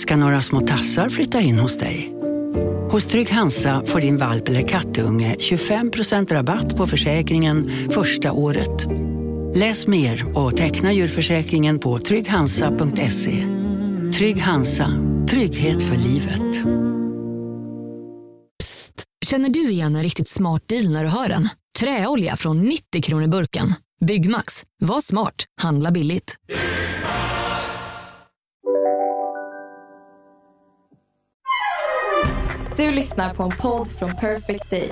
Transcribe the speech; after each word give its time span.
ska 0.00 0.16
några 0.16 0.42
små 0.42 0.60
tassar 0.60 1.08
flytta 1.08 1.40
in 1.40 1.58
hos 1.58 1.78
dig. 1.78 2.12
Hos 2.90 3.06
Trygg 3.06 3.30
Hansa 3.30 3.82
får 3.86 4.00
din 4.00 4.16
valp 4.18 4.48
eller 4.48 4.68
kattunge 4.68 5.36
25% 5.38 6.32
rabatt 6.32 6.76
på 6.76 6.86
försäkringen 6.86 7.70
första 7.90 8.32
året. 8.32 8.86
Läs 9.54 9.86
mer 9.86 10.38
och 10.38 10.56
teckna 10.56 10.92
djurförsäkringen 10.92 11.78
på 11.78 11.98
trygghansa.se. 11.98 13.46
Trygg 14.18 14.40
Hansa, 14.40 14.86
trygghet 15.30 15.82
för 15.82 15.96
livet. 15.96 16.64
Psst! 18.58 19.04
Känner 19.26 19.48
du 19.48 19.70
igen 19.70 19.96
en 19.96 20.02
riktigt 20.02 20.28
smart 20.28 20.68
deal 20.68 20.92
när 20.92 21.04
du 21.04 21.10
hör 21.10 21.28
den? 21.28 21.48
Träolja 21.78 22.36
från 22.36 22.62
90 22.62 23.02
kronor 23.02 23.28
burken. 23.28 23.74
Byggmax. 24.06 24.64
Var 24.82 25.00
smart. 25.00 25.44
Handla 25.62 25.90
billigt. 25.90 26.36
Du 32.76 32.90
lyssnar 32.90 33.34
på 33.34 33.42
en 33.42 33.50
podd 33.50 33.88
från 33.88 34.10
Perfect 34.10 34.70
Day. 34.70 34.90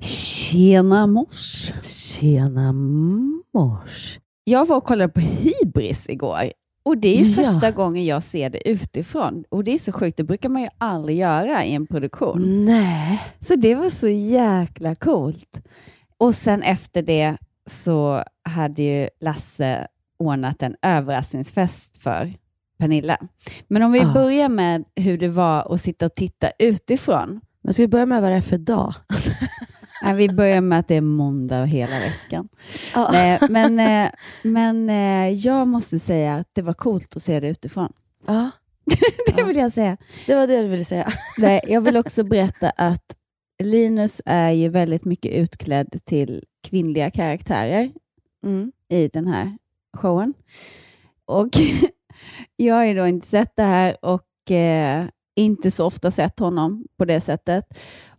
Tjena 0.00 1.06
mors. 1.06 1.72
Tjena 1.82 2.72
mors. 2.72 4.18
Jag 4.44 4.66
var 4.66 4.76
och 4.76 4.84
kollade 4.84 5.12
på 5.12 5.20
Hybris 5.20 6.08
igår. 6.08 6.52
Och 6.82 6.98
det 6.98 7.20
är 7.20 7.24
Ja. 7.38 7.44
första 7.44 7.70
gången 7.70 8.04
jag 8.04 8.22
ser 8.22 8.50
det 8.50 8.68
utifrån. 8.68 9.44
Och 9.48 9.64
det 9.64 9.74
är 9.74 9.78
så 9.78 9.92
sjukt, 9.92 10.16
det 10.16 10.24
brukar 10.24 10.48
man 10.48 10.62
ju 10.62 10.68
aldrig 10.78 11.18
göra 11.18 11.64
i 11.64 11.74
en 11.74 11.86
produktion. 11.86 12.64
Nej. 12.64 13.22
Så 13.40 13.56
det 13.56 13.74
var 13.74 13.90
så 13.90 14.08
jäkla 14.08 14.94
coolt. 14.94 15.62
Och 16.18 16.34
sen 16.34 16.62
efter 16.62 17.02
det 17.02 17.36
så 17.66 18.24
hade 18.42 18.82
ju 18.82 19.08
Lasse 19.20 19.86
ordnat 20.18 20.62
en 20.62 20.76
överraskningsfest 20.82 21.96
för 21.96 22.32
Pernilla. 22.78 23.16
Men 23.68 23.82
om 23.82 23.92
vi 23.92 24.00
Ah. 24.00 24.12
börjar 24.12 24.48
med 24.48 24.84
hur 24.96 25.18
det 25.18 25.28
var 25.28 25.74
att 25.74 25.80
sitta 25.80 26.06
och 26.06 26.14
titta 26.14 26.50
utifrån. 26.58 27.40
Men 27.62 27.74
ska 27.74 27.82
vi 27.82 27.88
börja 27.88 28.06
med 28.06 28.22
vad 28.22 28.30
det 28.30 28.36
är 28.36 28.40
för 28.40 28.58
dag? 28.58 28.94
Nej, 30.02 30.14
vi 30.14 30.28
börjar 30.28 30.60
med 30.60 30.78
att 30.78 30.88
det 30.88 30.94
är 30.94 31.00
måndag 31.00 31.64
hela 31.64 31.98
veckan. 31.98 32.48
Ja. 32.94 33.08
Nej, 33.12 33.38
men 33.48 33.80
eh, 33.80 34.10
men 34.42 34.90
eh, 34.90 35.28
jag 35.28 35.68
måste 35.68 35.98
säga 35.98 36.34
att 36.36 36.48
det 36.52 36.62
var 36.62 36.74
coolt 36.74 37.16
att 37.16 37.22
se 37.22 37.40
det 37.40 37.48
utifrån. 37.48 37.92
ja. 38.26 38.50
Det 39.36 39.42
vill 39.42 39.56
jag 39.56 39.72
säga. 39.72 39.96
Det 40.26 40.34
var 40.34 40.46
det 40.46 40.62
du 40.62 40.68
ville 40.68 40.84
säga. 40.84 41.12
Nej, 41.38 41.60
jag 41.66 41.80
vill 41.80 41.96
också 41.96 42.24
berätta 42.24 42.70
att 42.70 43.16
Linus 43.62 44.20
är 44.26 44.50
ju 44.50 44.68
väldigt 44.68 45.04
mycket 45.04 45.32
utklädd 45.32 46.00
till 46.04 46.44
kvinnliga 46.62 47.10
karaktärer 47.10 47.90
Mm. 48.44 48.72
i 48.88 49.08
den 49.08 49.26
här 49.26 49.56
showen. 49.96 50.34
Och 51.24 51.48
jag 52.56 52.74
har 52.74 52.84
ju 52.84 52.94
då 52.94 53.06
inte 53.06 53.26
sett 53.26 53.56
det 53.56 53.62
här 53.62 53.96
och 54.04 54.50
eh, 54.50 55.06
inte 55.36 55.70
så 55.70 55.86
ofta 55.86 56.10
sett 56.10 56.38
honom 56.38 56.84
på 56.98 57.04
det 57.04 57.20
sättet. 57.20 57.64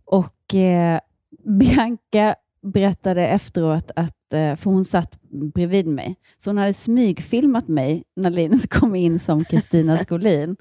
Och 0.05 0.55
eh, 0.55 0.99
Bianca 1.43 2.35
berättade 2.63 3.27
efteråt 3.27 3.91
att, 3.95 4.33
eh, 4.33 4.55
för 4.55 4.63
hon 4.63 4.85
satt 4.85 5.21
bredvid 5.53 5.87
mig, 5.87 6.15
så 6.37 6.49
hon 6.49 6.57
hade 6.57 6.73
smygfilmat 6.73 7.67
mig 7.67 8.03
när 8.15 8.29
Linus 8.29 8.67
kom 8.67 8.95
in 8.95 9.19
som 9.19 9.45
Kristina 9.45 9.97
Skolin. 9.97 10.55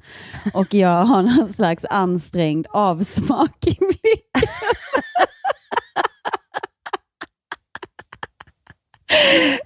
Och 0.55 0.75
jag 0.75 1.05
har 1.05 1.23
någon 1.23 1.49
slags 1.49 1.85
ansträngd 1.85 2.67
avsmak 2.71 3.67
i 3.67 3.77
blicken. 3.79 4.49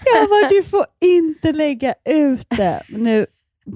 Jag 0.05 0.29
bara, 0.29 0.49
du 0.49 0.63
får 0.63 0.87
inte 1.01 1.53
lägga 1.53 1.95
ut 2.05 2.47
det. 2.51 2.83
Nu 2.89 3.27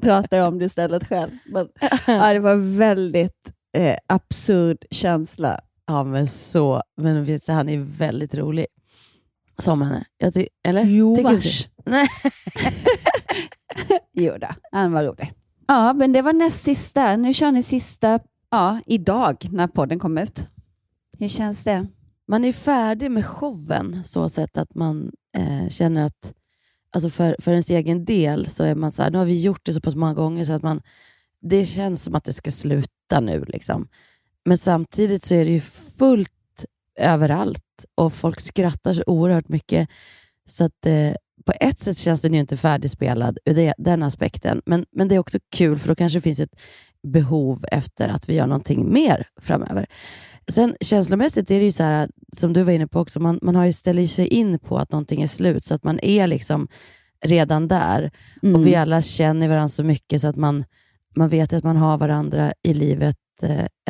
pratar 0.02 0.38
jag 0.38 0.48
om 0.48 0.58
det 0.58 0.64
istället 0.64 1.08
själv. 1.08 1.30
Men, 1.46 1.68
ja, 2.06 2.32
det 2.32 2.38
var 2.38 2.52
en 2.52 2.78
väldigt 2.78 3.52
eh, 3.76 3.96
absurd 4.06 4.84
känsla. 4.90 5.60
Ja, 5.88 6.04
men 6.04 6.26
så. 6.26 6.82
Men 6.96 7.24
visst, 7.24 7.48
han 7.48 7.68
är 7.68 7.78
väldigt 7.78 8.34
rolig. 8.34 8.66
Som 9.58 9.82
henne. 9.82 10.04
Jag 10.18 10.34
ty- 10.34 10.48
eller? 10.64 10.84
Jo, 10.84 11.16
Tycker. 11.16 11.42
Nej. 11.84 12.08
Jo 14.12 14.34
då, 14.40 14.48
han 14.72 14.92
var 14.92 15.04
rolig. 15.04 15.32
Ja, 15.66 15.92
men 15.92 16.12
det 16.12 16.22
var 16.22 16.32
näst 16.32 16.60
sista. 16.60 17.16
Nu 17.16 17.34
kör 17.34 17.52
ni 17.52 17.62
sista 17.62 18.20
ja, 18.50 18.80
idag 18.86 19.48
när 19.52 19.66
podden 19.66 19.98
kom 19.98 20.18
ut. 20.18 20.50
Hur 21.18 21.28
känns 21.28 21.64
det? 21.64 21.86
Man 22.26 22.44
är 22.44 22.52
färdig 22.52 23.10
med 23.10 23.26
showen 23.26 24.04
så 24.04 24.28
sätt 24.28 24.58
att 24.58 24.74
man 24.74 25.12
eh, 25.36 25.68
känner 25.68 26.04
att 26.04 26.34
alltså 26.90 27.10
för, 27.10 27.36
för 27.38 27.50
ens 27.50 27.70
egen 27.70 28.04
del 28.04 28.50
så 28.50 28.64
är 28.64 28.74
man 28.74 28.92
så 28.92 29.02
här, 29.02 29.10
nu 29.10 29.18
har 29.18 29.24
vi 29.24 29.40
gjort 29.40 29.60
det 29.64 29.74
så 29.74 29.80
pass 29.80 29.94
många 29.94 30.14
gånger 30.14 30.44
så 30.44 30.52
att 30.52 30.62
man, 30.62 30.82
det 31.40 31.64
känns 31.64 32.04
som 32.04 32.14
att 32.14 32.24
det 32.24 32.32
ska 32.32 32.50
sluta 32.50 33.20
nu. 33.20 33.44
Liksom. 33.44 33.88
Men 34.48 34.58
samtidigt 34.58 35.24
så 35.24 35.34
är 35.34 35.44
det 35.44 35.50
ju 35.50 35.60
fullt 35.98 36.64
överallt 36.98 37.84
och 37.94 38.12
folk 38.12 38.40
skrattar 38.40 38.92
så 38.92 39.02
oerhört 39.06 39.48
mycket. 39.48 39.88
Så 40.46 40.64
att 40.64 40.86
eh, 40.86 41.12
på 41.46 41.52
ett 41.60 41.80
sätt 41.80 41.98
känns 41.98 42.20
den 42.20 42.34
ju 42.34 42.40
inte 42.40 42.56
färdigspelad 42.56 43.38
ur 43.44 43.54
det, 43.54 43.74
den 43.78 44.02
aspekten. 44.02 44.62
Men, 44.66 44.86
men 44.90 45.08
det 45.08 45.14
är 45.14 45.18
också 45.18 45.38
kul 45.52 45.78
för 45.78 45.88
då 45.88 45.94
kanske 45.94 46.18
det 46.18 46.22
finns 46.22 46.40
ett 46.40 46.60
behov 47.02 47.64
efter 47.72 48.08
att 48.08 48.28
vi 48.28 48.34
gör 48.34 48.46
någonting 48.46 48.92
mer 48.92 49.26
framöver. 49.40 49.86
Sen 50.48 50.76
känslomässigt 50.80 51.50
är 51.50 51.58
det 51.58 51.64
ju 51.64 51.72
så 51.72 51.82
här, 51.82 52.10
som 52.36 52.52
du 52.52 52.62
var 52.62 52.72
inne 52.72 52.86
på 52.86 53.00
också, 53.00 53.20
man, 53.20 53.38
man 53.42 53.56
har 53.56 53.64
ju 53.64 53.72
ställer 53.72 54.06
sig 54.06 54.26
in 54.26 54.58
på 54.58 54.78
att 54.78 54.92
någonting 54.92 55.22
är 55.22 55.26
slut, 55.26 55.64
så 55.64 55.74
att 55.74 55.84
man 55.84 56.00
är 56.00 56.26
liksom 56.26 56.68
redan 57.24 57.68
där. 57.68 58.10
Och 58.54 58.66
vi 58.66 58.74
alla 58.74 59.02
känner 59.02 59.48
varandra 59.48 59.68
så 59.68 59.84
mycket 59.84 60.20
så 60.20 60.28
att 60.28 60.36
man, 60.36 60.64
man 61.16 61.28
vet 61.28 61.52
att 61.52 61.64
man 61.64 61.76
har 61.76 61.98
varandra 61.98 62.52
i 62.62 62.74
livet 62.74 63.16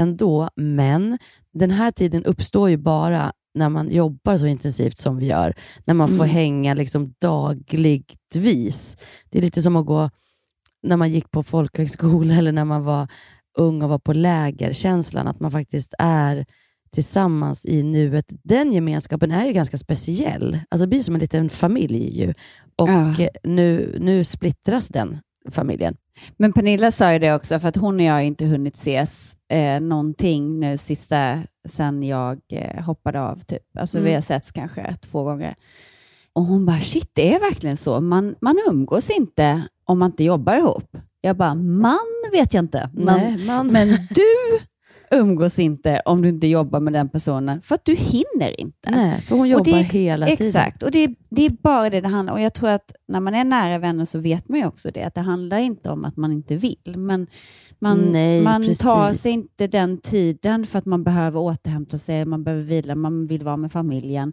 ändå. 0.00 0.48
Men 0.56 1.18
den 1.54 1.70
här 1.70 1.90
tiden 1.90 2.24
uppstår 2.24 2.70
ju 2.70 2.76
bara 2.76 3.32
när 3.54 3.68
man 3.68 3.90
jobbar 3.90 4.36
så 4.36 4.46
intensivt 4.46 4.98
som 4.98 5.16
vi 5.16 5.26
gör. 5.26 5.54
När 5.84 5.94
man 5.94 6.08
får 6.08 6.14
Mm. 6.24 6.28
hänga 6.28 6.74
liksom 6.74 7.14
dagligtvis. 7.18 8.96
Det 9.30 9.38
är 9.38 9.42
lite 9.42 9.62
som 9.62 9.76
att 9.76 9.86
gå 9.86 10.10
när 10.82 10.96
man 10.96 11.10
gick 11.10 11.30
på 11.30 11.42
folkhögskola 11.42 12.34
eller 12.34 12.52
när 12.52 12.64
man 12.64 12.84
var 12.84 13.08
ung 13.58 13.82
och 13.82 13.88
var 13.88 13.98
på 13.98 14.12
läger. 14.12 14.72
Känslan 14.72 15.28
att 15.28 15.40
man 15.40 15.50
faktiskt 15.50 15.94
är 15.98 16.46
tillsammans 16.92 17.66
i 17.66 17.82
nuet. 17.82 18.24
Den 18.42 18.72
gemenskapen 18.72 19.30
är 19.30 19.46
ju 19.46 19.52
ganska 19.52 19.78
speciell. 19.78 20.58
Alltså 20.68 20.84
det 20.86 20.88
blir 20.90 21.02
som 21.02 21.14
en 21.14 21.20
liten 21.20 21.48
familj 21.48 22.20
ju. 22.20 22.34
Och 22.76 22.88
Ja. 22.88 23.20
eh, 23.22 23.28
nu, 23.44 23.96
nu 24.00 24.24
splittras 24.24 24.88
den 24.88 25.18
familjen. 25.50 25.96
Men 26.36 26.52
Pernilla 26.52 26.90
sa 26.92 27.12
ju 27.12 27.18
det 27.18 27.34
också, 27.34 27.58
för 27.60 27.68
att 27.68 27.76
hon 27.76 27.96
och 27.96 28.02
jag 28.02 28.12
har 28.12 28.20
inte 28.20 28.46
hunnit 28.46 28.76
ses 28.76 29.36
eh, 29.50 29.80
någonting 29.80 30.60
nu 30.60 30.78
sista, 30.78 31.42
sen 31.68 32.02
jag 32.02 32.38
eh, 32.52 32.82
hoppade 32.84 33.20
av. 33.20 33.40
Typ. 33.40 33.76
Alltså 33.78 33.98
Mm. 33.98 34.08
vi 34.08 34.14
har 34.14 34.20
setts 34.22 34.52
kanske 34.52 34.96
två 35.00 35.22
gånger. 35.24 35.54
Och 36.32 36.44
hon 36.44 36.66
bara, 36.66 36.76
shit 36.78 37.10
det 37.12 37.34
är 37.34 37.40
verkligen 37.40 37.76
så. 37.76 38.00
Man, 38.00 38.34
man 38.40 38.56
umgås 38.68 39.10
inte 39.10 39.62
om 39.84 39.98
man 39.98 40.10
inte 40.10 40.24
jobbar 40.24 40.56
ihop. 40.56 40.96
Jag 41.20 41.36
bara, 41.36 41.54
man 41.54 41.98
vet 42.32 42.54
jag 42.54 42.64
inte. 42.64 42.90
Men, 42.94 43.04
Nej, 43.20 43.46
man, 43.46 43.66
men 43.66 43.88
du 43.88 44.24
umgås 45.10 45.58
inte 45.58 46.02
om 46.04 46.22
du 46.22 46.28
inte 46.28 46.46
jobbar 46.46 46.80
med 46.80 46.92
den 46.92 47.08
personen, 47.08 47.62
för 47.62 47.74
att 47.74 47.84
du 47.84 47.94
hinner 47.94 48.60
inte. 48.60 48.90
nej, 48.90 49.20
för 49.20 49.30
hon 49.34 49.40
Och 49.40 49.46
jobbar 49.46 49.64
det 49.64 49.70
är 49.70 49.80
ex- 49.84 49.94
hela 49.94 50.26
tiden. 50.26 50.46
Exakt, 50.46 50.82
och 50.82 50.90
det 50.90 50.98
är, 51.04 51.14
det 51.30 51.46
är 51.46 51.50
bara 51.50 51.90
det 51.90 52.00
det 52.00 52.08
handlar 52.08 52.32
om. 52.32 52.38
Och 52.38 52.44
jag 52.44 52.54
tror 52.54 52.68
att 52.70 52.92
när 53.08 53.20
man 53.20 53.34
är 53.34 53.44
nära 53.44 53.78
vänner 53.78 54.04
så 54.04 54.18
vet 54.18 54.48
man 54.48 54.58
ju 54.58 54.66
också 54.66 54.90
det, 54.94 55.02
att 55.02 55.14
det 55.14 55.20
handlar 55.20 55.58
inte 55.58 55.90
om 55.90 56.04
att 56.04 56.16
man 56.16 56.32
inte 56.32 56.56
vill, 56.56 56.94
men 56.96 57.26
man, 57.78 57.98
Nej, 57.98 58.42
man 58.42 58.62
precis. 58.62 58.78
tar 58.78 59.12
sig 59.12 59.32
inte 59.32 59.66
den 59.66 59.98
tiden 59.98 60.66
för 60.66 60.78
att 60.78 60.86
man 60.86 61.04
behöver 61.04 61.40
återhämta 61.40 61.98
sig, 61.98 62.24
man 62.24 62.44
behöver 62.44 62.64
vila, 62.64 62.94
man 62.94 63.26
vill 63.26 63.42
vara 63.44 63.56
med 63.56 63.72
familjen. 63.72 64.32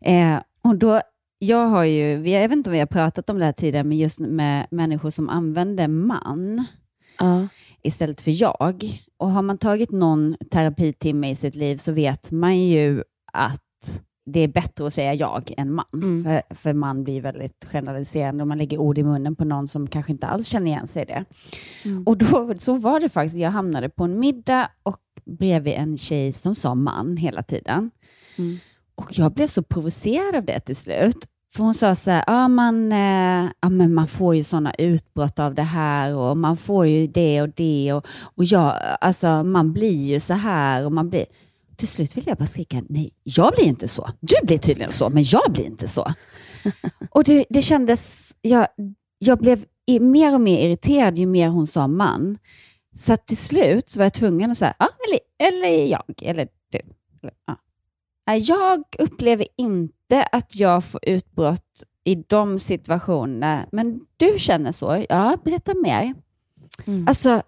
Eh, 0.00 0.36
och 0.64 0.76
då, 0.78 1.00
jag 1.38 1.66
har 1.66 1.84
ju, 1.84 2.12
jag 2.28 2.48
vet 2.48 2.52
inte 2.52 2.70
om 2.70 2.72
vi 2.74 2.78
har 2.78 2.86
pratat 2.86 3.30
om 3.30 3.38
det 3.38 3.44
här 3.44 3.52
tidigare, 3.52 3.84
men 3.84 3.98
just 3.98 4.20
med 4.20 4.66
människor 4.70 5.10
som 5.10 5.28
använder 5.28 5.88
man 5.88 6.66
Ja. 7.18 7.46
Istället 7.84 8.20
för 8.20 8.42
jag. 8.42 8.82
Och 9.16 9.30
har 9.30 9.42
man 9.42 9.58
tagit 9.58 9.90
någon 9.90 10.36
terapitimme 10.50 11.30
i 11.30 11.36
sitt 11.36 11.54
liv 11.56 11.76
så 11.76 11.92
vet 11.92 12.30
man 12.30 12.58
ju 12.58 13.02
att 13.32 13.60
det 14.26 14.40
är 14.40 14.48
bättre 14.48 14.86
att 14.86 14.94
säga 14.94 15.14
jag 15.14 15.54
än 15.56 15.72
man. 15.72 15.84
Mm. 15.94 16.24
För, 16.24 16.54
för 16.54 16.72
man 16.72 17.04
blir 17.04 17.20
väldigt 17.20 17.64
generaliserande 17.72 18.42
och 18.42 18.48
man 18.48 18.58
lägger 18.58 18.78
ord 18.78 18.98
i 18.98 19.02
munnen 19.02 19.36
på 19.36 19.44
någon 19.44 19.68
som 19.68 19.86
kanske 19.86 20.12
inte 20.12 20.26
alls 20.26 20.46
känner 20.46 20.66
igen 20.66 20.86
sig 20.86 21.02
i 21.02 21.06
det. 21.06 21.24
Mm. 21.84 22.02
Och 22.06 22.18
då, 22.18 22.54
så 22.58 22.74
var 22.74 23.00
det 23.00 23.08
faktiskt. 23.08 23.36
Jag 23.36 23.50
hamnade 23.50 23.88
på 23.88 24.04
en 24.04 24.18
middag 24.18 24.70
och 24.82 25.00
bredvid 25.24 25.74
en 25.74 25.98
tjej 25.98 26.32
som 26.32 26.54
sa 26.54 26.74
man 26.74 27.16
hela 27.16 27.42
tiden. 27.42 27.90
Mm. 28.38 28.56
Och 28.94 29.18
jag 29.18 29.32
blev 29.32 29.46
så 29.46 29.62
provocerad 29.62 30.36
av 30.36 30.44
det 30.44 30.60
till 30.60 30.76
slut. 30.76 31.28
För 31.54 31.64
hon 31.64 31.74
sa 31.74 31.94
så 31.94 32.10
här, 32.10 32.24
ja, 32.26 32.48
man, 32.48 32.92
eh, 32.92 33.50
ja, 33.60 33.68
men 33.68 33.94
man 33.94 34.06
får 34.06 34.34
ju 34.34 34.44
sådana 34.44 34.74
utbrott 34.74 35.38
av 35.38 35.54
det 35.54 35.62
här 35.62 36.14
och 36.14 36.36
man 36.36 36.56
får 36.56 36.86
ju 36.86 37.06
det 37.06 37.42
och 37.42 37.48
det 37.48 37.92
och, 37.92 38.06
och 38.34 38.44
jag, 38.44 38.78
alltså, 39.00 39.42
man 39.42 39.72
blir 39.72 40.06
ju 40.06 40.20
så 40.20 40.34
här 40.34 40.84
och 40.84 40.92
man 40.92 41.10
blir... 41.10 41.26
Till 41.76 41.88
slut 41.88 42.16
vill 42.16 42.26
jag 42.26 42.36
bara 42.36 42.46
skrika, 42.46 42.82
nej, 42.88 43.12
jag 43.22 43.52
blir 43.54 43.64
inte 43.64 43.88
så. 43.88 44.10
Du 44.20 44.34
blir 44.46 44.58
tydligen 44.58 44.92
så, 44.92 45.10
men 45.10 45.22
jag 45.22 45.52
blir 45.52 45.64
inte 45.64 45.88
så. 45.88 46.12
och 47.10 47.24
det, 47.24 47.44
det 47.50 47.62
kändes, 47.62 48.32
jag, 48.40 48.66
jag 49.18 49.38
blev 49.38 49.64
mer 50.00 50.34
och 50.34 50.40
mer 50.40 50.66
irriterad 50.66 51.18
ju 51.18 51.26
mer 51.26 51.48
hon 51.48 51.66
sa 51.66 51.86
man. 51.86 52.38
Så 52.94 53.12
att 53.12 53.26
till 53.26 53.36
slut 53.36 53.88
så 53.88 53.98
var 53.98 54.04
jag 54.04 54.14
tvungen 54.14 54.50
att 54.50 54.58
säga, 54.58 54.74
ja, 54.78 54.88
eller, 55.08 55.48
eller 55.48 55.86
jag, 55.86 56.22
eller 56.22 56.48
du. 56.70 56.78
Eller, 57.22 57.34
ja. 57.46 57.56
Jag 58.24 58.84
upplever 58.98 59.46
inte 59.56 60.22
att 60.32 60.56
jag 60.56 60.84
får 60.84 61.00
utbrott 61.02 61.84
i 62.04 62.14
de 62.14 62.58
situationerna, 62.58 63.66
men 63.72 64.00
du 64.16 64.34
känner 64.38 64.72
så. 64.72 65.04
Ja, 65.08 65.36
berätta 65.44 65.74
mer. 65.74 66.14
Mm. 66.84 67.08
Alltså, 67.08 67.42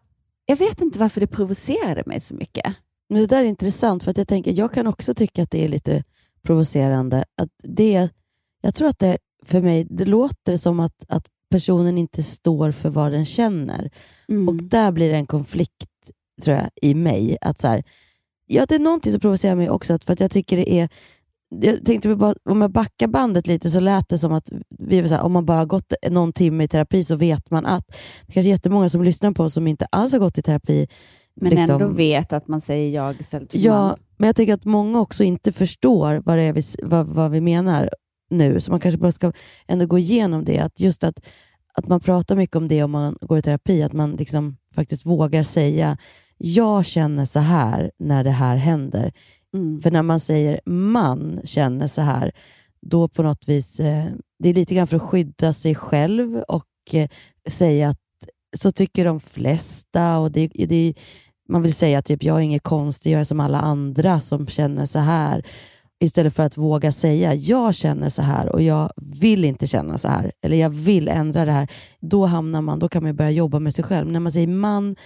jag 0.46 0.56
vet 0.56 0.81
inte 0.81 0.99
varför 0.99 1.20
det 1.20 1.26
provocerade 1.26 2.02
mig 2.06 2.20
så 2.20 2.34
mycket. 2.34 2.76
Men 3.08 3.20
det 3.20 3.26
där 3.26 3.40
är 3.40 3.44
intressant, 3.44 4.02
för 4.02 4.11
att 4.11 4.17
jag 4.17 4.28
tänker, 4.28 4.52
jag 4.52 4.73
kan 4.73 4.87
också 4.87 5.14
tycka 5.14 5.43
att 5.43 5.50
det 5.50 5.64
är 5.64 5.69
lite 5.69 6.05
provocerande. 6.43 7.25
Att 7.37 7.49
det, 7.62 8.08
jag 8.61 8.75
tror 8.75 8.88
att 8.88 8.99
det 8.99 9.19
för 9.44 9.61
mig, 9.61 9.87
det 9.90 10.05
låter 10.05 10.56
som 10.56 10.81
att, 10.81 11.05
att 11.08 11.26
personen 11.50 11.99
inte 11.99 12.23
står 12.23 12.73
för 12.73 12.90
vad 12.90 13.12
den 13.12 13.25
känner. 13.25 13.90
Mm. 14.28 14.49
Och 14.49 14.55
där 14.55 14.93
blir 14.93 15.11
det 15.11 15.17
en 15.17 15.26
konflikt, 15.26 16.11
tror 16.43 16.56
jag, 16.56 16.69
i 16.82 16.94
mig. 16.94 17.37
Att 17.40 17.61
så 17.61 17.69
här, 17.69 17.84
ja, 18.46 18.66
det 18.66 18.75
är 18.75 18.78
någonting 18.78 19.12
som 19.12 19.20
provocerar 19.20 19.54
mig 19.54 19.70
också, 19.70 19.94
att- 19.94 20.04
för 20.04 20.12
att 20.12 20.20
jag 20.20 20.31
tycker 20.31 20.56
det 20.56 20.72
är 20.72 20.88
jag 21.60 21.84
tänkte 21.84 22.16
bara, 22.16 22.34
om 22.50 22.60
jag 22.60 22.70
backar 22.70 23.06
bandet 23.06 23.46
lite 23.46 23.70
så 23.70 23.81
lät 23.81 24.08
det 24.08 24.19
som 24.19 24.32
att 24.32 24.50
vi 24.78 25.00
här, 25.08 25.20
om 25.22 25.32
man 25.32 25.46
bara 25.46 25.58
har 25.58 25.66
gått 25.66 25.93
någon 26.10 26.32
timme 26.32 26.64
i 26.64 26.69
terapi 26.69 27.04
så 27.04 27.16
vet 27.16 27.50
man 27.50 27.66
att. 27.66 27.87
Det 27.88 27.96
är 28.31 28.32
kanske 28.32 28.48
är 28.48 28.52
jättemånga 28.52 28.88
som 28.88 29.02
lyssnar 29.02 29.31
på 29.32 29.43
oss 29.44 29.54
som 29.54 29.66
inte 29.66 29.87
alls 29.90 30.12
har 30.12 30.19
gått 30.19 30.38
i 30.38 30.43
terapi. 30.43 30.87
men 31.40 31.50
liksom- 31.50 31.82
ändå 31.82 31.88
vet 31.94 32.32
att 32.32 32.48
man 32.48 32.60
säger 32.60 32.94
jag 32.94 33.20
istället 33.20 33.52
för 33.52 33.58
Ja, 33.58 33.78
man. 33.87 33.96
men 34.16 34.26
jag 34.26 34.37
tycker 34.37 34.54
att 34.54 34.64
många 34.64 35.00
också 35.00 35.25
inte 35.25 35.52
förstår 35.52 36.22
vad, 36.25 36.37
vi, 36.38 36.62
vad, 36.82 37.06
vad 37.06 37.31
vi 37.31 37.40
menar 37.40 37.90
nu, 38.31 38.60
så 38.60 38.70
man 38.70 38.81
kanske 38.81 38.99
bara 38.99 39.12
ska 39.12 39.32
ändå 39.66 39.87
gå 39.87 39.99
igenom 39.99 40.44
det. 40.44 40.58
Att 40.58 40.81
just 40.81 41.04
att, 41.04 41.20
att 41.75 41.88
man 41.88 42.00
pratar 42.00 42.37
mycket 42.37 42.56
om 42.56 42.69
det 42.69 42.82
om 42.82 42.90
man 42.90 43.16
går 43.20 43.38
i 43.38 43.42
terapi, 43.42 43.82
att 43.82 43.92
man 43.92 44.12
liksom 44.16 44.56
faktiskt 44.75 45.06
vågar 45.06 45.42
säga 45.42 45.99
jag 46.38 46.86
känner 46.86 47.24
så 47.24 47.40
här 47.40 47.90
när 47.98 48.24
det 48.24 48.30
här 48.30 48.56
händer. 48.56 49.12
Mm. 49.54 49.80
För 49.80 49.90
när 49.90 50.02
man 50.02 50.20
säger 50.20 50.60
man 50.66 51.40
känner 51.44 51.86
så 51.86 52.02
här, 52.02 52.32
då 52.80 53.08
på 53.08 53.22
något 53.22 53.48
vis, 53.48 53.80
eh, 53.80 54.04
det 54.38 54.48
är 54.48 54.54
lite 54.54 54.74
grann 54.74 54.86
för 54.86 54.96
att 54.96 55.02
skydda 55.02 55.52
sig 55.52 55.74
själv 55.74 56.36
och 56.36 56.66
eh, 56.92 57.08
säga 57.48 57.88
att 57.88 57.98
så 58.56 58.72
tycker 58.72 59.04
de 59.04 59.20
flesta. 59.20 60.18
och 60.18 60.32
det, 60.32 60.46
det, 60.46 60.94
Man 61.48 61.62
vill 61.62 61.74
säga 61.74 62.02
typ 62.02 62.22
jag 62.22 62.36
är 62.36 62.40
inget 62.40 62.62
konstig, 62.62 63.12
jag 63.12 63.20
är 63.20 63.24
som 63.24 63.40
alla 63.40 63.60
andra 63.60 64.20
som 64.20 64.46
känner 64.46 64.86
så 64.86 64.98
här. 64.98 65.46
Istället 66.00 66.34
för 66.34 66.42
att 66.42 66.56
våga 66.56 66.92
säga 66.92 67.34
jag 67.34 67.74
känner 67.74 68.08
så 68.08 68.22
här 68.22 68.48
och 68.48 68.62
jag 68.62 68.92
vill 68.96 69.44
inte 69.44 69.66
känna 69.66 69.98
så 69.98 70.08
här. 70.08 70.32
Eller 70.42 70.56
jag 70.56 70.70
vill 70.70 71.08
ändra 71.08 71.44
det 71.44 71.52
här. 71.52 71.68
Då 72.00 72.26
hamnar 72.26 72.62
man, 72.62 72.78
då 72.78 72.88
kan 72.88 73.02
man 73.02 73.16
börja 73.16 73.30
jobba 73.30 73.58
med 73.58 73.74
sig 73.74 73.84
själv. 73.84 74.06
Men 74.06 74.12
när 74.12 74.20
man 74.20 74.32
säger 74.32 74.46
man 74.46 74.96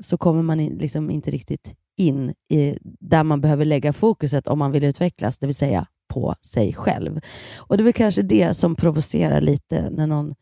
så 0.00 0.16
kommer 0.16 0.42
man 0.42 0.60
in, 0.60 0.78
liksom 0.78 1.10
inte 1.10 1.30
riktigt 1.30 1.74
in 1.96 2.34
i, 2.48 2.78
där 2.82 3.24
man 3.24 3.40
behöver 3.40 3.64
lägga 3.64 3.92
fokuset 3.92 4.48
om 4.48 4.58
man 4.58 4.72
vill 4.72 4.84
utvecklas, 4.84 5.38
det 5.38 5.46
vill 5.46 5.54
säga 5.54 5.86
på 6.08 6.34
sig 6.42 6.74
själv. 6.74 7.20
Och 7.56 7.76
Det 7.76 7.82
är 7.82 7.84
väl 7.84 7.92
kanske 7.92 8.22
det 8.22 8.54
som 8.54 8.76
provocerar 8.76 9.40
lite 9.40 9.90
när 9.90 10.06
någon 10.06 10.34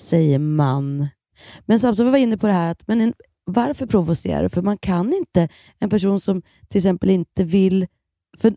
säger 0.00 0.38
man. 0.38 1.08
Men 1.60 1.80
samtidigt 1.80 2.12
var 2.12 2.18
inne 2.18 2.38
på 2.38 2.46
det 2.46 2.52
här 2.52 2.70
att 2.70 2.86
men 2.86 3.00
en, 3.00 3.14
varför 3.44 3.86
provocerar 3.86 4.42
det? 4.42 4.48
För 4.48 4.62
man 4.62 4.78
kan 4.78 5.12
inte, 5.12 5.48
en 5.78 5.90
person 5.90 6.20
som 6.20 6.42
till 6.68 6.78
exempel 6.78 7.10
inte 7.10 7.44
vill... 7.44 7.86
För 8.38 8.54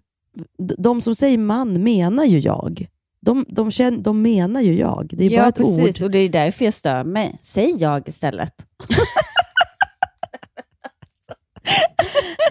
de 0.78 1.02
som 1.02 1.16
säger 1.16 1.38
man 1.38 1.84
menar 1.84 2.26
ju 2.26 2.40
jag. 2.40 2.88
De, 3.20 3.46
de, 3.50 3.72
känner, 3.72 3.98
de 3.98 4.22
menar 4.22 4.62
ju 4.62 4.80
jag. 4.80 5.10
Det 5.14 5.26
är 5.26 5.30
bara 5.30 5.36
ja, 5.36 5.50
ett 5.50 5.56
precis. 5.56 6.02
ord. 6.02 6.06
Och 6.06 6.12
det 6.12 6.20
är 6.20 6.30
därför 6.30 6.66
jag 6.66 6.74
stör 6.74 7.04
mig. 7.04 7.40
Säg 7.42 7.76
jag 7.80 8.08
istället. 8.08 8.54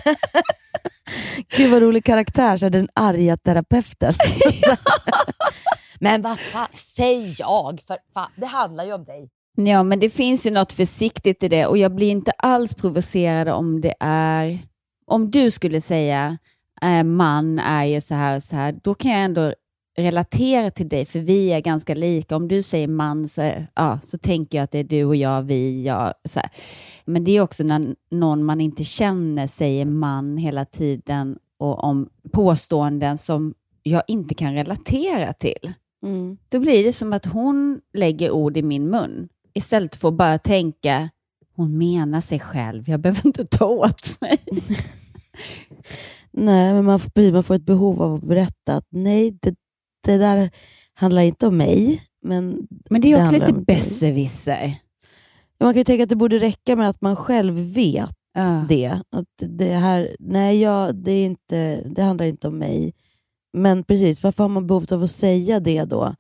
Gud 1.56 1.70
vad 1.70 1.82
rolig 1.82 2.04
karaktär, 2.04 2.56
så 2.56 2.68
den 2.68 2.88
arga 2.94 3.36
terapeuten. 3.36 4.14
Men 6.00 6.22
vad 6.22 6.38
fan, 6.38 6.68
säg 6.72 7.34
jag, 7.38 7.80
för 7.86 7.98
fan, 8.14 8.30
det 8.36 8.46
handlar 8.46 8.84
ju 8.84 8.92
om 8.92 9.04
dig. 9.04 9.30
Ja, 9.56 9.82
men 9.82 10.00
det 10.00 10.10
finns 10.10 10.46
ju 10.46 10.50
något 10.50 10.72
försiktigt 10.72 11.42
i 11.42 11.48
det 11.48 11.66
och 11.66 11.78
jag 11.78 11.94
blir 11.94 12.10
inte 12.10 12.32
alls 12.38 12.74
provocerad 12.74 13.48
om 13.48 13.80
det 13.80 13.94
är... 14.00 14.58
Om 15.06 15.30
du 15.30 15.50
skulle 15.50 15.80
säga 15.80 16.38
eh, 16.82 17.02
man 17.02 17.58
är 17.58 17.84
ju 17.84 18.00
så 18.00 18.14
här 18.14 18.36
och 18.36 18.42
så 18.42 18.56
här, 18.56 18.74
då 18.82 18.94
kan 18.94 19.10
jag 19.10 19.20
ändå 19.20 19.54
relatera 19.98 20.70
till 20.70 20.88
dig, 20.88 21.04
för 21.04 21.18
vi 21.18 21.52
är 21.52 21.60
ganska 21.60 21.94
lika. 21.94 22.36
Om 22.36 22.48
du 22.48 22.62
säger 22.62 22.88
man 22.88 23.28
så, 23.28 23.52
ja, 23.74 23.98
så 24.02 24.18
tänker 24.18 24.58
jag 24.58 24.64
att 24.64 24.70
det 24.70 24.78
är 24.78 24.84
du 24.84 25.04
och 25.04 25.16
jag, 25.16 25.42
vi, 25.42 25.82
jag. 25.82 26.14
Så 26.24 26.40
här. 26.40 26.50
Men 27.04 27.24
det 27.24 27.36
är 27.36 27.40
också 27.40 27.64
när 27.64 27.94
någon 28.10 28.44
man 28.44 28.60
inte 28.60 28.84
känner 28.84 29.46
säger 29.46 29.84
man 29.84 30.36
hela 30.36 30.64
tiden 30.64 31.38
och 31.58 31.84
om 31.84 32.08
påståenden 32.32 33.18
som 33.18 33.54
jag 33.82 34.02
inte 34.06 34.34
kan 34.34 34.54
relatera 34.54 35.32
till. 35.32 35.72
Mm. 36.02 36.36
Då 36.48 36.58
blir 36.58 36.84
det 36.84 36.92
som 36.92 37.12
att 37.12 37.26
hon 37.26 37.80
lägger 37.94 38.30
ord 38.30 38.56
i 38.56 38.62
min 38.62 38.90
mun 38.90 39.28
istället 39.54 39.96
för 39.96 40.08
att 40.08 40.14
bara 40.14 40.38
tänka 40.38 41.10
hon 41.56 41.78
menar 41.78 42.20
sig 42.20 42.40
själv, 42.40 42.88
jag 42.88 43.00
behöver 43.00 43.26
inte 43.26 43.44
ta 43.44 43.66
åt 43.66 44.20
mig. 44.20 44.38
Nej, 46.30 46.74
men 46.74 46.84
man 46.84 47.00
får, 47.00 47.32
man 47.32 47.44
får 47.44 47.54
ett 47.54 47.66
behov 47.66 48.02
av 48.02 48.14
att 48.14 48.22
berätta 48.22 48.76
att 48.76 48.86
nej, 48.90 49.38
det, 49.40 49.54
det 50.02 50.18
där 50.18 50.50
handlar 50.94 51.22
inte 51.22 51.46
om 51.46 51.56
mig. 51.56 52.02
Men 52.22 52.68
Men 52.90 53.00
det 53.00 53.12
är 53.12 53.16
också 53.16 53.30
handlar 53.32 53.46
lite 53.46 53.60
besserwisser. 53.60 54.74
Man 55.60 55.72
kan 55.72 55.80
ju 55.80 55.84
tänka 55.84 56.02
att 56.02 56.08
det 56.08 56.16
borde 56.16 56.38
räcka 56.38 56.76
med 56.76 56.88
att 56.88 57.00
man 57.00 57.16
själv 57.16 57.54
vet 57.54 58.10
Ja. 58.34 58.64
det. 58.68 59.00
Att 59.10 59.28
det 59.38 59.74
här, 59.74 60.16
nej, 60.18 60.60
jag, 60.60 60.94
det, 60.94 61.12
är 61.12 61.24
inte, 61.24 61.82
det 61.86 62.02
handlar 62.02 62.26
inte 62.26 62.48
om 62.48 62.58
mig. 62.58 62.92
Men 63.52 63.84
precis, 63.84 64.22
varför 64.22 64.44
har 64.44 64.48
man 64.48 64.66
behov 64.66 64.84
av 64.92 65.02
att 65.02 65.10
säga 65.10 65.60
det 65.60 65.84
då? 65.84 66.14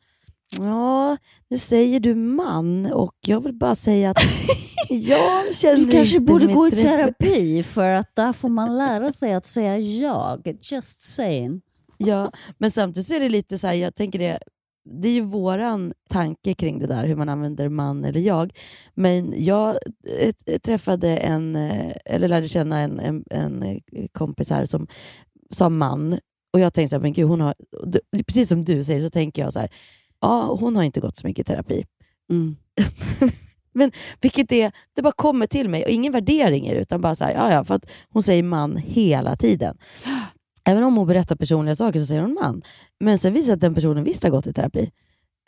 Ja, 0.58 1.16
nu 1.48 1.58
säger 1.58 2.00
du 2.00 2.14
man 2.14 2.92
och 2.92 3.14
jag 3.26 3.40
vill 3.40 3.54
bara 3.54 3.74
säga 3.74 4.10
att 4.10 4.18
jag 4.90 5.54
känner 5.54 5.76
Du 5.76 5.90
kanske 5.90 6.16
inte 6.16 6.32
borde 6.32 6.46
gå 6.46 6.68
i 6.68 6.70
terapi 6.70 7.62
för 7.62 7.88
att 7.92 8.16
där 8.16 8.32
får 8.32 8.48
man 8.48 8.78
lära 8.78 9.12
sig 9.12 9.32
att 9.32 9.46
säga 9.46 9.78
jag. 9.78 10.58
Just 10.62 11.00
saying. 11.00 11.60
Ja, 12.06 12.32
men 12.58 12.70
samtidigt 12.70 13.06
så 13.06 13.14
är 13.14 13.20
det 13.20 13.28
lite 13.28 13.58
så 13.58 13.66
här, 13.66 13.74
jag 13.74 13.94
tänker 13.94 14.18
det, 14.18 14.38
det 14.84 15.08
är 15.08 15.12
ju 15.12 15.20
våran 15.20 15.92
tanke 16.08 16.54
kring 16.54 16.78
det 16.78 16.86
där, 16.86 17.06
hur 17.06 17.16
man 17.16 17.28
använder 17.28 17.68
man 17.68 18.04
eller 18.04 18.20
jag. 18.20 18.52
Men 18.94 19.34
jag 19.36 19.76
eh, 20.18 20.58
träffade 20.58 21.16
en, 21.16 21.56
eh, 21.56 21.92
eller 22.04 22.28
lärde 22.28 22.48
känna 22.48 22.78
en, 22.80 23.00
en, 23.00 23.24
en 23.30 23.62
eh, 23.62 23.78
kompis 24.12 24.50
här 24.50 24.64
som 24.64 24.86
sa 25.50 25.68
man, 25.68 26.18
och 26.52 26.60
jag 26.60 26.74
tänkte 26.74 26.90
så 26.90 26.96
här, 26.96 27.02
men 27.02 27.12
gud, 27.12 27.28
hon 27.28 27.40
har, 27.40 27.54
precis 28.26 28.48
som 28.48 28.64
du 28.64 28.84
säger 28.84 29.00
så 29.00 29.10
tänker 29.10 29.42
jag 29.42 29.52
så 29.52 29.58
här, 29.58 29.70
ja, 30.20 30.56
hon 30.60 30.76
har 30.76 30.82
inte 30.82 31.00
gått 31.00 31.16
så 31.16 31.26
mycket 31.26 31.46
terapi. 31.46 31.84
Mm. 32.30 32.56
Men 33.74 33.92
vilket 34.20 34.52
är, 34.52 34.72
det 34.96 35.02
bara 35.02 35.12
kommer 35.12 35.46
till 35.46 35.68
mig 35.68 35.84
och 35.84 35.90
ingen 35.90 36.12
värdering 36.12 36.66
i 36.66 36.74
det, 36.74 36.80
utan 36.80 37.00
bara 37.00 37.14
så 37.14 37.24
här, 37.24 37.34
ja, 37.34 37.52
ja, 37.52 37.64
för 37.64 37.74
att 37.74 37.90
hon 38.08 38.22
säger 38.22 38.42
man 38.42 38.76
hela 38.76 39.36
tiden. 39.36 39.78
Även 40.64 40.84
om 40.84 40.96
hon 40.96 41.06
berättar 41.06 41.36
personliga 41.36 41.74
saker 41.74 42.00
så 42.00 42.06
säger 42.06 42.22
hon 42.22 42.34
man. 42.34 42.62
Men 43.00 43.18
sen 43.18 43.32
visar 43.32 43.48
det 43.48 43.54
att 43.54 43.60
den 43.60 43.74
personen 43.74 44.04
visst 44.04 44.22
har 44.22 44.30
gått 44.30 44.46
i 44.46 44.52
terapi. 44.52 44.90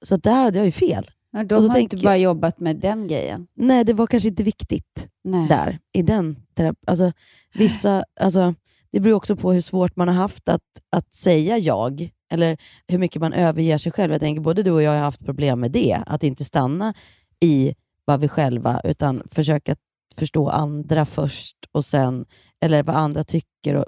Så 0.02 0.14
att 0.14 0.22
där 0.22 0.42
hade 0.44 0.58
jag 0.58 0.66
ju 0.66 0.72
fel. 0.72 1.10
Ja, 1.30 1.40
Och 1.40 1.62
har 1.62 1.68
jag 1.68 1.80
inte 1.80 1.96
bara 1.96 2.16
jobbat 2.16 2.60
med 2.60 2.76
den 2.76 3.08
grejen. 3.08 3.46
Nej, 3.54 3.84
det 3.84 3.92
var 3.92 4.06
kanske 4.06 4.28
inte 4.28 4.42
viktigt 4.42 5.08
Nej. 5.24 5.48
där, 5.48 5.78
i 5.92 6.02
den 6.02 6.36
terapi. 6.54 6.80
Alltså, 6.86 7.12
vissa, 7.54 8.04
alltså, 8.20 8.54
det 8.92 9.00
beror 9.00 9.16
också 9.16 9.36
på 9.36 9.52
hur 9.52 9.60
svårt 9.60 9.96
man 9.96 10.08
har 10.08 10.14
haft 10.14 10.48
att, 10.48 10.62
att 10.90 11.14
säga 11.14 11.58
jag, 11.58 12.10
eller 12.30 12.56
hur 12.88 12.98
mycket 12.98 13.22
man 13.22 13.32
överger 13.32 13.78
sig 13.78 13.92
själv. 13.92 14.12
Jag 14.12 14.20
tänker 14.20 14.42
både 14.42 14.62
du 14.62 14.70
och 14.70 14.82
jag 14.82 14.90
har 14.90 14.98
haft 14.98 15.24
problem 15.24 15.60
med 15.60 15.70
det, 15.70 15.98
att 16.06 16.22
inte 16.22 16.44
stanna 16.44 16.94
i 17.40 17.74
vad 18.04 18.20
vi 18.20 18.28
själva, 18.28 18.80
utan 18.84 19.22
försöka 19.30 19.76
förstå 20.16 20.48
andra 20.48 21.06
först, 21.06 21.56
och 21.72 21.84
sen, 21.84 22.24
eller 22.60 22.82
vad 22.82 22.96
andra 22.96 23.24
tycker, 23.24 23.74
och, 23.74 23.84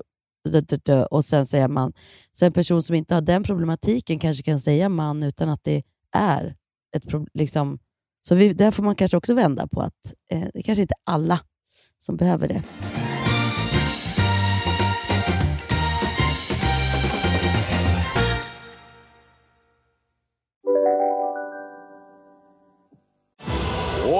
och 1.11 1.25
sen 1.25 1.47
säga 1.47 1.69
man. 1.69 1.93
Så 2.33 2.45
en 2.45 2.53
person 2.53 2.83
som 2.83 2.95
inte 2.95 3.15
har 3.15 3.21
den 3.21 3.43
problematiken 3.43 4.19
kanske 4.19 4.43
kan 4.43 4.61
säga 4.61 4.89
man 4.89 5.23
utan 5.23 5.49
att 5.49 5.65
det 5.65 5.83
är 6.13 6.57
ett 6.97 7.09
problem. 7.09 7.29
Liksom, 7.35 7.79
så 8.29 8.35
vi, 8.35 8.53
där 8.53 8.71
får 8.71 8.83
man 8.83 8.95
kanske 8.95 9.17
också 9.17 9.35
vända 9.35 9.69
på 9.69 9.81
att 9.81 10.15
eh, 10.33 10.49
det 10.55 10.63
kanske 10.63 10.83
inte 10.83 10.95
är 10.95 11.13
alla 11.13 11.41
som 11.99 12.17
behöver 12.17 12.49
det. 12.49 12.63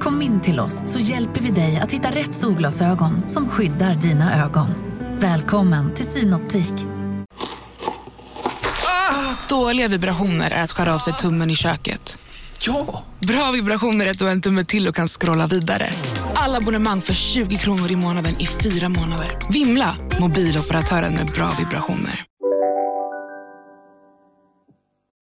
Kom 0.00 0.22
in 0.22 0.40
till 0.40 0.60
oss 0.60 0.82
så 0.86 0.98
hjälper 0.98 1.40
vi 1.40 1.50
dig 1.50 1.80
att 1.82 1.92
hitta 1.92 2.10
rätt 2.10 2.34
solglasögon 2.34 3.28
som 3.28 3.48
skyddar 3.48 3.94
dina 3.94 4.44
ögon. 4.44 4.68
Välkommen 5.18 5.94
till 5.94 6.04
Synoptik. 6.04 6.74
Dåliga 9.48 9.88
vibrationer 9.88 10.50
är 10.50 10.62
att 10.62 10.72
skära 10.72 10.94
av 10.94 10.98
sig 10.98 11.12
tummen 11.12 11.50
i 11.50 11.54
köket. 11.54 12.18
Ja! 12.66 13.02
Bra 13.18 13.50
vibrationer 13.52 14.06
är 14.06 14.10
att 14.10 14.18
du 14.18 14.24
har 14.24 14.32
en 14.32 14.40
tumme 14.40 14.64
till 14.64 14.88
och 14.88 14.94
kan 14.94 15.08
scrolla 15.08 15.46
vidare. 15.46 15.90
Alla 16.34 16.58
abonnemang 16.58 17.00
för 17.00 17.14
20 17.14 17.56
kronor 17.56 17.90
i 17.90 17.96
månaden 17.96 18.34
i 18.38 18.46
fyra 18.46 18.88
månader. 18.88 19.38
Vimla! 19.52 19.96
Mobiloperatören 20.20 21.14
med 21.14 21.26
bra 21.26 21.50
vibrationer. 21.58 22.24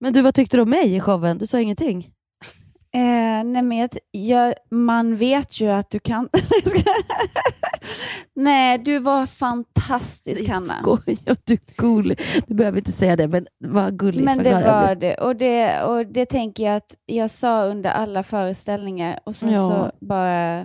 Men 0.01 0.13
du, 0.13 0.23
vad 0.23 0.35
tyckte 0.35 0.57
du 0.57 0.63
om 0.63 0.71
mig 0.71 0.97
i 0.97 1.01
showen? 1.01 1.39
Du 1.39 1.47
sa 1.47 1.61
ingenting. 1.61 2.11
Eh, 2.99 3.45
nej 3.45 3.63
men 3.63 3.79
jag, 3.79 3.91
jag, 4.11 4.55
man 4.71 5.17
vet 5.17 5.61
ju 5.61 5.69
att 5.69 5.91
du 5.91 5.99
kan... 5.99 6.29
nej, 8.35 8.79
du 8.79 8.99
var 8.99 9.27
fantastisk 9.27 10.49
Hanna. 10.49 10.77
Jag 10.85 11.01
skojar, 11.03 11.37
du 11.45 11.55
är 11.55 11.75
cool. 11.77 12.15
Du 12.47 12.55
behöver 12.55 12.79
inte 12.79 12.93
säga 12.93 13.17
det, 13.17 13.29
men 13.29 13.47
vad 13.59 13.99
gulligt. 13.99 14.25
Men 14.25 14.37
vad 14.37 14.47
det 14.47 14.55
var 14.65 14.95
det. 14.95 15.15
Och, 15.15 15.37
det. 15.37 15.83
och 15.83 16.07
det 16.07 16.27
tänker 16.27 16.65
jag 16.65 16.77
att 16.77 16.95
jag 17.07 17.31
sa 17.31 17.65
under 17.65 17.91
alla 17.91 18.23
föreställningar 18.23 19.21
och 19.25 19.37
så, 19.37 19.47
Ja. 19.47 19.53
så 19.69 20.07
bara 20.07 20.65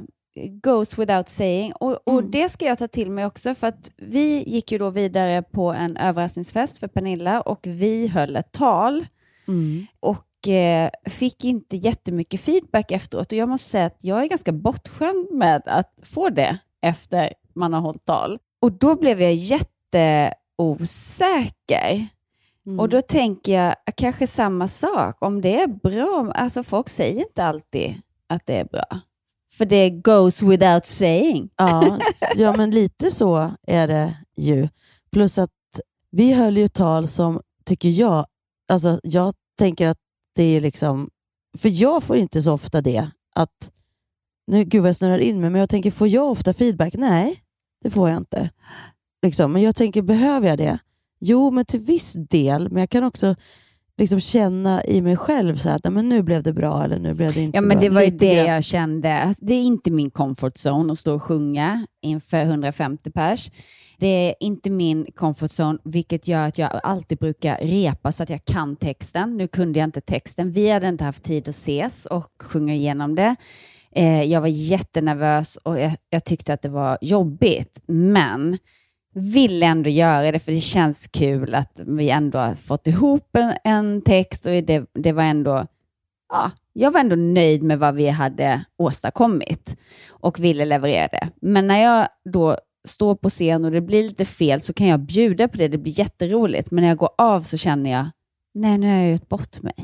goes 0.64 0.98
without 1.00 1.30
saying. 1.30 1.74
Och, 1.74 2.08
och 2.08 2.20
Mm. 2.20 2.32
det 2.32 2.50
ska 2.50 2.66
jag 2.66 2.78
ta 2.78 2.88
till 2.88 3.12
mig 3.12 3.26
också 3.26 3.56
för 3.56 3.68
att 3.68 3.92
vi 3.98 4.44
gick 4.50 4.72
ju 4.72 4.78
då 4.78 4.90
vidare 4.90 5.42
på 5.42 5.72
en 5.74 5.98
överraskningsfest 5.98 6.78
för 6.78 6.88
Pernilla 6.88 7.42
och 7.42 7.60
vi 7.64 8.08
höll 8.08 8.36
ett 8.36 8.52
tal 8.52 9.06
Mm. 9.48 9.86
och 10.00 10.24
eh, 10.48 10.90
fick 11.06 11.44
inte 11.44 11.78
jättemycket 11.78 12.42
feedback 12.42 12.92
efteråt. 12.92 13.32
Och 13.32 13.38
jag 13.38 13.50
måste 13.50 13.70
säga 13.70 13.86
att 13.86 13.98
jag 14.02 14.24
är 14.24 14.28
ganska 14.28 14.52
bortskämd 14.52 15.28
med 15.32 15.62
att 15.66 16.00
få 16.04 16.30
det 16.30 16.58
efter 16.82 17.34
man 17.56 17.74
har 17.74 17.82
hållit 17.82 18.06
tal. 18.06 18.40
Och 18.62 18.72
då 18.72 18.96
blev 18.96 19.22
jag 19.22 19.34
jätteosäker. 19.34 22.08
Mm. 22.66 22.80
Och 22.80 22.90
då 22.90 23.02
tänker 23.02 23.54
jag 23.54 23.76
kanske 23.98 24.28
samma 24.28 24.68
sak. 24.68 25.18
Om 25.20 25.42
det 25.42 25.62
är 25.62 25.68
bra, 25.68 26.32
alltså 26.36 26.64
folk 26.64 26.90
säger 26.90 27.22
inte 27.22 27.44
alltid 27.44 27.96
att 28.28 28.46
det 28.46 28.56
är 28.56 28.66
bra. 28.66 29.00
För 29.52 29.66
det 29.66 29.90
goes 29.90 30.42
without 30.42 30.86
saying. 30.86 31.50
Ja, 31.58 32.00
ja, 32.36 32.54
men 32.58 32.72
lite 32.72 33.12
så 33.12 33.52
är 33.68 33.88
det 33.88 34.18
ju. 34.38 34.70
Plus 35.12 35.38
att 35.38 35.50
vi 36.12 36.34
höll 36.34 36.58
ju 36.58 36.68
tal 36.68 37.08
som, 37.08 37.42
tycker 37.66 37.90
jag, 37.90 38.26
alltså 38.68 39.00
jag 39.04 39.34
tänker 39.58 39.88
att 39.88 39.98
det 40.36 40.44
är 40.44 40.62
liksom, 40.62 41.10
för 41.58 41.70
jag 41.70 42.04
får 42.04 42.18
inte 42.18 42.42
så 42.42 42.54
ofta 42.54 42.82
det, 42.82 43.08
att, 43.36 43.72
nu 44.48 44.64
gud 44.64 44.82
vad 44.82 44.90
jag 44.90 44.96
snurrar 44.96 45.20
in 45.20 45.42
mig, 45.42 45.50
men 45.50 45.60
jag 45.60 45.70
tänker, 45.70 45.92
får 45.92 46.08
jag 46.08 46.32
ofta 46.32 46.54
feedback? 46.54 46.94
Nej, 46.94 47.44
det 47.84 47.90
får 47.90 48.10
jag 48.10 48.18
inte. 48.18 48.50
Liksom. 49.22 49.52
Men 49.52 49.62
jag 49.62 49.76
tänker, 49.76 50.02
behöver 50.02 50.48
jag 50.48 50.58
det? 50.58 50.80
Jo, 51.20 51.52
men 51.52 51.66
till 51.66 51.80
viss 51.80 52.14
del, 52.14 52.70
men 52.70 52.80
jag 52.80 52.90
kan 52.90 53.04
också 53.04 53.36
liksom 53.98 54.20
känna 54.20 54.86
i 54.86 55.02
mig 55.02 55.18
själv 55.18 55.56
så 55.56 55.70
att 55.70 55.84
"Nej, 55.84 55.94
men 55.94 56.10
nu 56.10 56.24
blev 56.24 56.44
det 56.44 56.54
bra 56.54 56.84
eller 56.84 57.00
nu 57.00 57.14
blev 57.14 57.34
det 57.34 57.42
inte 57.42 57.58
Ja, 57.58 57.62
bra. 57.62 57.68
men 57.68 57.80
det 57.80 57.90
var 57.90 58.02
ju 58.02 58.12
Lite 58.12 58.26
det 58.26 58.34
jag 58.34 58.64
kände. 58.64 59.34
Det 59.40 59.54
är 59.54 59.62
inte 59.64 59.92
min 59.92 60.12
comfort 60.12 60.54
zone 60.66 60.92
att 60.94 61.00
stå 61.00 61.16
och 61.16 61.24
sjunga 61.24 61.88
inför 62.02 62.46
150 62.46 63.12
pers. 63.12 63.52
Det 64.00 64.08
är 64.08 64.36
inte 64.40 64.70
min 64.70 65.06
comfort 65.16 65.52
zone, 65.60 65.80
vilket 65.84 66.28
gör 66.28 66.48
att 66.48 66.58
jag 66.58 66.80
alltid 66.84 67.18
brukar 67.18 67.58
repa 67.58 68.12
så 68.12 68.24
att 68.24 68.30
jag 68.30 68.46
kan 68.46 68.76
texten. 68.76 69.38
Nu 69.38 69.48
kunde 69.48 69.80
jag 69.80 69.88
inte 69.88 70.02
texten. 70.02 70.52
Vi 70.52 70.70
hade 70.70 70.88
inte 70.88 71.04
haft 71.04 71.24
tid 71.24 71.44
att 71.44 71.56
ses 71.56 72.06
och 72.06 72.32
sjunga 72.44 72.74
igenom 72.74 73.16
det. 73.16 73.36
Eh, 73.96 74.24
jag 74.24 74.42
var 74.42 74.48
jättenervös 74.48 75.56
och 75.56 75.80
jag, 75.80 75.92
jag 76.10 76.24
tyckte 76.26 76.54
att 76.54 76.62
det 76.62 76.70
var 76.70 76.98
jobbigt, 77.02 77.82
men 77.88 78.58
ville 79.14 79.66
ändå 79.66 79.90
göra 79.90 80.32
det 80.32 80.40
för 80.40 80.52
det 80.52 80.60
känns 80.60 81.08
kul 81.08 81.56
att 81.56 81.80
vi 81.86 82.10
ändå 82.10 82.40
har 82.40 82.56
fått 82.56 82.88
ihop 82.88 83.36
en, 83.36 83.54
en 83.64 84.02
text 84.02 84.46
och 84.46 84.52
det, 84.52 84.86
det 84.94 85.12
var 85.12 85.24
ändå 85.24 85.68
ja, 86.30 86.52
jag 86.74 86.92
var 86.92 87.00
ändå 87.00 87.16
nöjd 87.16 87.64
med 87.64 87.80
vad 87.80 87.96
vi 87.96 88.10
hade 88.10 88.64
åstadkommit 88.78 89.78
och 90.10 90.40
ville 90.40 90.66
leverera 90.66 91.08
det. 91.08 91.30
Men 91.42 91.68
när 91.68 91.84
jag 91.84 92.08
då 92.26 92.58
står 92.88 93.16
på 93.16 93.30
scen 93.30 93.66
och 93.66 93.72
det 93.72 93.82
blir 93.82 94.04
lite 94.04 94.26
fel 94.26 94.62
så 94.62 94.74
kan 94.74 94.88
jag 94.88 95.00
bjuda 95.00 95.48
på 95.48 95.58
det. 95.58 95.68
Det 95.68 95.78
blir 95.78 96.00
jätteroligt. 96.00 96.72
Men 96.72 96.82
när 96.82 96.88
jag 96.88 96.98
går 96.98 97.10
av 97.18 97.42
så 97.42 97.58
känner 97.58 97.92
jag, 97.92 98.06
nej 98.54 98.78
nu 98.78 98.88
har 98.88 98.96
jag 98.96 99.12
gjort 99.12 99.30
bort 99.30 99.62
mig. 99.62 99.76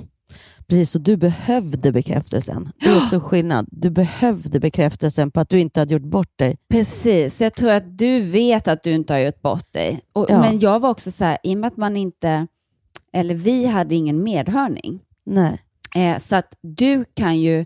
Precis, 0.70 0.92
så 0.92 1.00
du 1.00 1.18
behövde 1.18 1.92
bekräftelsen. 1.92 2.72
Det 2.80 2.90
är 2.90 3.04
också 3.04 3.20
skillnad. 3.20 3.68
Du 3.72 3.90
behövde 3.90 4.60
bekräftelsen 4.60 5.32
på 5.32 5.40
att 5.40 5.50
du 5.50 5.60
inte 5.60 5.80
hade 5.80 5.94
gjort 5.94 6.02
bort 6.04 6.38
dig. 6.38 6.58
Precis, 6.70 7.38
så 7.38 7.44
jag 7.44 7.54
tror 7.54 7.72
att 7.72 7.98
du 7.98 8.22
vet 8.22 8.68
att 8.68 8.84
du 8.84 8.92
inte 8.92 9.14
har 9.14 9.20
gjort 9.20 9.42
bort 9.42 9.74
dig. 9.74 10.02
Och, 10.14 10.26
Ja. 10.30 10.42
Men 10.42 10.60
jag 10.60 10.80
var 10.80 10.90
också 10.90 11.12
så 11.12 11.26
här, 11.26 11.38
i 11.44 11.54
och 11.56 11.58
med 11.58 11.68
att 11.68 11.78
man 11.78 11.98
inte, 11.98 12.48
eller 13.14 13.36
vi 13.36 13.66
hade 13.66 13.96
ingen 13.96 14.24
medhörning, 14.24 15.00
Nej. 15.26 15.62
Eh, 15.96 16.18
så 16.18 16.36
att 16.36 16.58
du 16.62 17.06
kan 17.14 17.40
ju, 17.40 17.66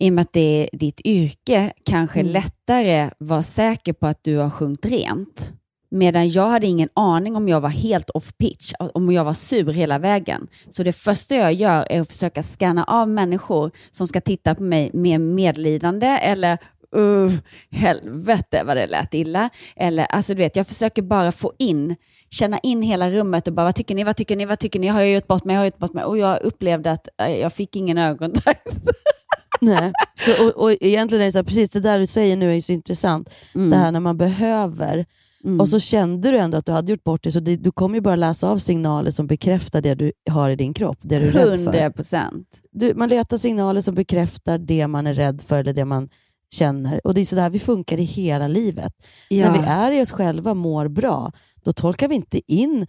i 0.00 0.08
och 0.10 0.12
med 0.12 0.22
att 0.22 0.32
det 0.32 0.40
är 0.72 0.78
ditt 0.78 1.00
yrke, 1.04 1.72
kanske 1.84 2.20
Mm. 2.20 2.32
lättare 2.32 3.10
vara 3.18 3.42
säker 3.42 3.92
på 3.92 4.06
att 4.06 4.24
du 4.24 4.36
har 4.36 4.50
sjungit 4.50 4.86
rent. 4.86 5.52
Medan 5.90 6.28
jag 6.28 6.48
hade 6.48 6.66
ingen 6.66 6.88
aning 6.94 7.36
om 7.36 7.48
jag 7.48 7.60
var 7.60 7.68
helt 7.68 8.10
off 8.10 8.32
pitch, 8.38 8.72
om 8.78 9.12
jag 9.12 9.24
var 9.24 9.32
sur 9.32 9.72
hela 9.72 9.98
vägen. 9.98 10.48
Så 10.68 10.82
det 10.82 10.92
första 10.92 11.34
jag 11.34 11.52
gör 11.52 11.86
är 11.90 12.00
att 12.00 12.08
försöka 12.08 12.42
scanna 12.42 12.84
av 12.84 13.08
människor 13.08 13.70
som 13.90 14.06
ska 14.06 14.20
titta 14.20 14.54
på 14.54 14.62
mig 14.62 14.90
med 14.92 15.20
medlidande 15.20 16.06
eller 16.06 16.58
uh, 16.96 17.32
helvete 17.70 18.62
vad 18.64 18.76
det 18.76 18.86
lät 18.86 19.14
illa. 19.14 19.50
Eller, 19.76 20.04
alltså 20.04 20.34
du 20.34 20.38
vet, 20.38 20.56
jag 20.56 20.66
försöker 20.66 21.02
bara 21.02 21.32
få 21.32 21.52
in, 21.58 21.96
känna 22.30 22.58
in 22.58 22.82
hela 22.82 23.10
rummet 23.10 23.46
och 23.46 23.52
bara 23.52 23.64
vad 23.64 23.74
tycker 23.74 23.94
ni, 23.94 24.04
vad 24.04 24.16
tycker 24.16 24.36
ni, 24.36 24.44
vad 24.44 24.58
tycker 24.58 24.80
ni, 24.80 24.86
har 24.86 25.00
jag 25.00 25.12
gjort 25.12 25.26
bort 25.26 25.44
mig, 25.44 25.56
har 25.56 25.62
jag 25.62 25.66
gjort 25.72 25.78
bort 25.78 25.94
mig? 25.94 26.04
Och 26.04 26.18
jag 26.18 26.42
upplevde 26.42 26.90
att 26.90 27.08
eh, 27.22 27.36
jag 27.36 27.52
fick 27.52 27.76
ingen 27.76 27.98
ögonkontakt. 27.98 28.68
Nej. 29.60 29.92
Så, 30.26 30.46
och, 30.46 30.62
och 30.62 30.72
egentligen 30.80 31.22
är 31.22 31.26
det 31.26 31.32
så 31.32 31.38
här, 31.38 31.44
precis 31.44 31.70
det 31.70 31.80
där 31.80 31.98
du 31.98 32.06
säger 32.06 32.36
nu 32.36 32.56
är 32.56 32.60
så 32.60 32.72
intressant. 32.72 33.30
Det 33.52 33.76
här 33.76 33.92
när 33.92 34.00
man 34.00 34.16
behöver. 34.16 35.06
Mm. 35.44 35.60
Och 35.60 35.68
så 35.68 35.80
kände 35.80 36.30
du 36.30 36.38
ändå 36.38 36.56
att 36.58 36.66
du 36.66 36.72
hade 36.72 36.92
gjort 36.92 37.04
bort 37.04 37.22
dig, 37.22 37.32
så 37.32 37.40
det, 37.40 37.56
du 37.56 37.72
kommer 37.72 37.94
ju 37.94 38.00
bara 38.00 38.16
läsa 38.16 38.48
av 38.48 38.58
signaler 38.58 39.10
som 39.10 39.26
bekräftar 39.26 39.80
det 39.80 39.94
du 39.94 40.12
har 40.30 40.50
i 40.50 40.56
din 40.56 40.74
kropp, 40.74 40.98
det 41.02 41.18
du 41.18 41.28
är 41.28 41.32
rädd 41.32 41.64
för. 41.64 41.74
100 41.74 41.90
procent. 41.90 42.60
Man 42.94 43.08
letar 43.08 43.38
signaler 43.38 43.80
som 43.80 43.94
bekräftar 43.94 44.58
det 44.58 44.86
man 44.86 45.06
är 45.06 45.14
rädd 45.14 45.42
för 45.42 45.58
eller 45.58 45.72
det 45.72 45.84
man 45.84 46.08
känner. 46.50 47.06
Och 47.06 47.14
Det 47.14 47.20
är 47.20 47.24
så 47.24 47.36
där 47.36 47.50
vi 47.50 47.58
funkar 47.58 47.98
i 47.98 48.04
hela 48.04 48.48
livet. 48.48 48.92
När 49.30 49.52
vi 49.52 49.58
är 49.66 49.92
i 49.92 50.02
oss 50.02 50.10
själva, 50.10 50.54
mår 50.54 50.88
bra, 50.88 51.32
då 51.64 51.72
tolkar 51.72 52.08
vi 52.08 52.14
inte 52.14 52.52
in... 52.52 52.86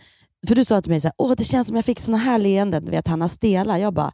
För 0.47 0.55
du 0.55 0.65
sa 0.65 0.81
till 0.81 0.91
mig 0.91 1.01
så 1.01 1.07
här, 1.07 1.15
Åh, 1.17 1.33
det 1.37 1.43
känns 1.43 1.67
som 1.67 1.75
jag 1.75 1.85
fick 1.85 1.99
såna 1.99 2.17
här 2.17 2.39
leenden, 2.39 2.85
du 2.85 2.91
vet 2.91 3.07
Hanna 3.07 3.29
Stela. 3.29 3.79
Jag 3.79 3.93
bara, 3.93 4.11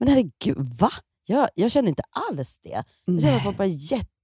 men 0.00 0.08
herregud, 0.08 0.74
va? 0.78 0.90
Jag, 1.26 1.48
jag 1.54 1.70
känner 1.70 1.88
inte 1.88 2.02
alls 2.30 2.58
det. 2.62 2.82
Jag 3.04 3.22
känner 3.22 3.36
att 3.36 3.42
folk 3.42 3.58
var 3.58 3.66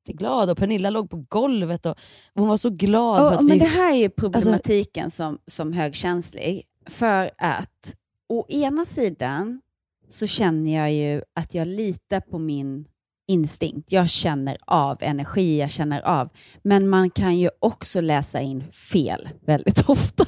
jätteglada 0.02 0.52
och 0.52 0.58
Pernilla 0.58 0.90
låg 0.90 1.10
på 1.10 1.24
golvet 1.28 1.86
och 1.86 1.98
hon 2.34 2.48
var 2.48 2.56
så 2.56 2.70
glad. 2.70 3.18
för 3.18 3.26
Och, 3.26 3.32
att 3.32 3.44
men 3.44 3.52
vi, 3.52 3.58
det 3.58 3.70
här 3.70 3.92
är 3.92 3.96
ju 3.96 4.08
problematiken 4.08 5.10
som, 5.10 5.38
som 5.46 5.72
högkänslig. 5.72 6.62
För 6.86 7.30
att 7.38 7.94
å 8.28 8.46
ena 8.48 8.84
sidan 8.84 9.60
så 10.08 10.26
känner 10.26 10.76
jag 10.76 10.92
ju 10.92 11.22
att 11.40 11.54
jag 11.54 11.68
litar 11.68 12.20
på 12.20 12.38
min 12.38 12.84
instinkt. 13.28 13.92
Jag 13.92 14.10
känner 14.10 14.56
av 14.66 14.98
energi, 15.00 15.60
jag 15.60 15.70
känner 15.70 16.00
av. 16.00 16.28
Men 16.62 16.88
man 16.88 17.10
kan 17.10 17.38
ju 17.38 17.50
också 17.60 18.00
läsa 18.00 18.40
in 18.40 18.70
fel 18.70 19.28
väldigt 19.46 19.84
ofta. 19.88 20.24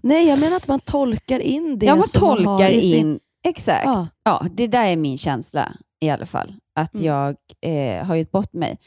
Nej, 0.00 0.28
jag 0.28 0.40
menar 0.40 0.56
att 0.56 0.68
man 0.68 0.80
tolkar 0.80 1.40
in 1.40 1.78
det 1.78 1.86
ja, 1.86 1.96
man 1.96 2.04
som 2.04 2.28
man 2.28 2.30
har 2.30 2.58
tolkar 2.58 2.70
i 2.70 2.80
sin... 2.80 3.06
in. 3.06 3.20
Exakt. 3.44 3.84
Ja. 3.84 4.08
Ja, 4.24 4.46
det 4.50 4.66
där 4.66 4.84
är 4.84 4.96
min 4.96 5.18
känsla 5.18 5.72
i 6.00 6.10
alla 6.10 6.26
fall. 6.26 6.54
Att 6.80 6.94
Mm. 6.94 7.06
jag 7.06 7.36
eh, 7.60 8.06
har 8.06 8.16
gjort 8.16 8.30
bort 8.30 8.52
mig. 8.52 8.78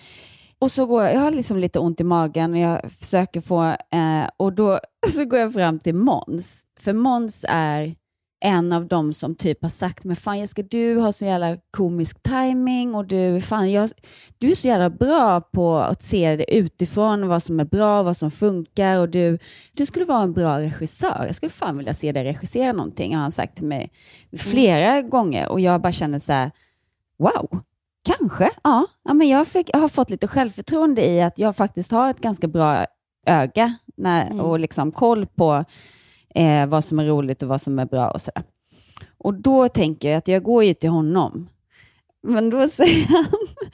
Och 0.59 0.71
så 0.71 0.85
går 0.85 1.03
jag, 1.03 1.13
jag 1.13 1.19
har 1.19 1.31
liksom 1.31 1.57
lite 1.57 1.79
ont 1.79 2.01
i 2.01 2.03
magen 2.03 2.53
och 2.53 2.59
jag 2.59 2.91
försöker 2.91 3.41
få, 3.41 3.63
eh, 3.69 4.29
och 4.37 4.53
då 4.53 4.79
så 5.09 5.25
går 5.25 5.39
jag 5.39 5.53
fram 5.53 5.79
till 5.79 5.95
Mons. 5.95 6.65
För 6.79 6.93
Mons 6.93 7.45
är 7.47 7.95
en 8.43 8.73
av 8.73 8.87
dem 8.87 9.13
som 9.13 9.35
typ 9.35 9.61
har 9.61 9.69
sagt, 9.69 10.03
men 10.03 10.15
fan 10.15 10.39
Jessica, 10.39 10.61
du 10.61 10.95
har 10.95 11.11
så 11.11 11.25
jävla 11.25 11.57
komisk 11.71 12.23
timing 12.23 12.95
och 12.95 13.05
du, 13.05 13.41
fan, 13.41 13.71
jag, 13.71 13.89
du 14.37 14.51
är 14.51 14.55
så 14.55 14.67
jävla 14.67 14.89
bra 14.89 15.41
på 15.41 15.77
att 15.77 16.03
se 16.03 16.35
det 16.35 16.55
utifrån, 16.55 17.27
vad 17.27 17.43
som 17.43 17.59
är 17.59 17.65
bra, 17.65 18.03
vad 18.03 18.17
som 18.17 18.31
funkar 18.31 18.97
och 18.97 19.09
du, 19.09 19.39
du 19.73 19.85
skulle 19.85 20.05
vara 20.05 20.23
en 20.23 20.33
bra 20.33 20.59
regissör. 20.59 21.23
Jag 21.25 21.35
skulle 21.35 21.49
fan 21.49 21.77
vilja 21.77 21.93
se 21.93 22.11
dig 22.11 22.23
regissera 22.23 22.73
någonting, 22.73 23.15
har 23.15 23.21
han 23.21 23.31
sagt 23.31 23.55
till 23.55 23.65
mig 23.65 23.91
flera 24.37 24.95
mm. 24.95 25.09
gånger 25.09 25.49
och 25.49 25.59
jag 25.59 25.81
bara 25.81 25.91
känner 25.91 26.19
så 26.19 26.31
här, 26.31 26.51
wow, 27.19 27.59
kanske, 28.03 28.49
ja. 28.63 28.87
ja 29.03 29.13
men 29.13 29.29
jag, 29.29 29.47
fick, 29.47 29.69
jag 29.73 29.79
har 29.79 29.89
fått 29.89 30.09
lite 30.09 30.27
självförtroende 30.27 31.05
i 31.05 31.21
att 31.21 31.39
jag 31.39 31.55
faktiskt 31.55 31.91
har 31.91 32.09
ett 32.09 32.21
ganska 32.21 32.47
bra 32.47 32.85
öga 33.27 33.73
när, 33.97 34.25
mm. 34.25 34.39
och 34.39 34.59
liksom 34.59 34.91
koll 34.91 35.25
på 35.25 35.65
eh, 36.35 36.65
vad 36.65 36.85
som 36.85 36.99
är 36.99 37.05
roligt 37.05 37.43
och 37.43 37.49
vad 37.49 37.61
som 37.61 37.79
är 37.79 37.85
bra 37.85 38.11
och 38.11 38.21
sådär. 38.21 38.43
Och 39.17 39.33
då 39.33 39.69
tänker 39.69 40.09
jag 40.09 40.17
att 40.17 40.27
jag 40.27 40.43
går 40.43 40.63
ju 40.63 40.73
till 40.73 40.89
honom. 40.89 41.49
Men 42.23 42.49
då 42.49 42.69
säger 42.69 43.07
han, 43.07 43.25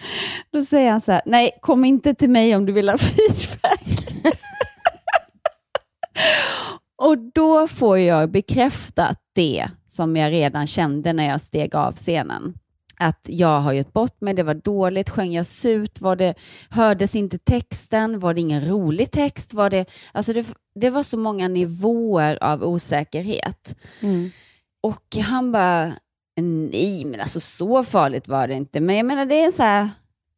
då 0.51 0.65
säger 0.65 0.91
han 0.91 1.01
så 1.01 1.11
här, 1.11 1.21
nej, 1.25 1.51
kom 1.61 1.85
inte 1.85 2.13
till 2.13 2.29
mig 2.29 2.55
om 2.55 2.65
du 2.65 2.73
vill 2.73 2.89
ha 2.89 2.97
feedback. 2.97 4.13
och 6.95 7.17
då 7.17 7.67
får 7.67 7.97
jag 7.99 8.31
bekräftat 8.31 9.17
det 9.35 9.69
som 9.87 10.15
jag 10.15 10.31
redan 10.31 10.67
kände 10.67 11.13
när 11.13 11.27
jag 11.27 11.41
steg 11.41 11.75
av 11.75 11.93
scenen 11.93 12.53
att 12.99 13.25
jag 13.29 13.59
har 13.59 13.73
gett 13.73 13.93
bort 13.93 14.21
mig, 14.21 14.33
det 14.33 14.43
var 14.43 14.53
dåligt, 14.53 15.09
sjöng 15.09 15.33
jag 15.33 15.45
surt, 15.45 16.01
var 16.01 16.15
det, 16.15 16.33
hördes 16.69 17.15
inte 17.15 17.37
texten, 17.37 18.19
var 18.19 18.33
det 18.33 18.41
ingen 18.41 18.69
rolig 18.69 19.11
text? 19.11 19.53
Var 19.53 19.69
det, 19.69 19.85
alltså 20.11 20.33
det, 20.33 20.45
det 20.75 20.89
var 20.89 21.03
så 21.03 21.17
många 21.17 21.47
nivåer 21.47 22.43
av 22.43 22.63
osäkerhet. 22.63 23.75
Mm. 24.01 24.29
Och 24.83 25.15
han 25.23 25.51
bara, 25.51 25.93
nej 26.41 27.05
men 27.05 27.19
alltså 27.19 27.39
så 27.39 27.83
farligt 27.83 28.27
var 28.27 28.47
det 28.47 28.53
inte. 28.53 28.79
Men 28.79 28.95
jag 28.95 29.05
menar 29.05 29.25
det 29.25 29.43
är 29.43 29.51
så 29.51 29.63
här, 29.63 29.89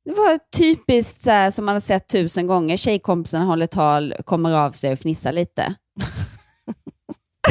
det 0.06 0.12
var 0.12 0.40
typiskt 0.58 1.22
så 1.22 1.30
här, 1.30 1.52
som 1.52 1.66
man 1.66 1.76
har 1.76 1.80
sett 1.80 2.08
tusen 2.08 2.48
gånger, 2.48 2.78
tjejkompisarna 2.78 3.46
håller 3.46 3.68
tal, 3.68 4.14
kommer 4.26 4.52
av 4.52 4.72
sig 4.72 4.92
och 4.92 5.00
fnissar 5.00 5.32
lite. 5.32 5.76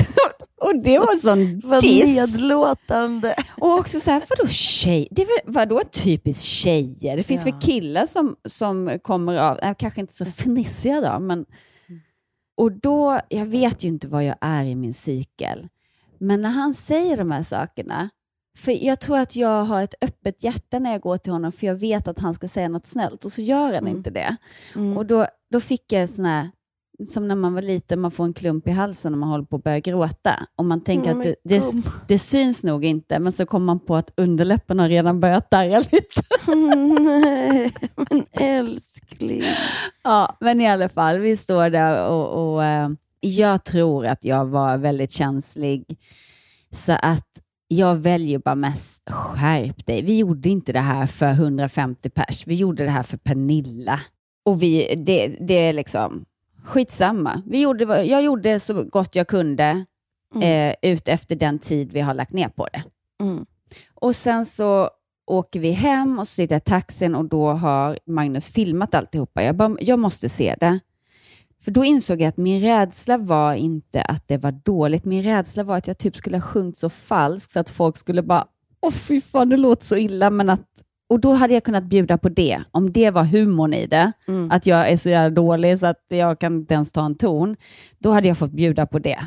Och 0.60 0.82
det 0.82 0.98
var 0.98 1.16
sån 1.16 1.60
Vad 1.64 1.80
diss. 1.80 2.04
nedlåtande. 2.04 3.34
Och 3.60 3.78
också 3.78 4.00
så 4.00 4.10
här, 4.10 4.22
vadå 4.28 4.48
tjej? 4.48 5.08
Det 5.10 5.22
är 5.22 5.28
vadå 5.44 5.80
typiskt 5.90 6.44
tjejer? 6.44 7.16
Det 7.16 7.22
finns 7.22 7.46
ja. 7.46 7.52
väl 7.52 7.60
killar 7.60 8.06
som, 8.06 8.36
som 8.44 8.98
kommer 9.02 9.36
av, 9.36 9.58
äh, 9.58 9.74
kanske 9.78 10.00
inte 10.00 10.12
så 10.12 10.24
fnissiga 10.24 11.00
då, 11.00 11.18
men... 11.18 11.46
Och 12.56 12.72
då, 12.72 13.20
jag 13.28 13.46
vet 13.46 13.84
ju 13.84 13.88
inte 13.88 14.08
vad 14.08 14.24
jag 14.24 14.36
är 14.40 14.64
i 14.64 14.74
min 14.74 14.94
cykel, 14.94 15.68
men 16.18 16.42
när 16.42 16.48
han 16.48 16.74
säger 16.74 17.16
de 17.16 17.30
här 17.30 17.42
sakerna, 17.42 18.08
för 18.58 18.84
jag 18.84 19.00
tror 19.00 19.18
att 19.18 19.36
jag 19.36 19.64
har 19.64 19.82
ett 19.82 19.94
öppet 20.00 20.44
hjärta 20.44 20.78
när 20.78 20.92
jag 20.92 21.00
går 21.00 21.16
till 21.16 21.32
honom, 21.32 21.52
för 21.52 21.66
jag 21.66 21.74
vet 21.74 22.08
att 22.08 22.18
han 22.18 22.34
ska 22.34 22.48
säga 22.48 22.68
något 22.68 22.86
snällt, 22.86 23.24
och 23.24 23.32
så 23.32 23.42
gör 23.42 23.64
han 23.64 23.74
mm. 23.74 23.96
inte 23.96 24.10
det. 24.10 24.36
Mm. 24.74 24.96
Och 24.96 25.06
då, 25.06 25.26
då 25.50 25.60
fick 25.60 25.92
jag 25.92 26.02
en 26.02 26.08
sån 26.08 26.24
här, 26.24 26.50
som 27.06 27.28
när 27.28 27.34
man 27.34 27.54
var 27.54 27.62
liten, 27.62 28.00
man 28.00 28.10
får 28.10 28.24
en 28.24 28.32
klump 28.32 28.68
i 28.68 28.70
halsen 28.70 29.12
och 29.12 29.18
man 29.18 29.28
håller 29.28 29.44
på 29.44 29.56
att 29.56 29.64
börja 29.64 29.80
gråta. 29.80 30.46
Och 30.56 30.64
man 30.64 30.80
tänker 30.80 31.10
mm, 31.10 31.20
att 31.20 31.24
det, 31.24 31.58
det, 31.58 31.82
det, 32.08 32.18
syns 32.18 32.64
nog 32.64 32.84
inte, 32.84 33.18
men 33.18 33.32
så 33.32 33.46
kommer 33.46 33.66
man 33.66 33.80
på 33.80 33.96
att 33.96 34.10
underläppen 34.16 34.78
har 34.78 34.88
redan 34.88 35.20
börjat 35.20 35.50
darra 35.50 35.78
lite. 35.78 36.22
Nej, 37.02 37.72
men 37.96 38.24
älskling. 38.32 39.42
Ja, 40.02 40.36
men 40.40 40.60
i 40.60 40.68
alla 40.68 40.88
fall, 40.88 41.18
vi 41.18 41.36
står 41.36 41.70
där 41.70 42.08
och, 42.08 42.54
och 42.54 42.60
uh, 42.60 42.96
jag 43.20 43.64
tror 43.64 44.06
att 44.06 44.24
jag 44.24 44.46
var 44.46 44.76
väldigt 44.76 45.12
känslig. 45.12 45.84
Så 46.70 46.92
att 46.92 47.28
jag 47.68 47.96
väljer 47.96 48.38
bara 48.38 48.54
mest 48.54 49.10
skärp 49.10 49.86
dig. 49.86 50.02
Vi 50.02 50.18
gjorde 50.18 50.48
inte 50.48 50.72
det 50.72 50.80
här 50.80 51.06
för 51.06 51.30
150 51.30 52.10
pers. 52.10 52.46
Vi 52.46 52.54
gjorde 52.54 52.84
det 52.84 52.90
här 52.90 53.02
för 53.02 53.16
Pernilla. 53.16 54.00
Och 54.44 54.62
vi, 54.62 54.94
det, 55.06 55.36
det 55.40 55.54
är 55.54 55.72
liksom, 55.72 56.24
skitsamma. 56.68 57.42
Vi 57.46 57.60
gjorde, 57.60 58.04
jag 58.04 58.22
gjorde 58.22 58.60
så 58.60 58.84
gott 58.84 59.14
jag 59.14 59.28
kunde 59.28 59.84
mm. 60.34 60.72
eh, 60.82 60.92
ut 60.92 61.08
efter 61.08 61.36
den 61.36 61.58
tid 61.58 61.92
vi 61.92 62.00
har 62.00 62.14
lagt 62.14 62.32
ner 62.32 62.48
på 62.48 62.68
det. 62.72 62.82
Mm. 63.24 63.46
Och 63.94 64.16
sen 64.16 64.46
så 64.46 64.90
åker 65.26 65.60
vi 65.60 65.70
hem 65.70 66.18
och 66.18 66.28
så 66.28 66.34
sitter 66.34 66.54
jag 66.54 66.60
i 66.60 66.64
taxin 66.64 67.14
och 67.14 67.24
då 67.24 67.50
har 67.50 67.98
Magnus 68.06 68.48
filmat 68.48 68.94
alltihopa. 68.94 69.42
Jag, 69.42 69.56
bara, 69.56 69.76
jag 69.80 69.98
måste 69.98 70.28
se 70.28 70.56
det. 70.60 70.80
För 71.60 71.70
då 71.70 71.84
insåg 71.84 72.20
jag 72.20 72.28
att 72.28 72.36
min 72.36 72.60
rädsla 72.60 73.18
var 73.18 73.54
inte 73.54 74.02
att 74.02 74.28
det 74.28 74.36
var 74.36 74.52
dåligt. 74.52 75.04
Min 75.04 75.22
rädsla 75.22 75.62
var 75.62 75.76
att 75.76 75.86
jag 75.86 75.98
typ 75.98 76.16
skulle 76.16 76.36
ha 76.36 76.42
sjungit 76.42 76.76
så 76.76 76.90
falskt 76.90 77.52
så 77.52 77.60
att 77.60 77.70
folk 77.70 77.96
skulle 77.96 78.22
bara, 78.22 78.46
åh 78.80 78.92
fy 78.92 79.20
fan, 79.20 79.48
det 79.48 79.56
låter 79.56 79.84
så 79.84 79.96
illa, 79.96 80.30
men 80.30 80.50
att 80.50 80.66
och 81.08 81.20
då 81.20 81.32
hade 81.32 81.54
jag 81.54 81.64
kunnat 81.64 81.84
bjuda 81.84 82.18
på 82.18 82.28
det, 82.28 82.62
om 82.70 82.92
det 82.92 83.10
var 83.10 83.24
humorn 83.24 83.74
i 83.74 83.86
det, 83.86 84.12
mm. 84.28 84.50
att 84.50 84.66
jag 84.66 84.90
är 84.90 84.96
så 84.96 85.08
jävla 85.08 85.34
dålig 85.34 85.78
så 85.78 85.86
att 85.86 86.04
jag 86.08 86.38
kan 86.38 86.56
inte 86.56 86.74
ens 86.74 86.92
ta 86.92 87.04
en 87.04 87.14
ton, 87.14 87.56
då 87.98 88.10
hade 88.10 88.28
jag 88.28 88.38
fått 88.38 88.50
bjuda 88.50 88.86
på 88.86 88.98
det. 88.98 89.26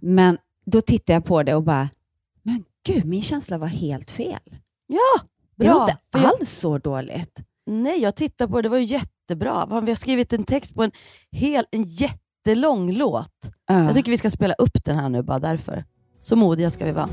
Men 0.00 0.38
då 0.66 0.80
tittade 0.80 1.12
jag 1.12 1.24
på 1.24 1.42
det 1.42 1.54
och 1.54 1.62
bara, 1.62 1.88
men 2.42 2.64
gud, 2.86 3.04
min 3.04 3.22
känsla 3.22 3.58
var 3.58 3.66
helt 3.66 4.10
fel. 4.10 4.40
Ja, 4.86 5.20
bra. 5.56 5.66
Det 5.66 5.72
var 5.72 5.82
inte 5.82 5.98
alls 6.28 6.50
så 6.50 6.78
dåligt. 6.78 7.40
Nej, 7.66 8.02
jag 8.02 8.16
tittade 8.16 8.50
på 8.50 8.56
det, 8.56 8.62
det 8.62 8.68
var 8.68 8.78
ju 8.78 8.84
jättebra. 8.84 9.80
Vi 9.80 9.90
har 9.90 9.96
skrivit 9.96 10.32
en 10.32 10.44
text 10.44 10.74
på 10.74 10.82
en, 10.82 10.92
hel, 11.32 11.64
en 11.70 11.82
jättelång 11.82 12.92
låt. 12.92 13.50
Uh. 13.70 13.84
Jag 13.84 13.94
tycker 13.94 14.10
vi 14.10 14.18
ska 14.18 14.30
spela 14.30 14.54
upp 14.54 14.84
den 14.84 14.96
här 14.96 15.08
nu 15.08 15.22
bara 15.22 15.38
därför. 15.38 15.84
Så 16.20 16.36
modiga 16.36 16.70
ska 16.70 16.84
vi 16.84 16.92
vara. 16.92 17.08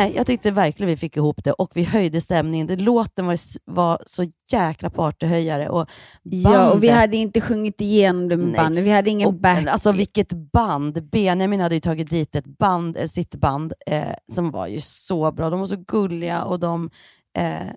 Nej, 0.00 0.12
jag 0.16 0.26
tyckte 0.26 0.50
verkligen 0.50 0.88
vi 0.88 0.96
fick 0.96 1.16
ihop 1.16 1.44
det 1.44 1.52
och 1.52 1.70
vi 1.74 1.84
höjde 1.84 2.20
stämningen. 2.20 2.66
Det, 2.66 2.76
låten 2.76 3.26
var, 3.26 3.38
var 3.64 3.98
så 4.06 4.24
jäkla 4.52 4.90
partyhöjare. 4.90 5.68
Och 5.68 5.90
ja, 6.22 6.70
och 6.70 6.82
vi 6.82 6.88
hade 6.88 7.16
inte 7.16 7.40
sjungit 7.40 7.80
igenom 7.80 8.28
det 8.28 8.36
med 8.36 8.56
bandet. 8.56 8.84
Vi 8.84 8.90
hade 8.90 9.10
ingen 9.10 9.28
och, 9.28 9.34
back. 9.34 9.66
Alltså 9.66 9.92
vilket 9.92 10.32
band! 10.32 11.10
Benjamin 11.10 11.60
hade 11.60 11.74
ju 11.74 11.80
tagit 11.80 12.10
dit 12.10 12.36
ett 12.36 12.58
band, 12.58 12.98
sitt 13.10 13.34
band 13.34 13.72
eh, 13.86 14.02
som 14.32 14.50
var 14.50 14.66
ju 14.66 14.80
så 14.80 15.32
bra. 15.32 15.50
De 15.50 15.60
var 15.60 15.66
så 15.66 15.84
gulliga 15.86 16.44
och 16.44 16.60
de 16.60 16.84
Eh, 16.84 16.90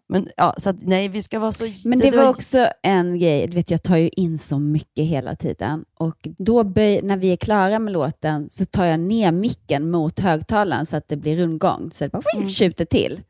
men 0.10 0.28
ja, 0.38 0.56
så 0.58 0.70
att, 0.70 0.82
nej, 0.82 1.08
vi 1.08 1.24
ska 1.24 1.39
vara 1.39 1.52
så... 1.52 1.68
Men 1.86 2.00
det, 2.00 2.12
det 2.12 2.18
var 2.18 2.30
också 2.30 2.68
en 2.84 3.20
grej, 3.20 3.48
du 3.48 3.56
vet, 3.56 3.72
jag 3.72 3.84
tar 3.84 3.98
ju 3.98 4.10
in 4.10 4.38
så 4.38 4.60
mycket 4.60 5.06
hela 5.06 5.36
tiden 5.36 5.86
och 5.98 6.28
då 6.38 6.63
böj, 6.63 7.02
när 7.02 7.18
vi 7.18 7.32
är 7.32 7.38
klara 7.38 7.80
med 7.80 7.94
låten 7.94 8.50
så 8.50 8.66
tar 8.66 8.86
jag 8.86 9.00
ner 9.00 9.32
micken 9.32 9.92
mot 9.92 10.20
högtalaren 10.20 10.86
så 10.86 10.98
att 10.98 11.08
det 11.08 11.18
blir 11.18 11.38
rundgång, 11.38 11.92
så 11.92 12.04
det 12.04 12.10
bara 12.10 12.24
mm. 12.36 12.50
tjuter 12.50 12.86
till. 12.86 13.22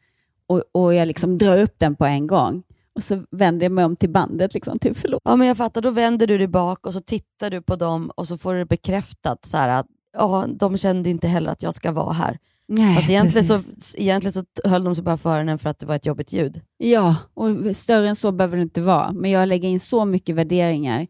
Och, 0.48 0.64
och 0.72 0.94
jag 0.94 1.08
liksom 1.08 1.38
drar 1.38 1.58
upp 1.58 1.80
den 1.80 1.96
på 1.96 2.06
en 2.06 2.28
gång. 2.28 2.64
Och 2.96 3.04
så 3.04 3.24
vänder 3.32 3.66
jag 3.66 3.72
mig 3.72 3.86
om 3.86 3.96
till 3.96 4.10
bandet, 4.10 4.54
liksom, 4.54 4.80
typ 4.80 4.98
förlåt. 4.98 5.22
Ja, 5.26 5.36
men 5.36 5.48
jag 5.48 5.58
fattar. 5.58 5.82
Då 5.82 5.92
vänder 5.92 6.28
du 6.28 6.38
dig 6.38 6.48
bak 6.48 6.88
och 6.88 6.94
så 6.94 7.00
tittar 7.00 7.50
du 7.50 7.62
på 7.62 7.76
dem 7.76 8.12
och 8.16 8.28
så 8.28 8.38
får 8.38 8.54
du 8.54 8.66
bekräftat 8.66 9.46
så 9.46 9.58
här, 9.58 9.70
att 9.70 9.86
ja, 10.14 10.46
de 10.60 10.78
kände 10.78 11.10
inte 11.10 11.28
heller 11.28 11.52
att 11.52 11.64
jag 11.64 11.74
ska 11.74 11.92
vara 11.92 12.14
här. 12.14 12.38
Nej, 12.68 12.96
Fast 12.96 13.10
egentligen, 13.10 13.48
så, 13.48 13.62
egentligen 13.98 14.34
så 14.34 14.70
höll 14.70 14.84
de 14.84 14.96
sig 14.96 15.04
bara 15.04 15.18
för 15.18 15.44
den 15.44 15.60
för 15.60 15.70
att 15.70 15.80
det 15.80 15.86
var 15.86 15.96
ett 15.96 16.06
jobbigt 16.06 16.34
ljud. 16.34 16.62
Ja, 16.78 17.16
och 17.34 17.76
större 17.76 18.10
än 18.10 18.16
så 18.16 18.32
behöver 18.32 18.58
det 18.58 18.64
inte 18.64 18.82
vara. 18.82 19.12
Men 19.12 19.32
jag 19.32 19.48
lägger 19.48 19.70
in 19.70 19.80
så 19.80 20.06
mycket 20.06 20.36
värderingar. 20.36 21.08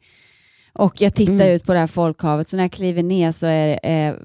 Och 0.73 1.01
jag 1.01 1.15
tittar 1.15 1.33
mm. 1.33 1.51
ut 1.51 1.63
på 1.63 1.73
det 1.73 1.79
här 1.79 1.87
folkhavet, 1.87 2.47
så 2.47 2.57
när 2.57 2.63
jag 2.63 2.71
kliver 2.71 3.03
ner 3.03 3.31
så 3.31 3.45
är, 3.45 3.79
eh, 3.83 4.15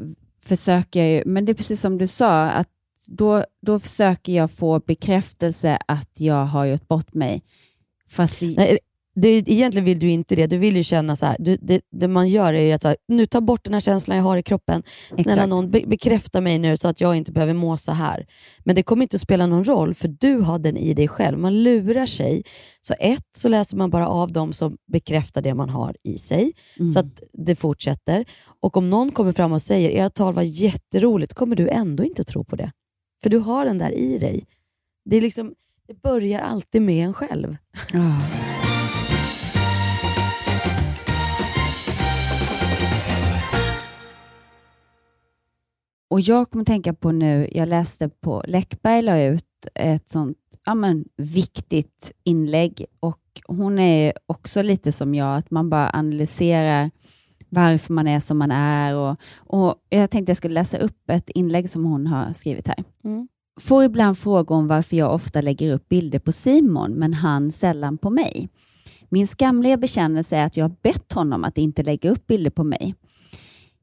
försöker 0.46 1.00
jag 1.00 1.10
ju, 1.10 1.22
men 1.26 1.44
det 1.44 1.52
är 1.52 1.54
precis 1.54 1.80
som 1.80 1.98
du 1.98 2.06
sa, 2.06 2.42
att 2.42 2.68
då, 3.06 3.44
då 3.62 3.78
försöker 3.78 4.32
jag 4.32 4.50
få 4.50 4.80
bekräftelse 4.80 5.78
att 5.88 6.20
jag 6.20 6.44
har 6.44 6.64
gjort 6.64 6.88
bort 6.88 7.14
mig. 7.14 7.42
Fast 8.10 8.40
det, 8.40 8.54
Nej, 8.56 8.78
det, 9.20 9.28
egentligen 9.28 9.84
vill 9.84 9.98
du 9.98 10.10
inte 10.10 10.36
det. 10.36 10.46
Du 10.46 10.58
vill 10.58 10.76
ju 10.76 10.82
känna 10.84 11.16
så 11.16 11.26
här, 11.26 11.36
du, 11.38 11.56
det, 11.60 11.80
det 11.90 12.08
man 12.08 12.28
gör 12.28 12.54
är 12.54 12.62
ju 12.62 12.72
att 12.72 12.82
så 12.82 12.88
här, 12.88 12.96
nu 13.08 13.26
ta 13.26 13.40
bort 13.40 13.64
den 13.64 13.72
här 13.74 13.80
känslan 13.80 14.16
jag 14.16 14.24
har 14.24 14.36
i 14.36 14.42
kroppen. 14.42 14.82
Snälla 15.08 15.32
Exakt. 15.32 15.48
någon, 15.48 15.70
be, 15.70 15.82
bekräfta 15.86 16.40
mig 16.40 16.58
nu 16.58 16.76
så 16.76 16.88
att 16.88 17.00
jag 17.00 17.16
inte 17.16 17.32
behöver 17.32 17.54
må 17.54 17.76
så 17.76 17.92
här. 17.92 18.26
Men 18.64 18.74
det 18.76 18.82
kommer 18.82 19.02
inte 19.02 19.14
att 19.14 19.20
spela 19.20 19.46
någon 19.46 19.64
roll, 19.64 19.94
för 19.94 20.08
du 20.08 20.36
har 20.40 20.58
den 20.58 20.76
i 20.76 20.94
dig 20.94 21.08
själv. 21.08 21.38
Man 21.38 21.62
lurar 21.62 22.06
sig. 22.06 22.42
Så 22.80 22.94
ett, 23.00 23.26
så 23.36 23.48
läser 23.48 23.76
man 23.76 23.90
bara 23.90 24.08
av 24.08 24.32
dem 24.32 24.52
som 24.52 24.76
bekräftar 24.92 25.42
det 25.42 25.54
man 25.54 25.68
har 25.70 25.96
i 26.04 26.18
sig, 26.18 26.52
Mm. 26.78 26.90
så 26.90 26.98
att 26.98 27.22
det 27.32 27.56
fortsätter. 27.56 28.24
Och 28.60 28.76
om 28.76 28.90
någon 28.90 29.10
kommer 29.10 29.32
fram 29.32 29.52
och 29.52 29.62
säger 29.62 29.90
era 29.90 30.10
tal 30.10 30.34
var 30.34 30.42
jätteroligt, 30.42 31.34
kommer 31.34 31.56
du 31.56 31.68
ändå 31.68 32.04
inte 32.04 32.22
att 32.22 32.28
tro 32.28 32.44
på 32.44 32.56
det. 32.56 32.72
För 33.22 33.30
du 33.30 33.38
har 33.38 33.64
den 33.66 33.78
där 33.78 33.90
i 33.90 34.18
dig. 34.18 34.44
Det, 35.04 35.16
är 35.16 35.20
liksom, 35.20 35.54
det 35.88 36.02
börjar 36.02 36.40
alltid 36.40 36.82
med 36.82 37.06
en 37.06 37.14
själv. 37.14 37.56
Ah. 37.94 38.57
Och 46.10 46.20
jag 46.20 46.50
kommer 46.50 46.64
tänka 46.64 46.94
på 46.94 47.12
nu, 47.12 47.48
jag 47.52 47.68
läste 47.68 48.08
på 48.08 48.42
Läckberg 48.46 49.02
la 49.02 49.22
ut 49.22 49.44
ett 49.74 50.08
sånt 50.08 50.38
ja, 50.64 50.74
men, 50.74 51.04
viktigt 51.16 52.12
inlägg 52.24 52.84
och 53.00 53.20
hon 53.46 53.78
är 53.78 54.12
också 54.26 54.62
lite 54.62 54.92
som 54.92 55.14
jag, 55.14 55.36
att 55.36 55.50
man 55.50 55.70
bara 55.70 55.90
analyserar 55.90 56.90
varför 57.48 57.92
man 57.92 58.06
är 58.06 58.20
som 58.20 58.38
man 58.38 58.50
är. 58.50 58.94
Och, 58.94 59.16
och 59.36 59.74
Jag 59.88 60.10
tänkte 60.10 60.30
jag 60.30 60.36
skulle 60.36 60.54
läsa 60.54 60.78
upp 60.78 61.10
ett 61.10 61.30
inlägg 61.30 61.70
som 61.70 61.84
hon 61.84 62.06
har 62.06 62.32
skrivit 62.32 62.68
här. 62.68 62.84
Mm. 63.04 63.28
Får 63.60 63.84
ibland 63.84 64.18
frågor 64.18 64.56
om 64.56 64.68
varför 64.68 64.96
jag 64.96 65.14
ofta 65.14 65.40
lägger 65.40 65.74
upp 65.74 65.88
bilder 65.88 66.18
på 66.18 66.32
Simon, 66.32 66.92
men 66.92 67.14
han 67.14 67.52
sällan 67.52 67.98
på 67.98 68.10
mig. 68.10 68.48
Min 69.08 69.28
skamliga 69.28 69.76
bekännelse 69.76 70.36
är 70.36 70.44
att 70.44 70.56
jag 70.56 70.64
har 70.64 70.76
bett 70.82 71.12
honom 71.12 71.44
att 71.44 71.58
inte 71.58 71.82
lägga 71.82 72.10
upp 72.10 72.26
bilder 72.26 72.50
på 72.50 72.64
mig. 72.64 72.94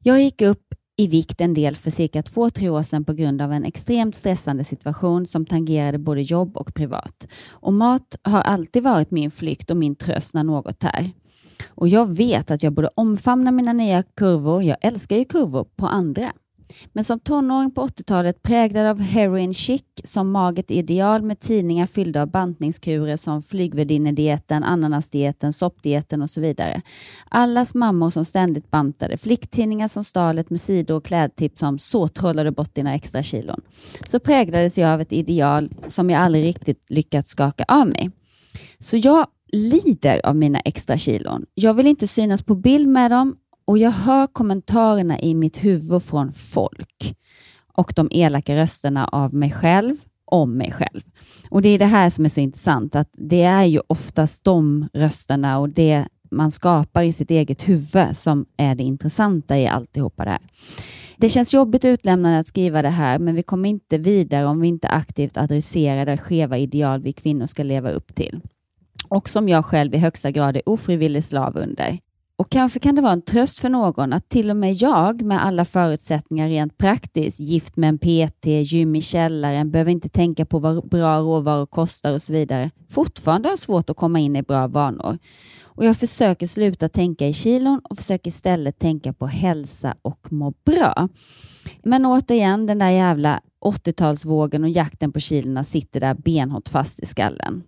Jag 0.04 0.22
gick 0.22 0.42
upp 0.42 0.76
i 0.98 1.08
vikt 1.08 1.42
en 1.42 1.54
del 1.54 1.76
för 1.76 1.92
cirka 1.92 2.24
två, 2.24 2.50
tre 2.50 2.70
år 2.70 2.82
sedan 2.82 3.06
på 3.06 3.14
grund 3.14 3.42
av 3.42 3.52
en 3.52 3.66
extremt 3.66 4.16
stressande 4.16 4.64
situation 4.64 5.26
som 5.26 5.46
tangerade 5.46 5.98
både 5.98 6.22
jobb 6.22 6.58
och 6.58 6.74
privat. 6.74 7.28
Och 7.50 7.74
mat 7.74 8.18
har 8.24 8.42
alltid 8.42 8.84
varit 8.84 9.12
min 9.12 9.32
flykt 9.32 9.72
och 9.72 9.78
min 9.78 9.96
tröst 9.96 10.34
när 10.34 10.44
något 10.44 10.80
tär. 10.80 11.12
Och 11.68 11.88
jag 11.88 12.16
vet 12.16 12.52
att 12.52 12.64
jag 12.64 12.74
borde 12.74 12.90
omfamna 12.96 13.52
mina 13.52 13.74
nya 13.74 14.04
kurvor, 14.04 14.64
jag 14.64 14.78
älskar 14.82 15.16
ju 15.16 15.26
kurvor, 15.26 15.68
på 15.76 15.88
andra. 15.88 16.32
Men 16.94 17.04
som 17.04 17.20
tonåring 17.20 17.72
på 17.72 17.88
80-talet 17.88 18.44
präglad 18.44 18.86
av 18.86 19.02
heroin 19.02 19.54
chic 19.54 19.84
som 20.04 20.32
maget 20.32 20.72
ideal 20.72 21.22
med 21.22 21.40
tidningar 21.40 21.86
fyllda 21.86 22.22
av 22.22 22.28
bantningskurer 22.28 23.18
som 23.18 23.42
flygvärdinnedieten, 23.42 24.64
ananasdieten, 24.64 25.54
soppdieten 25.54 26.22
och 26.22 26.30
så 26.30 26.42
vidare. 26.42 26.82
Allas 27.30 27.74
mammor 27.74 28.10
som 28.10 28.26
ständigt 28.26 28.72
bantade, 28.72 29.18
flicktidningar 29.18 29.88
som 29.88 30.04
stalet 30.04 30.50
med 30.50 30.62
sidor 30.62 30.96
och 30.96 31.06
klädtips 31.06 31.60
som 31.60 31.80
så 31.80 32.08
trollade 32.08 32.52
bort 32.52 32.76
dina 32.76 32.96
extra 32.96 33.24
kilon. 33.24 33.62
Så 34.06 34.20
präglades 34.20 34.78
jag 34.78 34.90
av 34.90 35.02
ett 35.02 35.14
ideal 35.14 35.72
som 35.88 36.10
jag 36.10 36.22
aldrig 36.22 36.46
riktigt 36.46 36.86
lyckats 36.90 37.30
skaka 37.30 37.66
av 37.68 37.88
mig. 37.88 38.12
Så 38.80 38.98
jag 38.98 39.28
lider 39.52 40.26
av 40.26 40.36
mina 40.36 40.60
extra 40.60 40.98
kilon. 40.98 41.46
Jag 41.54 41.74
vill 41.74 41.88
inte 41.88 42.08
synas 42.08 42.44
på 42.44 42.56
bild 42.56 42.88
med 42.88 43.12
dem 43.12 43.36
och 43.66 43.78
jag 43.78 43.92
hör 43.92 44.28
kommentarerna 44.28 45.20
i 45.20 45.34
mitt 45.34 45.64
huvud 45.64 46.04
från 46.04 46.32
folk 46.32 47.16
och 47.74 47.94
de 47.96 48.08
elaka 48.12 48.56
rösterna 48.56 49.08
av 49.08 49.34
mig 49.34 49.52
själv 49.52 49.96
om 50.26 50.58
mig 50.58 50.72
själv. 50.72 51.02
Och 51.50 51.62
Det 51.62 51.70
är 51.70 51.80
det 51.80 51.86
här 51.86 52.10
som 52.10 52.26
är 52.26 52.30
så 52.30 52.40
intressant, 52.40 52.96
att 52.96 53.10
det 53.14 53.44
är 53.44 53.64
ju 53.64 53.82
oftast 53.88 54.44
de 54.44 54.90
rösterna 54.94 55.60
och 55.60 55.70
det 55.70 56.08
man 56.32 56.52
skapar 56.52 57.04
i 57.04 57.14
sitt 57.14 57.32
eget 57.32 57.70
huvud 57.70 58.18
som 58.18 58.46
är 58.58 58.76
det 58.76 58.84
intressanta 58.84 59.58
i 59.58 59.68
alltihopa 59.68 60.26
det 60.26 60.32
här. 60.32 60.42
Det 61.18 61.30
känns 61.30 61.54
jobbigt 61.54 61.84
och 61.84 61.88
utlämnande 61.88 62.40
att 62.40 62.48
skriva 62.48 62.82
det 62.82 62.90
här, 62.90 63.20
men 63.20 63.36
vi 63.36 63.44
kommer 63.44 63.70
inte 63.70 63.98
vidare 63.98 64.46
om 64.46 64.62
vi 64.62 64.68
inte 64.68 64.88
aktivt 64.88 65.38
adresserar 65.38 66.06
det 66.06 66.18
skeva 66.18 66.58
ideal 66.58 67.02
vi 67.02 67.14
kvinnor 67.14 67.46
ska 67.46 67.64
leva 67.64 67.92
upp 67.92 68.16
till 68.16 68.42
och 69.10 69.30
som 69.30 69.50
jag 69.50 69.66
själv 69.66 69.96
i 69.96 69.98
högsta 69.98 70.32
grad 70.32 70.58
är 70.58 70.70
ofrivillig 70.70 71.24
slav 71.24 71.58
under. 71.58 71.98
Och 72.38 72.50
kanske 72.52 72.80
kan 72.80 72.96
det 72.96 73.02
vara 73.02 73.14
en 73.14 73.22
tröst 73.22 73.60
för 73.60 73.70
någon 73.70 74.14
att 74.14 74.30
till 74.30 74.50
och 74.50 74.58
med 74.58 74.74
jag 74.74 75.22
med 75.22 75.46
alla 75.46 75.66
förutsättningar 75.66 76.50
rent 76.50 76.78
praktiskt, 76.78 77.40
gift 77.40 77.76
med 77.76 77.90
en 77.90 77.98
PT, 77.98 78.46
gym 78.46 78.96
i 78.96 79.02
källaren, 79.02 79.72
behöver 79.72 79.92
inte 79.92 80.10
tänka 80.10 80.46
på 80.46 80.60
vad 80.60 80.90
bra 80.90 81.20
råvaror 81.20 81.66
kostar 81.66 82.14
och 82.14 82.22
så 82.22 82.34
vidare, 82.34 82.72
fortfarande 82.90 83.50
har 83.50 83.58
svårt 83.58 83.90
att 83.90 83.98
komma 83.98 84.20
in 84.20 84.36
i 84.36 84.44
bra 84.44 84.68
vanor. 84.68 85.18
Och 85.64 85.86
jag 85.86 85.98
försöker 85.98 86.48
sluta 86.48 86.90
tänka 86.90 87.28
i 87.28 87.34
kilon 87.34 87.82
och 87.90 87.98
försöker 87.98 88.28
istället 88.28 88.80
tänka 88.80 89.14
på 89.14 89.28
hälsa 89.28 89.96
och 90.02 90.32
må 90.32 90.54
bra. 90.66 91.10
Men 91.84 92.06
återigen, 92.06 92.66
den 92.66 92.80
där 92.80 92.90
jävla 92.90 93.42
80-talsvågen 93.66 94.64
och 94.64 94.70
jakten 94.70 95.12
på 95.12 95.20
kilorna 95.20 95.64
sitter 95.64 96.00
där 96.00 96.14
benhårt 96.14 96.70
fast 96.70 97.00
i 97.00 97.06
skallen. 97.06 97.64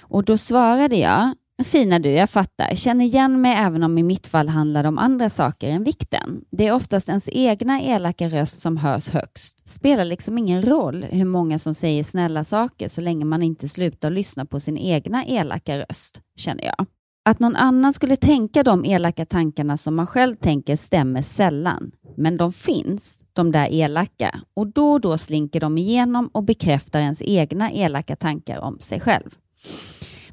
Och 0.00 0.24
då 0.24 0.38
svarade 0.38 0.96
jag, 0.96 1.34
fina 1.64 1.98
du, 1.98 2.10
jag 2.10 2.30
fattar. 2.30 2.74
Känn 2.74 3.00
igen 3.00 3.40
mig 3.40 3.54
även 3.56 3.82
om 3.82 3.98
i 3.98 4.02
mitt 4.02 4.26
fall 4.26 4.48
handlar 4.48 4.82
det 4.82 4.88
om 4.88 4.98
andra 4.98 5.30
saker 5.30 5.68
än 5.68 5.84
vikten. 5.84 6.44
Det 6.50 6.66
är 6.66 6.72
oftast 6.72 7.08
ens 7.08 7.28
egna 7.32 7.80
elaka 7.80 8.28
röst 8.28 8.60
som 8.60 8.76
hörs 8.76 9.08
högst. 9.08 9.68
Spelar 9.68 10.04
liksom 10.04 10.38
ingen 10.38 10.62
roll 10.62 11.06
hur 11.10 11.24
många 11.24 11.58
som 11.58 11.74
säger 11.74 12.04
snälla 12.04 12.44
saker 12.44 12.88
så 12.88 13.00
länge 13.00 13.24
man 13.24 13.42
inte 13.42 13.68
slutar 13.68 14.10
lyssna 14.10 14.44
på 14.44 14.60
sin 14.60 14.78
egna 14.78 15.24
elaka 15.24 15.78
röst, 15.78 16.20
känner 16.36 16.64
jag. 16.64 16.86
Att 17.24 17.40
någon 17.40 17.56
annan 17.56 17.92
skulle 17.92 18.16
tänka 18.16 18.62
de 18.62 18.84
elaka 18.84 19.26
tankarna 19.26 19.76
som 19.76 19.96
man 19.96 20.06
själv 20.06 20.36
tänker 20.36 20.76
stämmer 20.76 21.22
sällan. 21.22 21.90
Men 22.16 22.36
de 22.36 22.52
finns, 22.52 23.20
de 23.32 23.52
där 23.52 23.68
elaka. 23.72 24.40
Och 24.54 24.66
då 24.66 24.92
och 24.92 25.00
då 25.00 25.18
slinker 25.18 25.60
de 25.60 25.78
igenom 25.78 26.30
och 26.32 26.44
bekräftar 26.44 27.00
ens 27.00 27.22
egna 27.22 27.72
elaka 27.72 28.16
tankar 28.16 28.58
om 28.60 28.78
sig 28.80 29.00
själv. 29.00 29.30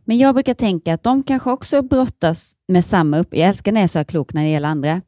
Men 0.07 0.17
jag 0.17 0.35
brukar 0.35 0.53
tänka 0.53 0.93
att 0.93 1.03
de 1.03 1.23
kanske 1.23 1.51
också 1.51 1.81
brottas 1.81 2.53
med 2.67 2.85
samma 2.85 3.19
upp... 3.19 3.27
Jag 3.31 3.49
älskar 3.49 3.71
när 3.71 3.81
jag 3.81 3.83
är 3.83 3.87
så 3.87 3.99
här 3.99 4.03
klok 4.03 4.33
när 4.33 4.43
det 4.43 4.49
gäller 4.49 4.69
andra. 4.69 5.01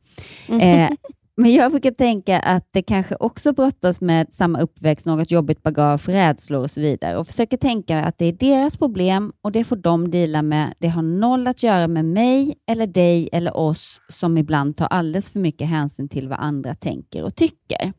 Eh, 0.48 0.90
men 1.38 1.54
jag 1.54 1.72
brukar 1.72 1.92
tänka 1.92 2.40
att 2.40 2.68
det 2.72 2.82
kanske 2.82 3.16
också 3.16 3.54
brottas 3.54 4.02
med 4.02 4.34
samma 4.34 4.62
uppväxt, 4.62 5.06
något 5.06 5.32
jobbigt 5.32 5.64
bagage, 5.64 6.10
rädslor 6.10 6.62
och 6.62 6.72
så 6.72 6.82
vidare. 6.82 7.18
Och 7.18 7.28
försöker 7.28 7.58
tänka 7.58 8.04
att 8.04 8.18
det 8.18 8.26
är 8.26 8.32
deras 8.32 8.78
problem 8.78 9.34
och 9.42 9.52
det 9.52 9.64
får 9.64 9.76
de 9.76 10.12
dela 10.12 10.42
med. 10.42 10.74
Det 10.80 10.88
har 10.88 11.02
noll 11.02 11.48
att 11.48 11.64
göra 11.64 11.88
med 11.88 12.06
mig 12.06 12.56
eller 12.68 12.88
dig 12.88 13.30
eller 13.32 13.58
oss 13.58 14.02
som 14.10 14.38
ibland 14.38 14.78
tar 14.78 14.88
alldeles 14.88 15.32
för 15.32 15.40
mycket 15.40 15.68
hänsyn 15.68 16.10
till 16.10 16.30
vad 16.30 16.40
andra 16.40 16.76
tänker 16.76 17.24
och 17.24 17.36
tycker 17.36 17.94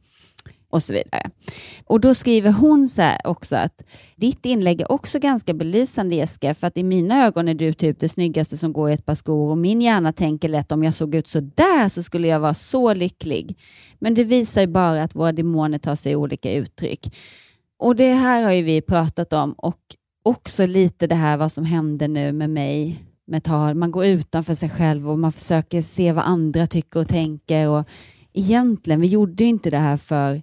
och 0.70 0.82
så 0.82 0.92
vidare. 0.92 1.30
Och 1.86 2.00
Då 2.00 2.14
skriver 2.14 2.52
hon 2.52 2.88
så 2.88 3.02
här 3.02 3.20
också 3.24 3.56
att 3.56 3.82
ditt 4.16 4.46
inlägg 4.46 4.80
är 4.80 4.92
också 4.92 5.18
ganska 5.18 5.54
belysande 5.54 6.16
Jessica, 6.16 6.54
för 6.54 6.66
att 6.66 6.76
i 6.76 6.82
mina 6.82 7.26
ögon 7.26 7.48
är 7.48 7.54
du 7.54 7.72
typ 7.72 8.00
det 8.00 8.08
snyggaste 8.08 8.56
som 8.56 8.72
går 8.72 8.90
i 8.90 8.92
ett 8.92 9.06
par 9.06 9.14
skor 9.14 9.50
och 9.50 9.58
min 9.58 9.80
hjärna 9.80 10.12
tänker 10.12 10.48
lätt 10.48 10.72
om 10.72 10.84
jag 10.84 10.94
såg 10.94 11.14
ut 11.14 11.28
så 11.28 11.40
där 11.40 11.88
så 11.88 12.02
skulle 12.02 12.28
jag 12.28 12.40
vara 12.40 12.54
så 12.54 12.94
lycklig. 12.94 13.58
Men 13.98 14.14
det 14.14 14.24
visar 14.24 14.60
ju 14.60 14.66
bara 14.66 15.02
att 15.02 15.14
våra 15.14 15.32
demoner 15.32 15.78
tar 15.78 15.96
sig 15.96 16.16
olika 16.16 16.52
uttryck. 16.52 17.16
Och 17.78 17.96
det 17.96 18.12
här 18.12 18.42
har 18.42 18.52
ju 18.52 18.62
vi 18.62 18.80
pratat 18.80 19.32
om 19.32 19.52
och 19.52 19.78
också 20.22 20.66
lite 20.66 21.06
det 21.06 21.14
här 21.14 21.36
vad 21.36 21.52
som 21.52 21.64
händer 21.64 22.08
nu 22.08 22.32
med 22.32 22.50
mig 22.50 22.98
med 23.26 23.44
tal. 23.44 23.74
Man 23.74 23.90
går 23.90 24.04
utanför 24.04 24.54
sig 24.54 24.70
själv 24.70 25.10
och 25.10 25.18
man 25.18 25.32
försöker 25.32 25.82
se 25.82 26.12
vad 26.12 26.24
andra 26.24 26.66
tycker 26.66 27.00
och 27.00 27.08
tänker. 27.08 27.68
Och 27.68 27.88
egentligen, 28.32 29.00
vi 29.00 29.06
gjorde 29.06 29.44
ju 29.44 29.50
inte 29.50 29.70
det 29.70 29.78
här 29.78 29.96
för 29.96 30.42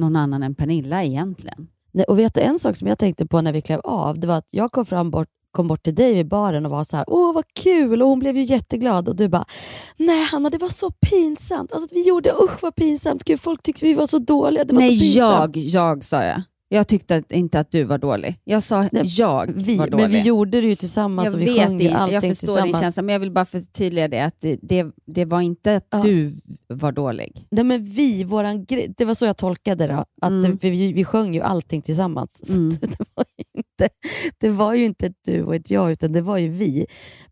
någon 0.00 0.16
annan 0.16 0.42
än 0.42 0.54
Pernilla 0.54 1.04
egentligen. 1.04 1.66
Nej, 1.92 2.04
och 2.08 2.18
vet 2.18 2.34
du 2.34 2.40
en 2.40 2.58
sak 2.58 2.76
som 2.76 2.88
jag 2.88 2.98
tänkte 2.98 3.26
på 3.26 3.40
när 3.40 3.52
vi 3.52 3.62
klev 3.62 3.80
av? 3.84 4.18
Det 4.20 4.26
var 4.26 4.36
att 4.38 4.48
jag 4.50 4.72
kom, 4.72 4.86
fram 4.86 5.10
bort, 5.10 5.28
kom 5.52 5.68
bort 5.68 5.82
till 5.82 5.94
dig 5.94 6.14
vid 6.14 6.28
baren 6.28 6.64
och 6.66 6.70
var 6.72 6.84
så 6.84 6.96
här, 6.96 7.04
åh 7.08 7.34
vad 7.34 7.44
kul, 7.54 8.02
och 8.02 8.08
hon 8.08 8.18
blev 8.18 8.36
ju 8.36 8.42
jätteglad. 8.42 9.08
Och 9.08 9.16
du 9.16 9.28
bara, 9.28 9.44
nej 9.96 10.24
Hanna 10.24 10.50
det 10.50 10.58
var 10.58 10.68
så 10.68 10.90
pinsamt. 10.90 11.72
Alltså, 11.72 11.94
vi 11.94 12.02
gjorde, 12.08 12.30
usch 12.42 12.62
vad 12.62 12.74
pinsamt. 12.74 13.24
Gud, 13.24 13.40
folk 13.40 13.62
tyckte 13.62 13.84
vi 13.84 13.94
var 13.94 14.06
så 14.06 14.18
dåliga. 14.18 14.64
Det 14.64 14.74
var 14.74 14.80
Nej, 14.80 14.96
så 14.96 15.04
pinsamt. 15.04 15.56
jag, 15.56 15.64
jag 15.64 16.04
sa 16.04 16.24
jag. 16.24 16.42
Jag 16.72 16.88
tyckte 16.88 17.22
inte 17.30 17.60
att 17.60 17.70
du 17.70 17.84
var 17.84 17.98
dålig. 17.98 18.36
Jag 18.44 18.62
sa 18.62 18.88
Nej, 18.92 19.02
jag 19.04 19.52
Vi, 19.54 19.76
var 19.76 19.86
dålig. 19.86 20.02
men 20.02 20.10
vi 20.12 20.20
gjorde 20.20 20.60
det 20.60 20.66
ju 20.66 20.76
tillsammans 20.76 21.26
jag 21.26 21.34
och 21.34 21.40
vi 21.40 21.46
sjöng 21.58 21.80
ju 21.80 21.88
allting 21.90 22.14
jag 22.14 22.22
förstår 22.22 22.62
din 22.62 22.74
känsla, 22.74 23.02
men 23.02 23.12
jag 23.12 23.20
vill 23.20 23.30
bara 23.30 23.44
förtydliga 23.44 24.08
det 24.08 24.20
att 24.20 24.36
det, 24.40 24.58
det, 24.62 24.86
det 25.06 25.24
var 25.24 25.40
inte 25.40 25.76
att 25.76 25.86
Ja. 25.90 26.02
du 26.02 26.32
var 26.68 26.92
dålig. 26.92 27.46
Nej 27.50 27.64
men 27.64 27.84
vi, 27.84 28.24
våran 28.24 28.66
det 28.96 29.04
var 29.04 29.14
så 29.14 29.26
jag 29.26 29.36
tolkade 29.36 29.86
det. 29.86 29.94
Att 29.96 30.06
Mm. 30.30 30.58
det, 30.60 30.70
vi, 30.70 30.92
vi 30.92 31.04
sjöng 31.04 31.34
ju 31.34 31.40
allting 31.40 31.82
tillsammans. 31.82 32.46
Så 32.46 32.52
Mm. 32.54 32.68
det, 32.80 32.98
var 33.14 33.24
ju 33.38 33.44
inte, 33.58 33.88
det 34.38 34.50
var 34.50 34.74
ju 34.74 34.84
inte 34.84 35.06
ett 35.06 35.18
du 35.24 35.42
och 35.42 35.54
ett 35.54 35.70
jag, 35.70 35.90
utan 35.92 36.12
det 36.12 36.20
var 36.20 36.38
ju 36.38 36.48
vi. 36.48 36.86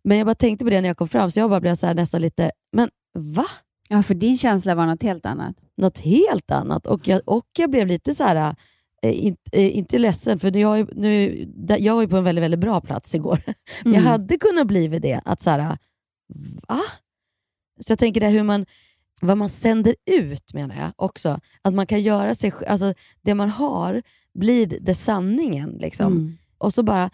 Men 0.05 0.19
jag 0.19 0.27
bara 0.27 0.35
tänkte 0.35 0.65
på 0.65 0.71
det 0.71 0.81
när 0.81 0.89
jag 0.89 0.97
kom 0.97 1.09
fram, 1.09 1.31
så 1.31 1.41
jag 1.41 1.51
bara 1.51 1.61
blev 1.61 1.75
så 1.75 1.87
här 1.87 1.95
nästan 1.95 2.21
lite, 2.21 2.51
men 2.73 2.89
va? 3.19 3.45
Ja, 3.89 4.03
för 4.03 4.15
din 4.15 4.39
känsla 4.39 4.75
var 4.75 4.87
något 4.87 5.03
helt 5.03 5.27
annat. 5.27 5.57
Något 5.77 5.99
helt 5.99 6.51
annat. 6.51 6.87
Och 6.87 7.09
jag, 7.09 7.21
och 7.25 7.47
jag 7.59 7.71
blev 7.71 7.87
lite 7.87 8.15
så 8.15 8.25
här, 8.25 8.57
eh, 9.03 9.25
inte, 9.25 9.41
eh, 9.53 9.77
inte 9.77 9.99
ledsen, 9.99 10.39
för 10.39 10.57
jag, 10.57 10.97
nu, 10.97 11.47
jag 11.79 11.95
var 11.95 12.03
ju 12.03 12.09
på 12.09 12.17
en 12.17 12.25
väldigt, 12.25 12.43
väldigt 12.43 12.61
bra 12.61 12.81
plats 12.81 13.15
igår. 13.15 13.43
Men 13.47 13.55
jag 13.93 14.01
Mm. 14.01 14.07
hade 14.07 14.39
kunnat 14.39 14.67
bli 14.67 14.89
det. 14.89 15.21
Att 15.25 15.43
så 15.43 15.51
här, 15.51 15.79
va? 16.69 16.81
Så 17.81 17.93
jag 17.93 17.99
tänker 17.99 18.21
det 18.21 18.29
hur 18.29 18.43
man, 18.43 18.67
vad 19.21 19.39
man 19.39 19.49
sänder 19.49 19.95
ut 20.11 20.55
menar 20.55 20.77
jag 20.81 20.91
också. 20.97 21.41
Att 21.63 21.75
man 21.75 21.87
kan 21.87 22.03
göra 22.03 22.35
sig, 22.35 22.53
alltså 22.69 22.95
det 23.23 23.35
man 23.35 23.51
har 23.51 24.03
blir 24.35 24.79
det 24.81 24.95
sanningen. 24.95 25.71
Liksom. 25.71 26.13
Mm. 26.13 26.33
Och 26.59 26.75
så 26.75 26.83
bara 26.83 27.11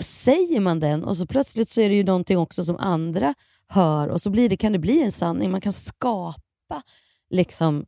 säger 0.00 0.60
man 0.60 0.80
den 0.80 1.04
och 1.04 1.16
så 1.16 1.26
plötsligt 1.26 1.68
så 1.68 1.80
är 1.80 1.88
det 1.88 1.94
ju 1.94 2.04
någonting 2.04 2.38
också 2.38 2.64
som 2.64 2.76
andra 2.76 3.34
hör 3.68 4.08
och 4.08 4.22
så 4.22 4.30
blir 4.30 4.48
det, 4.48 4.56
kan 4.56 4.72
det 4.72 4.78
bli 4.78 5.02
en 5.02 5.12
sanning. 5.12 5.50
Man 5.50 5.60
kan 5.60 5.72
skapa 5.72 6.82
liksom 7.30 7.86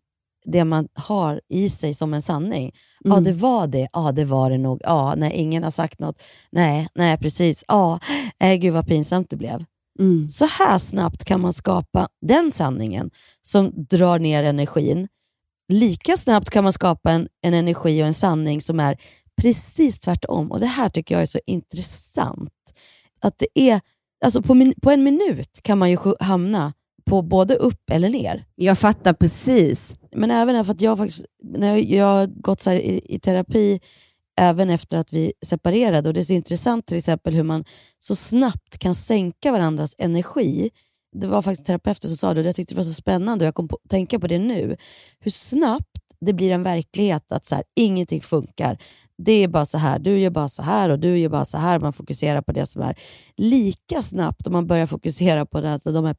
det 0.53 0.65
man 0.65 0.89
har 0.95 1.41
i 1.49 1.71
sig 1.71 1.95
som 1.95 2.15
en 2.15 2.23
sanning. 2.23 2.73
Ja, 3.05 3.13
Mm. 3.13 3.25
det 3.25 3.33
var 3.33 3.67
det. 3.67 3.89
Ja, 3.93 4.13
det 4.13 4.25
var 4.25 4.51
det 4.51 4.59
nog. 4.59 4.81
Ja, 4.85 5.15
när 5.17 5.31
ingen 5.31 5.63
har 5.63 5.71
sagt 5.71 5.99
något. 6.01 6.23
Nej, 6.51 6.89
nej 6.95 7.19
precis. 7.19 7.65
Ja, 7.69 8.01
äh, 8.41 8.55
gud 8.55 8.73
vad 8.75 8.87
pinsamt 8.87 9.31
det 9.31 9.37
blev. 9.37 9.65
Mm. 9.99 10.29
Så 10.29 10.47
här 10.47 10.79
snabbt 10.79 11.25
kan 11.25 11.41
man 11.41 11.53
skapa 11.53 12.09
den 12.27 12.53
sanningen 12.53 13.11
som 13.43 13.73
drar 13.91 14.19
ner 14.19 14.45
energin. 14.45 15.09
Lika 15.73 16.17
snabbt 16.17 16.51
kan 16.51 16.65
man 16.65 16.73
skapa 16.73 17.11
en, 17.13 17.29
en 17.43 17.55
energi 17.55 18.03
och 18.03 18.07
en 18.07 18.15
sanning 18.15 18.61
som 18.61 18.81
är 18.81 18.97
precis 19.43 19.99
tvärtom. 19.99 20.53
Och 20.53 20.61
Det 20.61 20.67
här 20.67 20.89
tycker 20.89 21.15
jag 21.15 21.23
är 21.23 21.27
så 21.27 21.41
intressant. 21.47 22.53
Att 23.21 23.39
det 23.39 23.61
är, 23.71 23.81
alltså 24.25 24.43
på, 24.43 24.55
min, 24.55 24.75
på 24.83 24.91
en 24.91 25.03
minut 25.03 25.61
kan 25.63 25.79
man 25.79 25.91
ju 25.91 25.99
hamna 26.21 26.73
på 27.11 27.23
både 27.23 27.55
upp 27.55 27.91
eller 27.91 28.11
ner. 28.11 28.45
Jag 28.55 28.79
fattar 28.79 29.13
precis. 29.13 29.97
Men 30.17 30.31
även 30.31 30.65
för 30.65 30.73
att 30.73 30.81
jag 30.81 30.99
faktiskt, 30.99 31.25
när 31.43 31.69
jag, 31.69 31.85
jag 31.85 32.05
har 32.05 32.27
gått 32.27 32.61
så 32.61 32.73
i, 32.73 33.15
i 33.15 33.19
terapi 33.19 33.81
även 34.41 34.71
efter 34.71 34.99
att 34.99 35.13
vi 35.13 35.33
separerade 35.47 36.09
och 36.09 36.15
det 36.15 36.21
är 36.21 36.25
så 36.25 36.33
intressant 36.33 36.87
till 36.87 36.97
exempel 36.99 37.35
hur 37.35 37.43
man 37.43 37.65
så 37.99 38.17
snabbt 38.17 38.79
kan 38.79 38.95
sänka 38.95 39.53
varandras 39.53 39.95
energi. 39.99 40.71
Det 41.13 41.27
var 41.27 41.43
faktiskt 41.43 41.67
terapeuten 41.67 42.11
som 42.11 42.17
sa 42.17 42.35
det 42.35 42.41
och 42.41 42.47
jag 42.47 42.57
tyckte 42.57 42.75
det 42.75 42.79
var 42.79 42.85
så 42.85 42.95
spännande 42.95 43.45
och 43.45 43.47
jag 43.47 43.55
kom 43.55 43.69
på 43.69 43.79
tänka 43.89 44.19
på 44.19 44.27
det 44.27 44.39
nu. 44.39 44.77
Hur 45.21 45.31
snabbt 45.31 45.99
det 46.21 46.33
blir 46.33 46.51
en 46.51 46.63
verklighet 46.63 47.33
att 47.33 47.47
så 47.47 47.55
här, 47.55 47.65
ingenting 47.77 48.21
funkar. 48.21 48.79
Det 49.19 49.33
är 49.33 49.49
bara 49.49 49.67
så 49.67 49.79
här, 49.79 49.99
du 49.99 50.19
gör 50.19 50.31
bara 50.31 50.49
så 50.49 50.63
här 50.63 50.91
och 50.91 50.99
du 50.99 51.19
gör 51.19 51.29
bara 51.29 51.45
så 51.45 51.59
här. 51.59 51.79
Man 51.79 51.93
fokuserar 51.93 52.43
på 52.43 52.53
det 52.53 52.67
som 52.67 52.83
är. 52.83 52.99
Lika 53.37 54.03
snabbt 54.03 54.47
om 54.47 54.53
man 54.53 54.67
börjar 54.67 54.87
fokusera 54.87 55.47
på 55.47 55.61
det, 55.61 55.73
alltså 55.73 55.93
de 55.93 56.05
här 56.05 56.17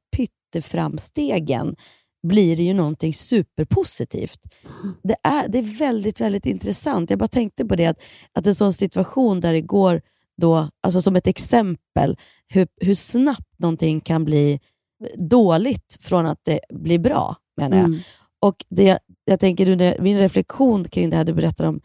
pytteframstegen 0.51 1.75
blir 2.27 2.57
det 2.57 2.63
ju 2.63 2.73
någonting 2.73 3.13
superpositivt. 3.13 4.39
Det 5.03 5.15
är, 5.23 5.47
det 5.47 5.57
är 5.57 5.77
väldigt, 5.77 6.21
väldigt 6.21 6.45
intressant. 6.45 7.10
Jag 7.10 7.19
bara 7.19 7.27
tänkte 7.27 7.65
på 7.65 7.75
det, 7.75 7.86
att, 7.86 8.01
att 8.33 8.47
en 8.47 8.55
sån 8.55 8.73
situation 8.73 9.39
där 9.39 9.53
det 9.53 9.62
går, 9.62 10.01
då, 10.38 10.69
alltså 10.81 11.01
som 11.01 11.15
ett 11.15 11.27
exempel, 11.27 12.17
hur, 12.47 12.67
hur 12.81 12.95
snabbt 12.95 13.60
någonting 13.60 14.01
kan 14.01 14.25
bli 14.25 14.60
dåligt 15.17 15.97
från 15.99 16.25
att 16.25 16.39
det 16.43 16.60
blir 16.69 16.99
bra, 16.99 17.36
menar 17.57 17.77
jag. 17.77 17.86
Mm. 17.86 17.99
Och 18.39 18.65
det, 18.69 18.99
jag 19.25 19.39
tänker, 19.39 20.01
min 20.01 20.19
reflektion 20.19 20.83
kring 20.83 21.10
det 21.10 21.15
här 21.15 21.23
du 21.23 21.33
berättar 21.33 21.65
om 21.65 21.81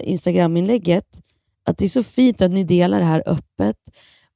Instagram-inlägget, 0.00 1.20
att 1.64 1.78
det 1.78 1.84
är 1.84 1.88
så 1.88 2.02
fint 2.02 2.42
att 2.42 2.50
ni 2.50 2.64
delar 2.64 2.98
det 2.98 3.04
här 3.04 3.22
öppet 3.26 3.76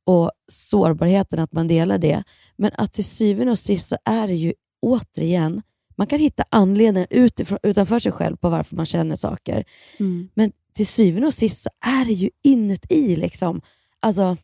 och 0.04 0.30
sårbarheten 0.48 1.38
att 1.38 1.52
man 1.52 1.68
delar 1.68 1.98
det. 1.98 2.22
Men 2.56 2.70
att 2.78 2.92
till 2.92 3.04
syvende 3.04 3.50
och 3.52 3.58
sist 3.58 3.88
så 3.88 3.96
är 4.04 4.26
det 4.28 4.34
ju 4.34 4.52
återigen, 4.82 5.62
man 5.96 6.06
kan 6.06 6.18
hitta 6.18 6.44
anledningar 6.50 7.06
utifrån, 7.10 7.58
utanför 7.62 7.98
sig 7.98 8.12
själv 8.12 8.36
på 8.36 8.50
varför 8.50 8.76
man 8.76 8.86
känner 8.86 9.16
saker. 9.16 9.64
Mm. 9.98 10.28
Men 10.34 10.52
till 10.74 10.86
syvende 10.86 11.26
och 11.26 11.34
sist 11.34 11.62
så 11.62 11.68
är 11.86 12.04
det 12.04 12.12
ju 12.12 12.30
inuti. 12.42 13.16
Liksom. 13.16 13.60
Alltså, 14.00 14.36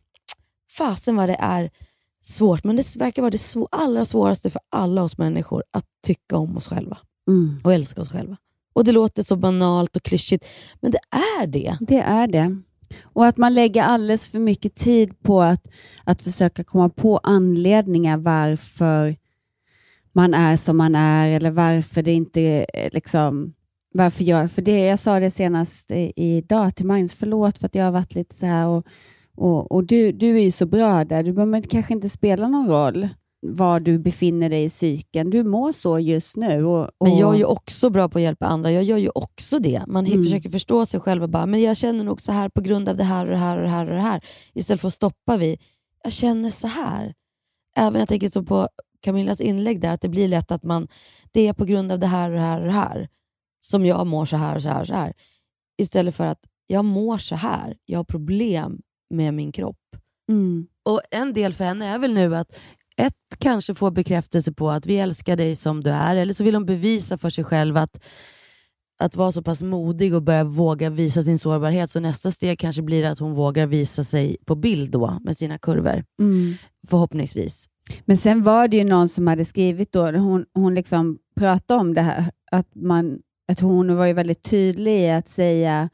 fasen 0.77 1.15
vad 1.15 1.29
det 1.29 1.35
är 1.39 1.69
svårt, 2.21 2.63
men 2.63 2.75
det 2.75 2.95
verkar 2.95 3.21
vara 3.21 3.31
det 3.31 3.37
svå- 3.37 3.67
allra 3.71 4.05
svåraste 4.05 4.49
för 4.49 4.61
alla 4.69 5.03
oss 5.03 5.17
människor 5.17 5.63
att 5.71 5.85
tycka 6.05 6.37
om 6.37 6.57
oss 6.57 6.67
själva 6.67 6.97
Mm. 7.27 7.61
och 7.63 7.73
älska 7.73 8.01
oss 8.01 8.09
själva. 8.09 8.37
Och 8.73 8.83
Det 8.83 8.91
låter 8.91 9.23
så 9.23 9.35
banalt 9.35 9.95
och 9.95 10.03
klyschigt, 10.03 10.45
men 10.81 10.91
det 10.91 10.99
är 11.41 11.47
det. 11.47 11.77
Det 11.81 11.97
är 11.99 12.27
det. 12.27 12.61
Och 13.03 13.25
att 13.25 13.37
man 13.37 13.53
lägger 13.53 13.83
alldeles 13.83 14.29
för 14.29 14.39
mycket 14.39 14.75
tid 14.75 15.21
på 15.21 15.41
att, 15.41 15.67
att 16.03 16.21
försöka 16.21 16.63
komma 16.63 16.89
på 16.89 17.17
anledningar 17.17 18.17
varför 18.17 19.15
man 20.13 20.33
är 20.33 20.57
som 20.57 20.77
man 20.77 20.95
är 20.95 21.29
eller 21.29 21.51
varför 21.51 22.01
det 22.01 22.11
inte 22.13 22.65
eh, 22.73 22.89
liksom 22.93 23.53
varför 23.93 24.23
jag, 24.23 24.51
för 24.51 24.61
det, 24.61 24.85
jag 24.85 24.99
sa 24.99 25.19
det 25.19 25.31
senast 25.31 25.91
idag 26.15 26.75
till 26.75 26.85
Magnus, 26.85 27.13
förlåt 27.13 27.57
för 27.57 27.65
att 27.65 27.75
jag 27.75 27.83
har 27.85 27.91
varit 27.91 28.15
lite 28.15 28.35
så 28.35 28.45
här 28.45 28.67
och, 28.67 28.85
och, 29.35 29.71
och 29.71 29.83
du, 29.83 30.11
du 30.11 30.37
är 30.37 30.43
ju 30.43 30.51
så 30.51 30.65
bra 30.65 31.05
där, 31.05 31.23
du 31.23 31.33
behöver 31.33 31.61
kanske 31.61 31.93
inte 31.93 32.09
spela 32.09 32.47
någon 32.47 32.67
roll 32.67 33.07
var 33.41 33.79
du 33.79 33.99
befinner 33.99 34.49
dig 34.49 34.63
i 34.63 34.69
cykeln. 34.69 35.29
Du 35.29 35.43
mår 35.43 35.71
så 35.71 35.99
just 35.99 36.37
nu. 36.37 36.65
Och, 36.65 36.81
och, 36.97 37.07
Men 37.07 37.17
jag 37.17 37.33
är 37.33 37.37
ju 37.37 37.45
också 37.45 37.89
bra 37.89 38.09
på 38.09 38.17
att 38.17 38.21
hjälpa 38.23 38.45
andra. 38.45 38.71
Jag 38.71 38.83
gör 38.83 38.97
ju 38.97 39.09
också 39.15 39.59
det. 39.59 39.83
Man 39.87 40.05
Mm. 40.05 40.23
försöker 40.23 40.49
förstå 40.49 40.85
sig 40.85 40.99
själv 40.99 41.23
och 41.23 41.29
bara, 41.29 41.45
men 41.45 41.61
jag 41.61 41.77
känner 41.77 42.03
nog 42.03 42.21
så 42.21 42.31
här 42.31 42.49
på 42.49 42.61
grund 42.61 42.89
av 42.89 42.97
det 42.97 43.03
här 43.03 43.25
och 43.25 43.31
det 43.31 43.37
här 43.37 43.57
och 43.57 43.63
det 43.63 43.69
här 43.69 43.85
och 43.87 43.95
det 43.95 44.01
här. 44.01 44.21
Istället 44.53 44.81
för 44.81 44.87
att 44.87 44.93
stoppa 44.93 45.37
vid, 45.37 45.61
jag 46.03 46.13
känner 46.13 46.51
så 46.51 46.67
här. 46.67 47.13
Även 47.77 47.99
jag 47.99 48.09
tänker 48.09 48.29
så 48.29 48.43
på 48.43 48.67
Camillas 49.01 49.41
inlägg 49.41 49.81
där, 49.81 49.91
att 49.91 50.01
det 50.01 50.09
blir 50.09 50.27
lätt 50.27 50.51
att 50.51 50.63
man, 50.63 50.87
det 51.31 51.47
är 51.47 51.53
på 51.53 51.65
grund 51.65 51.91
av 51.91 51.99
det 51.99 52.07
här 52.07 52.29
och 52.29 52.35
det 52.35 52.41
här 52.41 52.59
och 52.59 52.65
det 52.65 52.71
här 52.73 53.09
som 53.65 53.85
jag 53.85 54.07
mår 54.07 54.25
så 54.25 54.37
här 54.37 54.55
och 54.55 54.61
så 54.61 54.69
här 54.69 54.81
och 54.81 54.87
så 54.87 54.93
här. 54.93 55.13
Istället 55.81 56.15
för 56.15 56.25
att 56.25 56.39
jag 56.67 56.85
mår 56.85 57.17
så 57.17 57.35
här, 57.35 57.77
jag 57.85 57.99
har 57.99 58.03
problem 58.03 58.81
med 59.09 59.33
min 59.33 59.51
kropp. 59.51 59.77
Mm. 60.29 60.67
Och 60.85 61.01
En 61.11 61.33
del 61.33 61.53
för 61.53 61.63
henne 61.63 61.87
är 61.87 61.99
väl 61.99 62.13
nu 62.13 62.35
att 62.35 62.59
ett, 62.99 63.13
kanske 63.37 63.75
få 63.75 63.91
bekräftelse 63.91 64.53
på 64.53 64.69
att 64.71 64.85
vi 64.85 64.97
älskar 64.97 65.35
dig 65.35 65.55
som 65.55 65.83
du 65.83 65.89
är, 65.89 66.15
eller 66.15 66.33
så 66.33 66.43
vill 66.43 66.55
hon 66.55 66.65
bevisa 66.65 67.17
för 67.17 67.29
sig 67.29 67.43
själv 67.43 67.77
att, 67.77 68.03
att 68.99 69.15
vara 69.15 69.31
så 69.31 69.43
pass 69.43 69.63
modig 69.63 70.13
och 70.15 70.23
börja 70.23 70.43
våga 70.43 70.89
visa 70.89 71.23
sin 71.23 71.39
sårbarhet. 71.39 71.91
Så 71.91 71.99
nästa 71.99 72.31
steg 72.31 72.59
kanske 72.59 72.81
blir 72.81 73.05
att 73.05 73.19
hon 73.19 73.33
vågar 73.33 73.67
visa 73.67 74.03
sig 74.03 74.37
på 74.45 74.55
bild 74.55 74.91
då 74.91 75.19
med 75.23 75.37
sina 75.37 75.57
kurvor. 75.57 76.03
Mm. 76.19 76.53
Förhoppningsvis. 76.87 77.69
Men 78.05 78.17
sen 78.17 78.43
var 78.43 78.67
det 78.67 78.77
ju 78.77 78.83
någon 78.83 79.09
som 79.09 79.27
hade 79.27 79.45
skrivit 79.45 79.91
då, 79.91 80.11
hon, 80.11 80.45
hon 80.53 80.75
liksom 80.75 81.17
pratade 81.35 81.79
om 81.79 81.93
det 81.93 82.01
här, 82.01 82.25
att, 82.51 82.75
man, 82.75 83.19
att 83.47 83.59
hon 83.59 83.95
var 83.95 84.05
ju 84.05 84.13
väldigt 84.13 84.43
tydlig 84.43 84.99
i 84.99 85.09
att 85.09 85.29
säga 85.29 85.89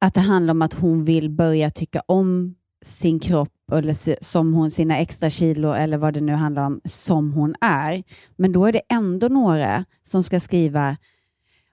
att 0.00 0.14
det 0.14 0.20
handlar 0.20 0.54
om 0.54 0.62
att 0.62 0.74
hon 0.74 1.04
vill 1.04 1.30
börja 1.30 1.70
tycka 1.70 2.02
om 2.06 2.54
sin 2.84 3.20
kropp 3.20 3.57
eller 3.72 4.24
som 4.24 4.52
hon, 4.52 4.70
sina 4.70 4.98
extra 4.98 5.30
kilo 5.30 5.72
eller 5.72 5.98
vad 5.98 6.14
det 6.14 6.20
nu 6.20 6.32
handlar 6.32 6.66
om, 6.66 6.80
som 6.84 7.32
hon 7.32 7.54
är. 7.60 8.02
Men 8.36 8.52
då 8.52 8.66
är 8.66 8.72
det 8.72 8.82
ändå 8.88 9.28
några 9.28 9.84
som 10.02 10.22
ska 10.22 10.40
skriva 10.40 10.96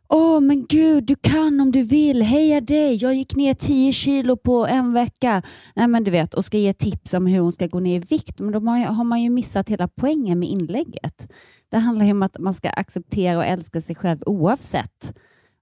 Åh 0.09 0.39
men 0.39 0.65
gud, 0.65 1.03
du 1.03 1.15
kan 1.15 1.61
om 1.61 1.71
du 1.71 1.83
vill, 1.83 2.21
heja 2.21 2.61
dig, 2.61 2.95
jag 2.95 3.15
gick 3.15 3.35
ner 3.35 3.53
10 3.53 3.91
kilo 3.91 4.37
på 4.37 4.67
en 4.67 4.93
vecka. 4.93 5.41
Nej 5.75 5.87
men 5.87 6.03
du 6.03 6.11
vet, 6.11 6.33
och 6.33 6.45
ska 6.45 6.57
ge 6.57 6.73
tips 6.73 7.13
om 7.13 7.27
hur 7.27 7.39
hon 7.39 7.51
ska 7.51 7.67
gå 7.67 7.79
ner 7.79 7.95
i 7.95 7.99
vikt. 7.99 8.39
Men 8.39 8.51
då 8.51 8.59
har, 8.59 8.79
har 8.79 9.03
man 9.03 9.21
ju 9.21 9.29
missat 9.29 9.69
hela 9.69 9.87
poängen 9.87 10.39
med 10.39 10.49
inlägget. 10.49 11.31
Det 11.69 11.77
handlar 11.77 12.05
ju 12.05 12.11
om 12.11 12.23
att 12.23 12.39
man 12.39 12.53
ska 12.53 12.69
acceptera 12.69 13.37
och 13.37 13.45
älska 13.45 13.81
sig 13.81 13.95
själv 13.95 14.19
oavsett 14.25 15.13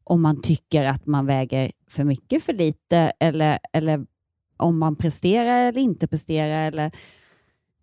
om 0.03 0.21
man 0.21 0.41
tycker 0.41 0.85
att 0.85 1.05
man 1.05 1.25
väger 1.25 1.71
för 1.89 2.03
mycket, 2.03 2.43
för 2.43 2.53
lite 2.53 2.97
eller, 3.19 3.59
eller 3.73 4.05
om 4.57 4.79
man 4.79 4.95
presterar 4.95 5.67
eller 5.67 5.81
inte 5.81 6.07
presterar. 6.07 6.67
Eller... 6.67 6.91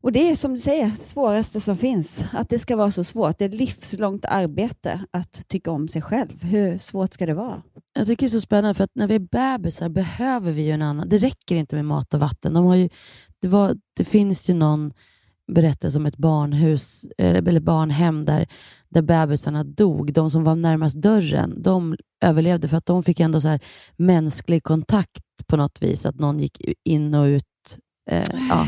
Och 0.03 0.13
det 0.13 0.31
är 0.31 0.37
som 0.37 0.55
du 0.55 0.61
säger, 0.61 0.91
svåraste 0.91 1.61
som 1.61 1.77
finns. 1.77 2.25
Att 2.33 2.49
det 2.49 2.59
ska 2.59 2.77
vara 2.77 2.91
så 2.91 3.05
svårt. 3.05 3.39
Det 3.39 3.45
är 3.45 3.49
ett 3.49 3.55
livslångt 3.55 4.25
arbete 4.25 5.05
att 5.11 5.49
tycka 5.49 5.71
om 5.71 5.89
sig 5.89 6.03
själv. 6.03 6.43
Hur 6.43 6.79
svårt 6.79 7.15
ska 7.15 7.27
det 7.27 7.35
vara? 7.35 7.63
Jag 7.93 8.07
tycker 8.07 8.27
det 8.27 8.29
är 8.29 8.39
så 8.39 8.41
spännande 8.41 8.75
för 8.75 8.85
att 8.85 8.95
när 8.95 9.07
vi 9.07 9.15
är 9.15 9.59
bebisar 9.59 9.89
behöver 9.89 10.53
vi 10.53 10.63
ju 10.63 10.71
en 10.71 10.83
annan. 10.83 11.09
Det 11.09 11.19
räcker 11.19 11.57
inte 11.57 11.77
med 11.77 11.85
mat 11.85 12.15
och 12.15 12.21
vatten. 12.21 12.55
De 12.55 12.65
har 12.67 12.75
ju, 12.75 12.89
det, 13.41 13.49
var, 13.49 13.77
det 13.97 14.05
finns 14.05 14.51
ju 14.51 14.55
någon 14.55 14.93
berättelse 15.53 15.99
om 15.99 16.07
ett 16.07 16.17
barnhus 16.17 17.07
eller 17.19 17.49
eller 17.49 17.61
barnhem 17.61 18.25
där, 18.25 18.47
där 18.89 19.03
bebisarna 19.03 19.65
dog. 19.65 20.13
De 20.13 20.31
som 20.31 20.45
var 20.45 20.57
närmast 20.57 20.97
dörren, 20.97 21.63
de 21.63 21.97
överlevde 22.21 22.69
för 22.69 22.77
att 22.77 22.87
de 22.87 23.03
fick 23.03 23.21
ändå 23.21 23.41
så 23.41 23.49
här 23.49 23.61
mänsklig 23.97 24.63
kontakt 24.63 25.23
på 25.51 25.57
något 25.57 25.83
vis. 25.83 26.07
Att 26.07 26.15
någon 26.21 26.39
gick 26.41 26.61
in 26.85 27.15
och 27.15 27.25
ut. 27.25 27.45
Eh, 28.11 28.23
ja. 28.51 28.67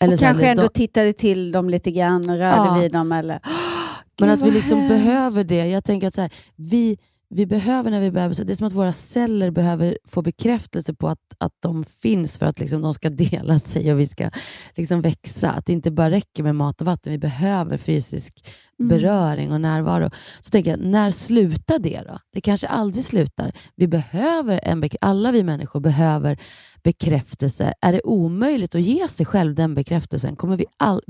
Eller 0.00 0.12
och 0.12 0.18
så 0.18 0.24
här, 0.24 0.32
kanske 0.32 0.48
ändå 0.48 0.62
de- 0.62 0.68
tittade 0.68 1.12
till 1.12 1.52
dem 1.52 1.70
lite 1.70 1.90
grann 1.90 2.30
och 2.30 2.36
rörde 2.36 2.56
Ja. 2.56 2.78
vid 2.80 2.92
dem. 2.92 3.12
Eller... 3.12 3.40
Men 4.20 4.28
Gud, 4.28 4.38
att 4.38 4.42
vi 4.46 4.50
liksom 4.50 4.88
behöver 4.88 5.44
det. 5.44 5.66
Jag 5.66 5.84
tänker 5.84 6.06
att 6.08 6.14
så 6.14 6.20
här, 6.20 6.32
vi, 6.56 6.98
vi 7.34 7.46
behöver 7.46 7.90
när 7.90 8.00
vi 8.00 8.10
behöver, 8.10 8.44
det 8.44 8.52
är 8.52 8.56
som 8.56 8.66
att 8.66 8.72
våra 8.72 8.92
celler 8.92 9.50
behöver 9.50 9.98
få 10.04 10.22
bekräftelse 10.22 10.94
på 10.94 11.08
att, 11.08 11.18
att 11.38 11.52
de 11.60 11.84
finns 11.84 12.38
för 12.38 12.46
att 12.46 12.60
liksom, 12.60 12.82
de 12.82 12.94
ska 12.94 13.10
dela 13.10 13.58
sig 13.58 13.92
och 13.92 14.00
vi 14.00 14.06
ska 14.06 14.30
liksom, 14.76 15.00
växa. 15.00 15.50
Att 15.50 15.66
det 15.66 15.72
inte 15.72 15.90
bara 15.90 16.10
räcker 16.10 16.42
med 16.42 16.54
mat 16.54 16.80
och 16.80 16.86
vatten, 16.86 17.12
vi 17.12 17.18
behöver 17.18 17.76
fysisk 17.76 18.44
Mm. 18.82 18.88
beröring 18.88 19.52
och 19.52 19.60
närvaro. 19.60 20.10
Så 20.40 20.50
tänker 20.50 20.70
jag, 20.70 20.80
när 20.80 21.10
slutar 21.10 21.78
det 21.78 22.02
då? 22.06 22.18
Det 22.32 22.40
kanske 22.40 22.66
aldrig 22.66 23.04
slutar. 23.04 23.52
Vi 23.76 23.88
behöver 23.88 24.60
en 24.62 24.88
alla 25.00 25.32
vi 25.32 25.42
människor 25.42 25.80
behöver 25.80 26.38
bekräftelse. 26.82 27.74
Är 27.80 27.92
det 27.92 28.02
omöjligt 28.04 28.74
att 28.74 28.80
ge 28.80 29.08
sig 29.08 29.26
själv 29.26 29.54
den 29.54 29.74
bekräftelsen? 29.74 30.36
Kommer 30.36 30.56
vi 30.56 30.66
all, 30.76 31.00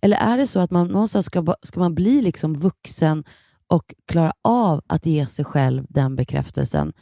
eller 0.00 0.16
är 0.16 0.38
det 0.38 0.46
så 0.46 0.60
att 0.60 0.70
man 0.70 0.88
någonstans 0.88 1.26
ska, 1.26 1.54
ska 1.62 1.80
man 1.80 1.94
bli 1.94 2.22
liksom 2.22 2.60
vuxen 2.60 3.24
och 3.68 3.94
klara 4.06 4.32
av 4.42 4.82
att 4.86 5.06
ge 5.06 5.26
sig 5.26 5.44
själv 5.44 5.86
den 5.88 6.16
bekräftelsen? 6.16 6.92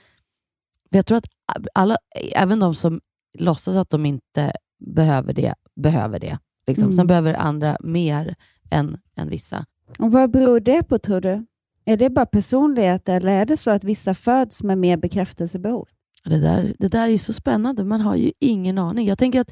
För 0.90 0.98
jag 0.98 1.06
tror 1.06 1.18
att 1.18 1.28
alla, 1.74 1.96
även 2.34 2.60
de 2.60 2.74
som 2.74 3.00
låtsas 3.38 3.76
att 3.76 3.90
de 3.90 4.06
inte 4.06 4.52
behöver 4.78 5.32
det, 5.32 5.54
behöver 5.76 6.18
det. 6.18 6.38
Liksom. 6.66 6.84
Mm. 6.84 6.96
Sen 6.96 7.06
behöver 7.06 7.34
andra 7.34 7.76
mer 7.80 8.34
än, 8.70 8.98
än 9.16 9.28
vissa. 9.28 9.66
Och 9.98 10.12
vad 10.12 10.30
beror 10.30 10.60
det 10.60 10.82
på 10.82 10.98
tror 10.98 11.20
du? 11.20 11.46
Är 11.84 11.96
det 11.96 12.10
bara 12.10 12.26
personlighet 12.26 13.08
eller 13.08 13.32
är 13.32 13.46
det 13.46 13.56
så 13.56 13.70
att 13.70 13.84
vissa 13.84 14.14
föds 14.14 14.62
med 14.62 14.78
mer 14.78 14.96
bekräftelsebehov? 14.96 15.88
Det 16.24 16.38
där, 16.38 16.74
det 16.78 16.88
där 16.88 17.08
är 17.08 17.18
så 17.18 17.32
spännande. 17.32 17.84
Man 17.84 18.00
har 18.00 18.16
ju 18.16 18.32
ingen 18.38 18.78
aning. 18.78 19.06
Jag 19.06 19.18
tänker 19.18 19.40
att, 19.40 19.50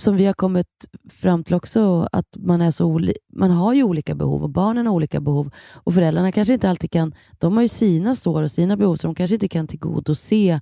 som 0.00 0.16
vi 0.16 0.26
har 0.26 0.32
kommit 0.32 0.66
fram 1.10 1.44
till 1.44 1.54
också, 1.54 2.08
att 2.12 2.36
man, 2.36 2.60
är 2.60 2.70
så 2.70 2.98
oli- 2.98 3.16
man 3.32 3.50
har 3.50 3.74
ju 3.74 3.82
olika 3.82 4.14
behov 4.14 4.42
och 4.42 4.50
barnen 4.50 4.86
har 4.86 4.94
olika 4.94 5.20
behov. 5.20 5.50
Och 5.72 5.94
föräldrarna 5.94 6.32
kanske 6.32 6.54
inte 6.54 6.70
alltid 6.70 6.90
kan, 6.90 7.14
de 7.38 7.54
har 7.54 7.62
ju 7.62 7.68
sina 7.68 8.16
sår 8.16 8.42
och 8.42 8.50
sina 8.50 8.76
behov, 8.76 8.96
så 8.96 9.06
de 9.06 9.14
kanske 9.14 9.34
inte 9.34 9.48
kan 9.48 9.66
tillgodose 9.66 10.60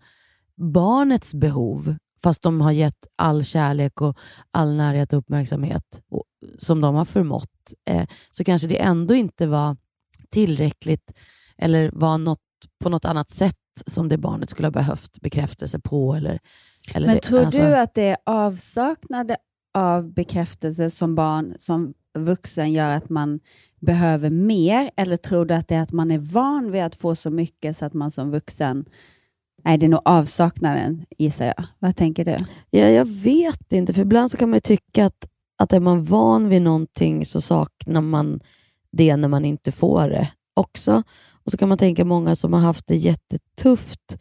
barnets 0.56 1.34
behov, 1.34 1.96
fast 2.22 2.42
de 2.42 2.60
har 2.60 2.72
gett 2.72 3.06
all 3.16 3.44
kärlek 3.44 4.00
och 4.00 4.16
all 4.50 4.74
närhet 4.76 5.12
och 5.12 5.18
uppmärksamhet 5.18 6.02
och, 6.10 6.24
som 6.58 6.80
de 6.80 6.94
har 6.94 7.04
förmått. 7.04 7.72
Eh, 7.90 8.06
så 8.30 8.44
kanske 8.44 8.68
det 8.68 8.82
ändå 8.82 9.14
inte 9.14 9.46
var 9.46 9.76
tillräckligt 10.30 11.12
eller 11.58 11.90
var 11.94 12.18
något, 12.18 12.38
på 12.84 12.90
något 12.90 13.04
annat 13.04 13.30
sätt 13.30 13.56
som 13.86 14.08
det 14.08 14.18
barnet 14.18 14.50
skulle 14.50 14.66
ha 14.66 14.72
behövt 14.72 15.20
bekräftelse 15.20 15.78
på. 15.80 16.14
Eller, 16.14 16.38
eller 16.94 17.06
Men 17.06 17.16
det, 17.16 17.22
tror 17.22 17.44
alltså- 17.44 17.60
du 17.60 17.76
att 17.76 17.94
det 17.94 18.08
är 18.08 18.16
avsaknad 18.26 19.34
av 19.74 20.12
bekräftelse 20.12 20.90
som 20.90 21.14
barn, 21.14 21.54
som 21.58 21.94
vuxen 22.18 22.72
gör 22.72 22.96
att 22.96 23.08
man 23.08 23.40
behöver 23.80 24.30
mer? 24.30 24.90
Eller 24.96 25.16
tror 25.16 25.44
du 25.44 25.54
att 25.54 25.68
det 25.68 25.74
är 25.74 25.82
att 25.82 25.92
man 25.92 26.10
är 26.10 26.18
van 26.18 26.70
vid 26.70 26.82
att 26.82 26.94
få 26.94 27.14
så 27.14 27.30
mycket 27.30 27.76
så 27.76 27.84
att 27.84 27.94
man 27.94 28.10
som 28.10 28.30
vuxen... 28.30 28.84
Nej, 29.64 29.78
det 29.78 29.86
är 29.86 29.88
nog 29.88 30.02
avsaknaden 30.04 31.04
gissar 31.18 31.44
jag. 31.44 31.64
Vad 31.78 31.96
tänker 31.96 32.24
du? 32.24 32.36
Ja, 32.70 32.88
jag 32.88 33.04
vet 33.04 33.72
inte, 33.72 33.94
för 33.94 34.02
ibland 34.02 34.30
så 34.30 34.36
kan 34.36 34.50
man 34.50 34.60
tycka 34.60 35.06
att, 35.06 35.28
att 35.58 35.72
är 35.72 35.80
man 35.80 36.04
van 36.04 36.48
vid 36.48 36.62
någonting 36.62 37.26
så 37.26 37.40
saknar 37.40 38.00
man 38.00 38.40
det 38.92 39.16
när 39.16 39.28
man 39.28 39.44
inte 39.44 39.72
får 39.72 40.08
det 40.08 40.28
också. 40.54 41.02
Och 41.44 41.50
så 41.50 41.58
kan 41.58 41.68
man 41.68 41.78
tänka 41.78 42.04
många 42.04 42.36
som 42.36 42.52
har 42.52 42.60
haft 42.60 42.86
det 42.86 42.96
jättetufft 42.96 44.18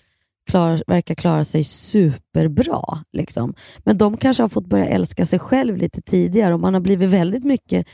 klar, 0.49 0.83
verkar 0.87 1.15
klara 1.15 1.45
sig 1.45 1.63
superbra. 1.63 3.03
Liksom. 3.13 3.53
Men 3.79 3.97
de 3.97 4.17
kanske 4.17 4.43
har 4.43 4.49
fått 4.49 4.65
börja 4.65 4.87
älska 4.87 5.25
sig 5.25 5.39
själv 5.39 5.77
lite 5.77 6.01
tidigare. 6.01 6.53
Om 6.53 6.61
man 6.61 6.73
har 6.73 6.81
blivit 6.81 7.09
väldigt 7.09 7.43
mycket 7.43 7.87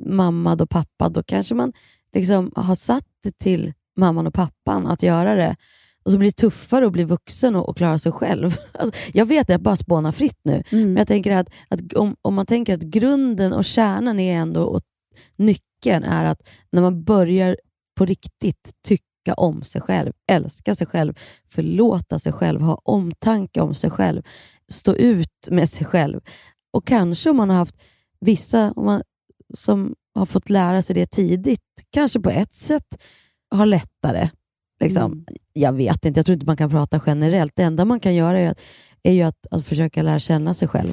mammad 0.00 0.62
och 0.62 0.70
pappad, 0.70 1.12
då 1.12 1.22
kanske 1.22 1.54
man 1.54 1.72
liksom 2.14 2.52
har 2.56 2.74
satt 2.74 3.06
det 3.22 3.38
till 3.38 3.72
mamman 3.96 4.26
och 4.26 4.34
pappan 4.34 4.86
att 4.86 5.02
göra 5.02 5.34
det. 5.34 5.56
Och 6.04 6.10
så 6.10 6.18
blir 6.18 6.28
det 6.28 6.36
tuffare 6.36 6.86
att 6.86 6.92
bli 6.92 7.04
vuxen 7.04 7.56
och, 7.56 7.68
och 7.68 7.76
klara 7.76 7.98
sig 7.98 8.12
själv. 8.12 8.56
Alltså, 8.72 9.00
jag 9.12 9.26
vet 9.26 9.42
att 9.42 9.48
jag 9.48 9.62
bara 9.62 9.76
spånar 9.76 10.12
fritt 10.12 10.40
nu, 10.42 10.62
men 10.70 10.96
jag 10.96 11.08
tänker 11.08 11.36
att, 11.36 11.48
att 11.68 11.92
om, 11.92 12.16
om 12.22 12.34
man 12.34 12.46
tänker 12.46 12.74
att 12.74 12.82
grunden 12.82 13.52
och 13.52 13.64
kärnan 13.64 14.20
är 14.20 14.36
ändå, 14.36 14.62
och 14.62 14.80
nyckeln 15.36 16.04
är 16.04 16.24
att 16.24 16.48
när 16.72 16.82
man 16.82 17.04
börjar 17.04 17.56
på 17.94 18.06
riktigt 18.06 18.72
tycka 18.86 19.04
om 19.32 19.62
sig 19.62 19.80
själv, 19.80 20.12
älska 20.30 20.74
sig 20.74 20.86
själv, 20.86 21.14
förlåta 21.48 22.18
sig 22.18 22.32
själv, 22.32 22.60
ha 22.60 22.74
omtanke 22.74 23.60
om 23.60 23.74
sig 23.74 23.90
själv, 23.90 24.22
stå 24.68 24.94
ut 24.94 25.48
med 25.50 25.70
sig 25.70 25.86
själv. 25.86 26.20
Och 26.72 26.86
kanske 26.86 27.30
om 27.30 27.36
man 27.36 27.50
har 27.50 27.56
haft 27.56 27.76
vissa 28.20 28.72
om 28.76 28.84
man, 28.84 29.02
som 29.54 29.94
har 30.14 30.26
fått 30.26 30.50
lära 30.50 30.82
sig 30.82 30.94
det 30.94 31.06
tidigt, 31.06 31.60
kanske 31.90 32.20
på 32.20 32.30
ett 32.30 32.52
sätt 32.52 33.02
har 33.50 33.66
lättare. 33.66 34.30
Liksom. 34.80 35.26
Jag 35.52 35.72
vet 35.72 36.04
inte, 36.04 36.18
jag 36.18 36.26
tror 36.26 36.34
inte 36.34 36.46
man 36.46 36.56
kan 36.56 36.70
prata 36.70 37.00
generellt. 37.06 37.52
Det 37.56 37.62
enda 37.62 37.84
man 37.84 38.00
kan 38.00 38.14
göra 38.14 38.40
är, 38.40 38.50
att, 38.50 38.60
är 39.02 39.12
ju 39.12 39.22
att, 39.22 39.46
att 39.50 39.66
försöka 39.66 40.02
lära 40.02 40.18
känna 40.18 40.54
sig 40.54 40.68
själv. 40.68 40.92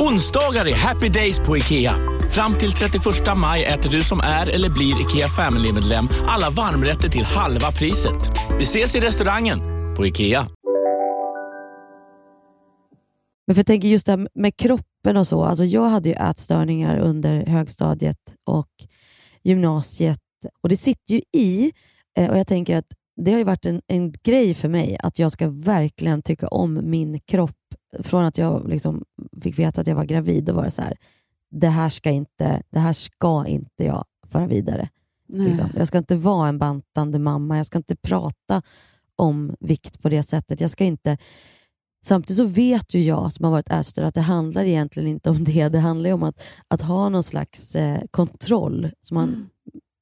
Onsdagar 0.00 0.68
är 0.68 0.74
happy 0.74 1.08
days 1.08 1.40
på 1.40 1.56
IKEA. 1.56 1.94
Fram 2.30 2.54
till 2.54 2.72
31 2.72 3.04
maj 3.36 3.64
äter 3.64 3.90
du 3.90 4.02
som 4.02 4.20
är 4.20 4.46
eller 4.46 4.70
blir 4.70 5.00
IKEA 5.00 5.28
Family-medlem 5.28 6.08
alla 6.26 6.50
varmrätter 6.50 7.08
till 7.08 7.24
halva 7.24 7.72
priset. 7.72 8.30
Vi 8.58 8.62
ses 8.62 8.94
i 8.94 9.00
restaurangen 9.00 9.58
på 9.96 10.06
IKEA. 10.06 10.48
Men 13.46 13.54
för 13.54 13.58
jag 13.58 13.66
tänker 13.66 13.88
just 13.88 14.06
det 14.06 14.12
här 14.12 14.28
med 14.34 14.56
kroppen 14.56 15.16
och 15.16 15.26
så. 15.26 15.44
Alltså 15.44 15.64
jag 15.64 15.88
hade 15.88 16.08
ju 16.08 16.14
ätstörningar 16.14 16.98
under 16.98 17.46
högstadiet 17.46 18.18
och 18.46 18.70
gymnasiet 19.42 20.20
och 20.62 20.68
det 20.68 20.76
sitter 20.76 21.14
ju 21.14 21.22
i. 21.32 21.72
Eh, 22.18 22.30
och 22.30 22.38
jag 22.38 22.46
tänker 22.46 22.76
att 22.76 22.86
det 23.16 23.30
har 23.30 23.38
ju 23.38 23.44
varit 23.44 23.66
en, 23.66 23.82
en 23.86 24.12
grej 24.12 24.54
för 24.54 24.68
mig 24.68 24.98
att 25.02 25.18
jag 25.18 25.32
ska 25.32 25.48
verkligen 25.48 26.22
tycka 26.22 26.48
om 26.48 26.90
min 26.90 27.20
kropp. 27.20 27.56
Från 27.98 28.24
att 28.24 28.38
jag 28.38 28.68
liksom 28.68 29.04
fick 29.42 29.58
veta 29.58 29.80
att 29.80 29.86
jag 29.86 29.94
var 29.94 30.04
gravid, 30.04 30.44
då 30.44 30.52
var 30.52 30.64
det 30.64 30.70
så 30.70 30.82
här, 30.82 30.96
det 31.50 31.68
här 31.68 31.88
ska 31.88 32.10
inte, 32.10 32.62
det 32.70 32.78
här 32.78 32.92
ska 32.92 33.46
inte 33.46 33.84
jag 33.84 34.04
föra 34.28 34.46
vidare. 34.46 34.88
Liksom. 35.28 35.68
Jag 35.76 35.88
ska 35.88 35.98
inte 35.98 36.16
vara 36.16 36.48
en 36.48 36.58
bantande 36.58 37.18
mamma, 37.18 37.56
jag 37.56 37.66
ska 37.66 37.78
inte 37.78 37.96
prata 37.96 38.62
om 39.16 39.56
vikt 39.60 40.02
på 40.02 40.08
det 40.08 40.22
sättet. 40.22 40.60
Jag 40.60 40.70
ska 40.70 40.84
inte... 40.84 41.18
Samtidigt 42.02 42.36
så 42.36 42.44
vet 42.44 42.94
ju 42.94 43.02
jag 43.02 43.32
som 43.32 43.44
har 43.44 43.52
varit 43.52 43.70
ätstörd 43.70 44.04
att 44.04 44.14
det 44.14 44.20
handlar 44.20 44.64
egentligen 44.64 45.08
inte 45.08 45.30
om 45.30 45.44
det. 45.44 45.68
Det 45.68 45.78
handlar 45.78 46.10
ju 46.10 46.14
om 46.14 46.22
att, 46.22 46.42
att 46.68 46.80
ha 46.80 47.08
någon 47.08 47.22
slags 47.22 47.76
eh, 47.76 48.00
kontroll 48.10 48.90
som 49.00 49.14
man, 49.14 49.49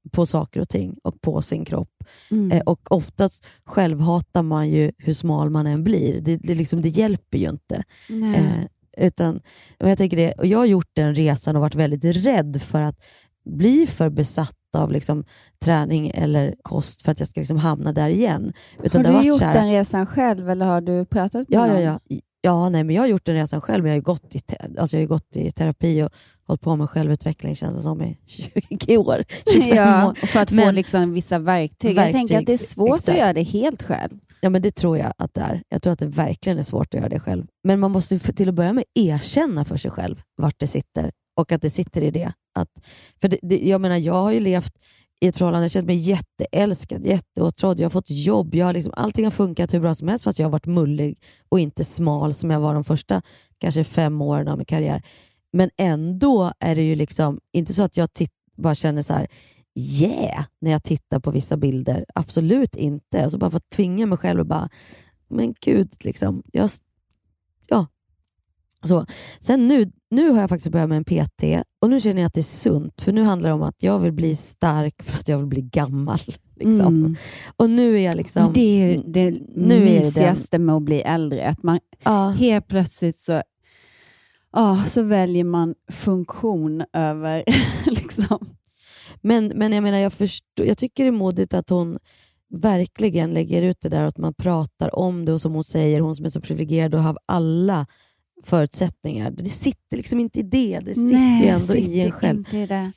på 0.08 0.26
saker 0.26 0.60
och 0.60 0.68
ting 0.68 0.96
och 1.04 1.20
på 1.20 1.42
sin 1.42 1.64
kropp. 1.64 2.04
Mm. 2.30 2.52
Eh, 2.52 2.60
och 2.66 2.92
oftast 2.92 3.46
självhatar 3.64 4.42
man 4.42 4.70
ju 4.70 4.92
hur 4.98 5.12
smal 5.12 5.50
man 5.50 5.66
än 5.66 5.84
blir. 5.84 6.20
Det, 6.20 6.36
det, 6.36 6.54
liksom, 6.54 6.82
det 6.82 6.88
hjälper 6.88 7.38
ju 7.38 7.48
inte. 7.48 7.82
Eh, 8.34 9.04
utan, 9.06 9.40
jag, 9.78 9.98
tänker 9.98 10.16
det, 10.16 10.32
och 10.32 10.46
jag 10.46 10.58
har 10.58 10.66
gjort 10.66 10.90
den 10.92 11.14
resan 11.14 11.56
och 11.56 11.62
varit 11.62 11.74
väldigt 11.74 12.16
rädd 12.16 12.62
för 12.62 12.82
att 12.82 12.96
bli 13.44 13.86
för 13.86 14.10
besatt 14.10 14.54
av 14.76 14.92
liksom, 14.92 15.24
träning 15.64 16.10
eller 16.14 16.54
kost 16.62 17.02
för 17.02 17.12
att 17.12 17.18
jag 17.18 17.28
ska 17.28 17.40
liksom 17.40 17.56
hamna 17.56 17.92
där 17.92 18.08
igen. 18.08 18.52
Utan 18.82 19.06
har 19.06 19.22
du 19.22 19.28
gjort 19.28 19.40
här- 19.40 19.54
den 19.54 19.70
resan 19.70 20.06
själv 20.06 20.50
eller 20.50 20.66
har 20.66 20.80
du 20.80 21.04
pratat 21.04 21.48
med 21.48 21.58
Ja, 21.58 21.66
ja, 21.66 21.72
någon? 21.72 21.82
ja. 21.82 22.00
Ja, 22.40 22.68
nej, 22.68 22.84
men 22.84 22.94
jag 22.96 23.02
har 23.02 23.06
gjort 23.08 23.24
den 23.26 23.34
resan 23.34 23.60
själv. 23.60 23.82
men 23.84 23.88
Jag 23.90 23.94
har 23.94 23.98
ju 23.98 24.02
gått 24.04 24.34
i, 24.34 24.40
te- 24.40 24.56
alltså 24.78 24.96
jag 24.96 24.98
har 25.00 25.02
ju 25.02 25.08
gått 25.08 25.36
i 25.36 25.50
terapi 25.50 26.02
och 26.02 26.10
hållit 26.48 26.60
på 26.60 26.76
med 26.76 26.90
självutveckling 26.90 27.56
känns 27.56 27.76
det 27.76 27.82
som 27.82 28.02
i 28.02 28.18
20 28.26 28.96
år. 28.96 29.24
25 29.54 29.76
Ja, 29.76 30.08
år. 30.08 30.26
för 30.26 30.40
att 30.40 30.48
få 30.48 30.54
Men- 30.54 30.74
liksom 30.74 31.12
vissa 31.12 31.38
verktyg. 31.38 31.96
Jag 31.96 32.12
tänker 32.12 32.38
att 32.38 32.46
det 32.46 32.52
är 32.52 32.58
svårt 32.58 32.98
exakt. 32.98 33.08
att 33.08 33.18
göra 33.18 33.32
det 33.32 33.42
helt 33.42 33.82
själv. 33.82 34.18
Ja, 34.40 34.50
men 34.50 34.62
det 34.62 34.70
tror 34.74 34.98
jag 34.98 35.12
att 35.18 35.34
det 35.34 35.40
är. 35.40 35.62
Jag 35.68 35.82
tror 35.82 35.92
att 35.92 35.98
det 35.98 36.06
verkligen 36.06 36.58
är 36.58 36.62
svårt 36.62 36.94
att 36.94 37.00
göra 37.00 37.08
det 37.08 37.20
själv. 37.20 37.46
Men 37.64 37.80
man 37.80 37.90
måste 37.90 38.18
till 38.18 38.48
att 38.48 38.54
börja 38.54 38.72
med 38.72 38.84
erkänna 38.94 39.64
för 39.64 39.76
sig 39.76 39.90
själv 39.90 40.20
vart 40.36 40.54
det 40.58 40.66
sitter 40.66 41.10
och 41.36 41.52
att 41.52 41.62
det 41.62 41.70
sitter 41.70 42.02
i 42.02 42.10
det. 42.10 42.32
Att, 42.58 42.68
för 43.20 43.28
det, 43.28 43.38
det, 43.42 43.58
jag 43.68 43.80
menar, 43.80 43.96
jag 43.96 44.14
har 44.14 44.32
ju 44.32 44.40
levt 44.40 44.72
i 45.20 45.26
ett 45.26 45.36
förhållande, 45.36 45.64
jag 45.64 45.70
känner 45.70 45.86
mig 45.86 45.96
jätteälskad, 45.96 47.06
jätteåtrådd, 47.06 47.80
jag 47.80 47.84
har 47.84 47.90
fått 47.90 48.10
jobb, 48.10 48.54
jag 48.54 48.66
har 48.66 48.72
liksom, 48.72 48.92
allting 48.96 49.24
har 49.24 49.30
funkat 49.30 49.74
hur 49.74 49.80
bra 49.80 49.94
som 49.94 50.08
helst 50.08 50.24
fast 50.24 50.38
jag 50.38 50.46
har 50.46 50.50
varit 50.52 50.66
mullig 50.66 51.18
och 51.48 51.60
inte 51.60 51.84
smal 51.84 52.34
som 52.34 52.50
jag 52.50 52.60
var 52.60 52.74
de 52.74 52.84
första 52.84 53.22
kanske 53.58 53.84
fem 53.84 54.22
åren 54.22 54.48
av 54.48 54.56
min 54.58 54.64
karriär. 54.66 55.02
Men 55.52 55.70
ändå 55.76 56.52
är 56.60 56.76
det 56.76 56.82
ju 56.82 56.96
liksom 56.96 57.40
inte 57.52 57.74
så 57.74 57.82
att 57.82 57.96
jag 57.96 58.08
bara 58.56 58.74
känner 58.74 59.02
så 59.02 59.12
här 59.12 59.26
yeah 59.78 60.44
när 60.60 60.70
jag 60.70 60.82
tittar 60.84 61.18
på 61.18 61.30
vissa 61.30 61.56
bilder. 61.56 62.04
Absolut 62.14 62.76
inte. 62.76 63.22
Alltså 63.22 63.38
bara 63.38 63.50
för 63.50 63.56
att 63.56 63.70
tvinga 63.70 64.06
mig 64.06 64.18
själv 64.18 64.40
och 64.40 64.46
bara, 64.46 64.68
men 65.28 65.54
gud, 65.60 65.92
liksom. 66.00 66.42
Jag, 66.52 66.70
ja. 67.68 67.86
Så. 68.82 69.06
Sen 69.40 69.66
nu, 69.66 69.92
nu 70.10 70.30
har 70.30 70.40
jag 70.40 70.48
faktiskt 70.48 70.72
börjat 70.72 70.88
med 70.88 70.96
en 70.96 71.04
PT 71.04 71.66
och 71.80 71.90
nu 71.90 72.00
känner 72.00 72.22
jag 72.22 72.26
att 72.26 72.34
det 72.34 72.40
är 72.40 72.42
sunt, 72.42 73.02
för 73.02 73.12
nu 73.12 73.22
handlar 73.22 73.48
det 73.48 73.54
om 73.54 73.62
att 73.62 73.82
jag 73.82 73.98
vill 73.98 74.12
bli 74.12 74.36
stark 74.36 75.02
för 75.02 75.18
att 75.18 75.28
jag 75.28 75.38
vill 75.38 75.46
bli 75.46 75.62
gammal. 75.62 76.18
Liksom. 76.56 76.80
Mm. 76.80 77.16
Och 77.56 77.70
nu 77.70 77.94
är 77.96 78.04
jag 78.04 78.16
liksom... 78.16 78.52
Det 78.52 78.60
är 78.60 78.90
ju 78.90 79.02
det 79.06 79.30
nu 79.30 79.74
är 79.74 79.80
det 79.80 79.84
den- 79.84 79.84
mysigaste 79.84 80.58
med 80.58 80.74
att 80.74 80.82
bli 80.82 81.00
äldre. 81.00 81.48
Att 81.48 81.62
man 81.62 81.80
helt 82.36 82.68
plötsligt 82.68 83.16
så, 83.16 83.42
ja, 84.52 84.84
så 84.88 85.02
väljer 85.02 85.44
man 85.44 85.74
funktion 85.92 86.84
över 86.92 87.44
liksom. 87.90 88.38
Men, 89.20 89.48
men 89.48 89.72
jag 89.72 89.82
menar, 89.82 89.98
jag, 89.98 90.12
förstår, 90.12 90.66
jag 90.66 90.78
tycker 90.78 91.04
det 91.04 91.08
är 91.08 91.12
modigt 91.12 91.54
att 91.54 91.70
hon 91.70 91.98
verkligen 92.50 93.30
lägger 93.30 93.62
ut 93.62 93.80
det 93.80 93.88
där 93.88 94.02
och 94.02 94.08
att 94.08 94.18
man 94.18 94.34
pratar 94.34 94.98
om 94.98 95.24
det 95.24 95.32
och 95.32 95.40
som 95.40 95.52
hon 95.52 95.64
säger, 95.64 96.00
hon 96.00 96.14
som 96.14 96.24
är 96.24 96.28
så 96.28 96.40
privilegierad 96.40 96.94
och 96.94 97.02
har 97.02 97.18
alla 97.26 97.86
förutsättningar. 98.44 99.30
Det 99.30 99.44
sitter 99.44 99.96
liksom 99.96 100.20
inte 100.20 100.40
i 100.40 100.42
det, 100.42 100.80
det 100.80 100.94
sitter 100.94 101.18
Nej, 101.18 101.42
ju 101.42 101.48
ändå 101.48 101.74
i 101.74 102.00
en 102.00 102.10
själv. 102.12 102.38
inte 102.38 102.58
i 102.58 102.66
det. 102.66 102.92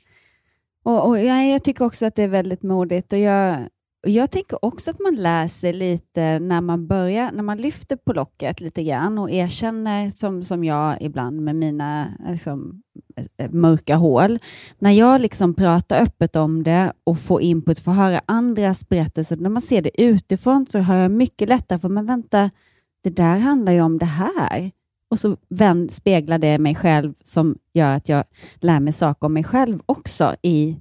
Och, 0.82 1.08
och 1.08 1.18
jag, 1.18 1.48
jag 1.48 1.64
tycker 1.64 1.84
också 1.84 2.06
att 2.06 2.14
det 2.14 2.22
är 2.22 2.28
väldigt 2.28 2.62
modigt. 2.62 3.12
Och 3.12 3.18
jag, 3.18 3.68
jag 4.04 4.30
tänker 4.30 4.64
också 4.64 4.90
att 4.90 5.00
man 5.00 5.14
lär 5.14 5.48
sig 5.48 5.72
lite 5.72 6.38
när 6.38 6.60
man 6.60 6.86
börjar, 6.86 7.32
när 7.32 7.42
man 7.42 7.56
lyfter 7.56 7.96
på 7.96 8.12
locket 8.12 8.60
lite 8.60 8.82
grann 8.82 9.18
och 9.18 9.30
erkänner, 9.30 10.10
som, 10.10 10.44
som 10.44 10.64
jag 10.64 11.02
ibland 11.02 11.40
med 11.40 11.56
mina 11.56 12.08
liksom, 12.28 12.82
eh, 13.36 13.50
mörka 13.50 13.96
hål. 13.96 14.38
När 14.78 14.90
jag 14.90 15.20
liksom 15.20 15.54
pratar 15.54 16.02
öppet 16.02 16.36
om 16.36 16.62
det 16.62 16.92
och 17.04 17.18
får 17.18 17.42
input, 17.42 17.78
får 17.78 17.92
höra 17.92 18.20
andras 18.26 18.88
berättelser, 18.88 19.36
när 19.36 19.50
man 19.50 19.62
ser 19.62 19.82
det 19.82 20.02
utifrån 20.02 20.66
så 20.66 20.78
har 20.78 20.96
jag 20.96 21.10
mycket 21.10 21.48
lättare 21.48 21.78
för, 21.78 21.88
men 21.88 22.06
vänta, 22.06 22.50
det 23.02 23.10
där 23.10 23.38
handlar 23.38 23.72
ju 23.72 23.80
om 23.80 23.98
det 23.98 24.06
här. 24.06 24.70
Och 25.10 25.18
så 25.18 25.36
speglar 25.90 26.38
det 26.38 26.58
mig 26.58 26.74
själv 26.74 27.14
som 27.22 27.58
gör 27.74 27.94
att 27.94 28.08
jag 28.08 28.24
lär 28.54 28.80
mig 28.80 28.92
saker 28.92 29.26
om 29.26 29.32
mig 29.32 29.44
själv 29.44 29.80
också 29.86 30.34
i 30.42 30.80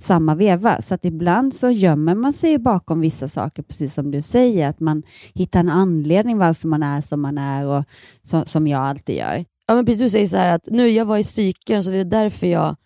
samma 0.00 0.34
veva. 0.34 0.82
Så 0.82 0.94
att 0.94 1.04
ibland 1.04 1.54
så 1.54 1.70
gömmer 1.70 2.14
man 2.14 2.32
sig 2.32 2.58
bakom 2.58 3.00
vissa 3.00 3.28
saker, 3.28 3.62
precis 3.62 3.94
som 3.94 4.10
du 4.10 4.22
säger, 4.22 4.68
att 4.68 4.80
man 4.80 5.02
hittar 5.34 5.60
en 5.60 5.70
anledning 5.70 6.38
varför 6.38 6.68
man 6.68 6.82
är 6.82 7.00
som 7.00 7.20
man 7.20 7.38
är 7.38 7.66
och 7.66 7.84
så, 8.22 8.44
som 8.44 8.66
jag 8.66 8.80
alltid 8.80 9.16
gör. 9.16 9.44
Ja, 9.66 9.74
men 9.74 9.86
precis, 9.86 10.00
du 10.00 10.08
säger 10.10 10.26
så 10.26 10.36
här 10.36 10.54
att 10.54 10.66
nu 10.66 10.88
jag 10.88 11.04
var 11.04 11.18
i 11.18 11.22
psyken 11.22 11.82
så 11.82 11.90
det 11.90 11.98
är 11.98 12.04
därför 12.04 12.46
jag... 12.46 12.76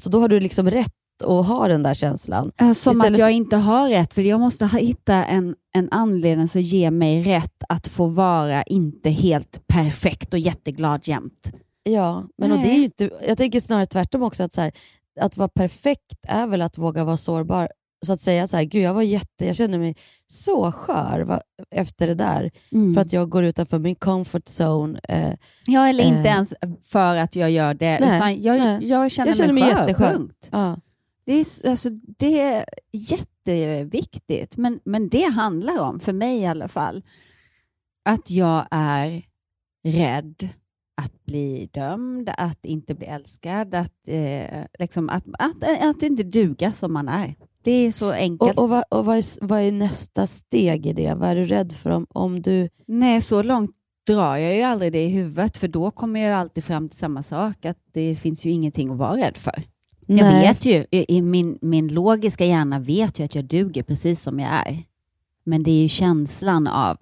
Så 0.00 0.10
då 0.10 0.20
har 0.20 0.28
du 0.28 0.40
liksom 0.40 0.70
rätt 0.70 0.92
att 1.24 1.46
ha 1.46 1.68
den 1.68 1.82
där 1.82 1.94
känslan. 1.94 2.52
Som 2.58 2.70
Istället 2.72 3.04
att 3.04 3.18
jag 3.18 3.30
inte 3.30 3.56
har 3.56 3.88
rätt, 3.88 4.14
för 4.14 4.22
jag 4.22 4.40
måste 4.40 4.66
hitta 4.66 5.24
en, 5.24 5.54
en 5.74 5.88
anledning 5.90 6.48
som 6.48 6.60
ger 6.60 6.90
mig 6.90 7.22
rätt 7.22 7.62
att 7.68 7.88
få 7.88 8.06
vara 8.06 8.62
inte 8.62 9.10
helt 9.10 9.66
perfekt 9.66 10.32
och 10.32 10.38
jätteglad 10.38 11.08
jämt. 11.08 11.52
Ja, 11.82 12.24
men 12.38 12.52
och 12.52 12.58
det 12.58 12.70
är 12.70 12.74
ju 12.74 12.84
inte, 12.84 13.10
jag 13.28 13.38
tänker 13.38 13.60
snarare 13.60 13.86
tvärtom 13.86 14.22
också. 14.22 14.42
Att, 14.42 14.52
så 14.52 14.60
här, 14.60 14.72
att 15.20 15.36
vara 15.36 15.48
perfekt 15.48 16.16
är 16.28 16.46
väl 16.46 16.62
att 16.62 16.78
våga 16.78 17.04
vara 17.04 17.16
sårbar. 17.16 17.68
Så 18.06 18.12
att 18.12 18.20
säga 18.20 18.46
så 18.46 18.56
här, 18.56 18.64
gud 18.64 18.82
jag 18.82 18.94
var 18.94 19.02
jätte, 19.02 19.46
jag 19.46 19.56
känner 19.56 19.78
mig 19.78 19.96
så 20.26 20.72
skör 20.72 21.20
va, 21.20 21.40
efter 21.70 22.06
det 22.06 22.14
där. 22.14 22.50
Mm. 22.72 22.94
För 22.94 23.00
att 23.00 23.12
jag 23.12 23.28
går 23.30 23.44
utanför 23.44 23.78
min 23.78 23.94
comfort 23.94 24.44
zone. 24.60 25.00
Eh, 25.08 25.32
Ja, 25.66 25.88
eller 25.88 26.04
inte 26.04 26.28
eh, 26.28 26.34
ens 26.34 26.54
för 26.82 27.16
att 27.16 27.36
jag 27.36 27.50
gör 27.50 27.74
det, 27.74 27.98
Nej, 28.00 28.16
utan 28.16 28.42
jag, 28.42 28.58
nej. 28.58 28.88
jag 28.88 29.10
känner, 29.10 29.28
Jag 29.28 29.36
känner 29.36 29.52
mig, 29.52 29.62
mig 29.64 29.72
skör. 29.74 29.80
jätteskör. 29.80 30.28
Ja. 30.52 30.80
Det 31.24 31.32
är, 31.32 31.68
alltså, 31.70 31.90
det 32.18 32.40
är 32.40 32.64
jätteviktigt, 32.92 34.56
men, 34.56 34.80
men 34.84 35.08
det 35.08 35.24
handlar 35.32 35.78
om, 35.80 36.00
för 36.00 36.12
mig 36.12 36.38
i 36.40 36.46
alla 36.46 36.68
fall, 36.68 37.02
att 38.04 38.30
jag 38.30 38.66
är 38.70 39.22
rädd 39.84 40.48
att 40.96 41.24
bli 41.24 41.68
dömd, 41.72 42.30
att 42.38 42.64
inte 42.64 42.94
bli 42.94 43.06
älskad, 43.06 43.74
att, 43.74 44.08
eh, 44.08 44.64
liksom, 44.78 45.08
att, 45.08 45.24
att, 45.32 45.82
att 45.82 46.02
inte 46.02 46.22
duga 46.22 46.72
som 46.72 46.92
man 46.92 47.08
är. 47.08 47.34
Det 47.62 47.70
är 47.70 47.92
så 47.92 48.10
enkelt. 48.10 48.58
Och, 48.58 48.64
och, 48.64 48.70
vad, 48.70 48.84
och 48.90 49.04
vad, 49.04 49.16
är, 49.16 49.46
vad 49.46 49.60
är 49.60 49.72
nästa 49.72 50.26
steg 50.26 50.86
i 50.86 50.92
det? 50.92 51.14
Vad 51.14 51.28
är 51.28 51.36
du 51.36 51.44
rädd 51.44 51.72
för 51.72 51.90
om, 51.90 52.06
om 52.10 52.42
du... 52.42 52.68
Nej, 52.86 53.20
så 53.20 53.42
långt 53.42 53.70
drar 54.06 54.36
jag 54.36 54.56
ju 54.56 54.62
aldrig 54.62 54.92
det 54.92 55.04
i 55.04 55.08
huvudet, 55.08 55.56
för 55.56 55.68
då 55.68 55.90
kommer 55.90 56.20
jag 56.20 56.38
alltid 56.38 56.64
fram 56.64 56.88
till 56.88 56.98
samma 56.98 57.22
sak, 57.22 57.64
att 57.64 57.78
det 57.92 58.16
finns 58.16 58.46
ju 58.46 58.50
ingenting 58.50 58.90
att 58.90 58.98
vara 58.98 59.16
rädd 59.16 59.36
för. 59.36 59.62
Jag 60.06 60.16
Nej. 60.16 60.46
vet 60.46 60.64
ju, 60.64 60.84
i, 60.90 61.22
min, 61.22 61.58
min 61.60 61.88
logiska 61.88 62.44
hjärna 62.44 62.78
vet 62.78 63.20
ju 63.20 63.24
att 63.24 63.34
jag 63.34 63.44
duger 63.44 63.82
precis 63.82 64.22
som 64.22 64.40
jag 64.40 64.50
är. 64.50 64.82
Men 65.44 65.62
det 65.62 65.70
är 65.70 65.82
ju 65.82 65.88
känslan 65.88 66.66
av 66.66 66.98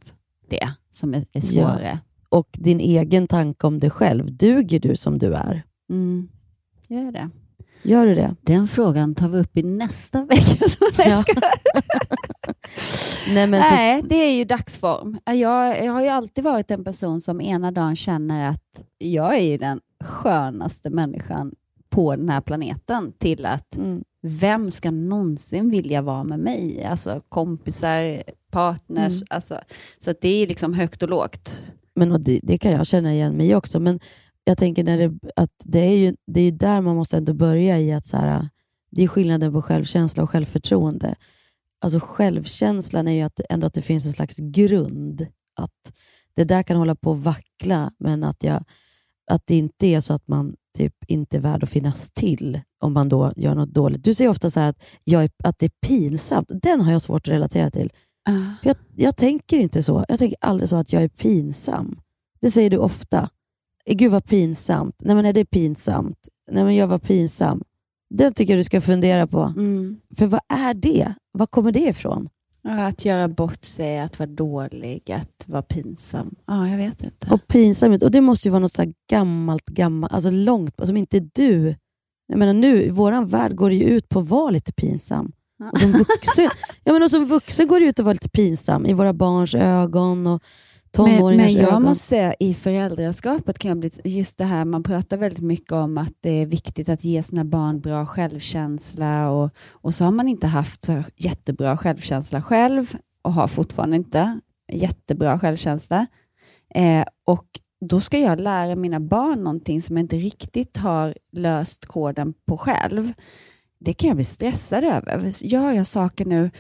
det 0.49 0.69
som 0.91 1.15
är, 1.15 1.27
är 1.33 1.41
svårare. 1.41 1.99
Och 2.35 2.49
din 2.53 2.81
egen 2.81 3.27
tanke 3.27 3.67
om 3.67 3.81
dig 3.81 3.91
själv. 3.91 4.37
Duger 4.37 4.81
du 4.81 4.97
som 4.97 5.19
du 5.19 5.35
är? 5.35 5.63
Mm. 5.91 6.29
Gör 6.89 7.13
det. 7.13 7.31
Gör 7.83 8.07
du 8.07 8.15
det? 8.15 8.35
Den 8.41 8.67
frågan 8.67 9.15
tar 9.15 9.29
vi 9.29 9.39
upp 9.39 9.57
i 9.57 9.63
nästa 9.63 10.25
vecka. 10.25 10.43
Nej, 10.61 10.71
skojar. 10.71 11.25
Nej, 13.35 13.47
men 13.47 13.63
för- 13.63 13.77
Nej, 13.77 14.03
det 14.09 14.15
är 14.15 14.33
ju 14.39 14.45
dagsform. 14.45 15.19
Jag, 15.25 15.85
jag 15.85 15.93
har 15.93 16.03
ju 16.03 16.09
alltid 16.09 16.45
varit 16.45 16.71
en 16.71 16.85
person 16.85 17.21
som 17.21 17.41
ena 17.41 17.71
dagen 17.71 17.97
känner 17.97 18.49
att 18.51 18.85
jag 18.99 19.39
är 19.39 19.59
den 19.59 19.81
skönaste 20.05 20.91
människan 20.91 21.53
på 21.91 22.17
den 22.17 22.29
här 22.29 22.41
planeten 22.41 23.13
till 23.19 23.47
att 23.47 23.77
Mm. 23.77 24.03
vem 24.23 24.71
ska 24.71 24.91
någonsin 24.91 25.71
vilja 25.71 26.03
vara 26.03 26.25
med 26.25 26.39
mig? 26.39 26.85
Alltså 26.85 27.21
kompisar, 27.29 28.23
partners. 28.51 29.13
Mm. 29.13 29.27
Alltså, 29.31 29.59
så 29.99 30.15
det 30.21 30.29
är 30.43 30.47
liksom 30.47 30.75
högt 30.75 31.03
och 31.03 31.09
lågt. 31.11 31.63
Men 31.95 32.13
och 32.13 32.21
det, 32.21 32.41
det 32.43 32.59
kan 32.59 32.73
jag 32.73 32.87
känna 32.87 33.13
igen 33.13 33.37
mig 33.37 33.49
i 33.49 33.55
också. 33.55 33.81
Men 33.81 34.01
jag 34.45 34.59
tänker 34.59 34.85
när 34.85 34.99
det, 34.99 35.19
att 35.37 35.51
det 35.65 35.79
är 35.79 35.97
ju 35.97 36.17
det 36.27 36.41
är 36.41 36.53
där 36.53 36.81
man 36.81 36.97
måste 36.97 37.17
ändå 37.17 37.35
börja 37.35 37.81
i 37.81 37.93
att 37.93 38.07
så 38.07 38.17
här, 38.17 38.49
det 38.91 39.03
är 39.03 39.09
skillnaden 39.09 39.53
på 39.53 39.63
självkänsla 39.63 40.23
och 40.23 40.31
självförtroende. 40.31 41.15
Alltså 41.81 42.01
självkänslan 42.03 43.09
är 43.09 43.13
ju 43.13 43.23
att, 43.23 43.41
ändå 43.51 43.67
att 43.67 43.75
det 43.75 43.83
finns 43.83 44.07
en 44.07 44.13
slags 44.13 44.37
grund. 44.39 45.27
Att 45.57 45.93
det 46.35 46.45
där 46.45 46.63
kan 46.63 46.77
hålla 46.77 46.95
på 46.95 47.13
att 47.13 47.19
vackla, 47.19 47.93
men 47.99 48.25
att, 48.25 48.45
jag, 48.45 48.65
att 49.31 49.43
det 49.47 49.57
inte 49.57 49.87
är 49.87 50.01
så 50.01 50.15
att 50.15 50.29
man 50.29 50.55
typ 50.77 50.95
inte 51.09 51.37
är 51.37 51.41
värd 51.41 51.63
att 51.63 51.71
finnas 51.71 52.11
till 52.11 52.61
om 52.79 52.93
man 52.93 53.09
då 53.09 53.33
gör 53.37 53.55
något 53.55 53.75
dåligt. 53.75 54.05
Du 54.05 54.15
säger 54.15 54.31
ofta 54.31 54.51
så 54.51 54.61
här 54.61 54.69
att, 54.69 54.85
jag 55.05 55.25
är, 55.25 55.31
att 55.45 55.59
det 55.59 55.67
är 55.67 55.89
pinsamt. 55.89 56.49
Den 56.63 56.81
har 56.81 56.93
jag 56.93 57.03
svårt 57.03 57.29
att 57.29 57.33
relatera 57.33 57.71
till. 57.71 57.93
För 58.63 58.69
Jag, 58.69 58.77
jag 58.97 59.17
tänker 59.17 59.59
inte 59.59 59.83
så. 59.83 60.05
Jag 60.09 60.19
tänker 60.19 60.39
aldrig 60.41 60.69
så 60.69 60.77
att 60.77 60.93
jag 60.93 61.03
är 61.03 61.09
pinsam. 61.09 62.01
Det 62.41 62.51
säger 62.51 62.71
du 62.71 62.77
ofta. 62.77 63.29
Eh, 63.85 63.97
Gud 63.97 64.13
vad 64.13 64.25
pinsamt. 64.25 64.97
Nej 64.99 65.17
men 65.17 65.27
är 65.27 65.33
det 65.33 65.45
pinsamt? 65.45 66.29
Nej 66.51 66.65
men 66.65 66.75
jag 66.77 66.87
var 66.87 66.99
pinsam. 66.99 67.63
Det 68.11 68.31
tycker 68.31 68.53
jag 68.53 68.61
du 68.61 68.65
ska 68.65 68.81
fundera 68.81 69.27
på. 69.27 69.41
Mm. 69.41 70.01
För 70.17 70.27
vad 70.27 70.41
är 70.49 70.75
det? 70.75 71.15
Var 71.33 71.47
kommer 71.47 71.73
det 71.73 71.81
ifrån? 71.81 72.29
Att 72.69 73.05
göra 73.05 73.29
bort 73.29 73.65
sig, 73.65 73.99
att 73.99 74.19
vara 74.19 74.31
dålig, 74.31 75.13
att 75.13 75.45
vara 75.47 75.63
pinsam. 75.63 76.35
Ja, 76.47 76.69
jag 76.69 76.77
vet 76.77 77.03
inte. 77.03 77.31
Och 77.31 77.47
pinsamhet. 77.47 78.03
Och 78.03 78.11
det 78.11 78.21
måste 78.21 78.49
ju 78.49 78.53
vara 78.53 78.61
något 78.61 78.73
så 78.73 78.93
gammalt, 79.11 79.67
gammalt, 79.67 80.13
alltså 80.13 80.31
långt, 80.31 80.75
som 80.83 80.97
inte 80.97 81.21
du... 81.21 81.77
Jag 82.27 82.39
menar 82.39 82.53
nu, 82.53 82.83
i 82.83 82.91
vår 82.91 83.27
värld 83.27 83.55
går 83.55 83.71
det 83.71 83.77
ju 83.77 83.85
ut 83.85 84.09
på 84.09 84.21
att 84.21 84.29
vara 84.29 84.51
lite 84.51 84.73
pinsam. 84.73 85.33
Och 85.73 85.79
som 85.81 85.93
vuxen, 85.93 86.49
ja, 86.85 86.93
men 86.93 87.03
och 87.03 87.11
som 87.11 87.25
vuxen 87.25 87.69
går 87.69 87.81
det 87.81 87.87
ut 87.87 87.99
att 87.99 88.05
vara 88.05 88.13
lite 88.13 88.29
pinsam 88.29 88.87
i 88.87 88.93
våra 88.93 89.13
barns 89.13 89.55
ögon 89.55 90.27
och 90.27 90.43
Men, 90.99 91.17
tonåringars 91.17 91.53
men 91.53 91.63
jag 91.63 91.69
ögon. 91.69 91.83
måste 91.83 92.05
säga, 92.07 92.35
i 92.41 92.55
föräldraskapet 92.55 93.59
kan 93.59 93.69
jag 93.69 93.79
bli, 93.79 93.91
just 94.05 94.39
det 94.39 94.45
här, 94.45 94.65
man 94.65 94.83
pratar 94.83 95.17
väldigt 95.17 95.41
mycket 95.43 95.73
om 95.73 95.99
att 95.99 96.15
det 96.21 96.31
är 96.31 96.47
viktigt 96.47 96.89
att 96.89 97.05
ge 97.05 97.23
sina 97.23 97.45
barn 97.45 97.81
bra 97.81 98.07
självkänsla 98.07 99.31
och, 99.31 99.51
och 99.71 99.95
så 99.95 100.05
har 100.05 100.13
man 100.13 100.29
inte 100.29 100.47
haft 100.47 100.89
jättebra 101.17 101.77
självkänsla 101.77 102.43
själv 102.43 102.95
och 103.23 103.33
har 103.33 103.49
fortfarande 103.49 103.97
inte 103.97 104.41
jättebra 104.73 105.39
självkänsla. 105.39 106.07
Eh, 106.75 107.05
och 107.27 107.47
då 107.81 108.01
ska 108.01 108.19
jag 108.19 108.41
lära 108.41 108.77
mina 108.77 109.01
barn 109.01 109.39
någonting 109.45 109.83
som 109.83 109.97
jag 109.97 110.05
inte 110.05 110.17
riktigt 110.17 110.77
har 110.77 111.15
löst 111.33 111.87
koden 111.87 112.35
på 112.47 112.57
själv. 112.57 113.13
Det 113.85 113.93
kan 113.93 114.09
jag 114.09 114.17
bli 114.17 114.25
stressad 114.25 114.85
över. 114.85 115.45
Gör 115.45 115.73
jag 115.73 115.87
saker 115.87 116.25
nu 116.25 116.51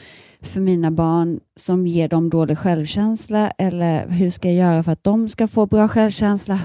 för 0.41 0.61
mina 0.61 0.91
barn 0.91 1.41
som 1.57 1.87
ger 1.87 2.09
dem 2.09 2.31
dålig 2.31 2.59
självkänsla 2.59 3.51
eller 3.51 4.09
hur 4.09 4.31
ska 4.31 4.49
jag 4.49 4.57
göra 4.57 4.83
för 4.83 4.93
att 4.93 5.05
de 5.05 5.29
ska 5.29 5.49
få 5.49 5.67
bra 5.67 5.89
självkänsla? 5.89 6.61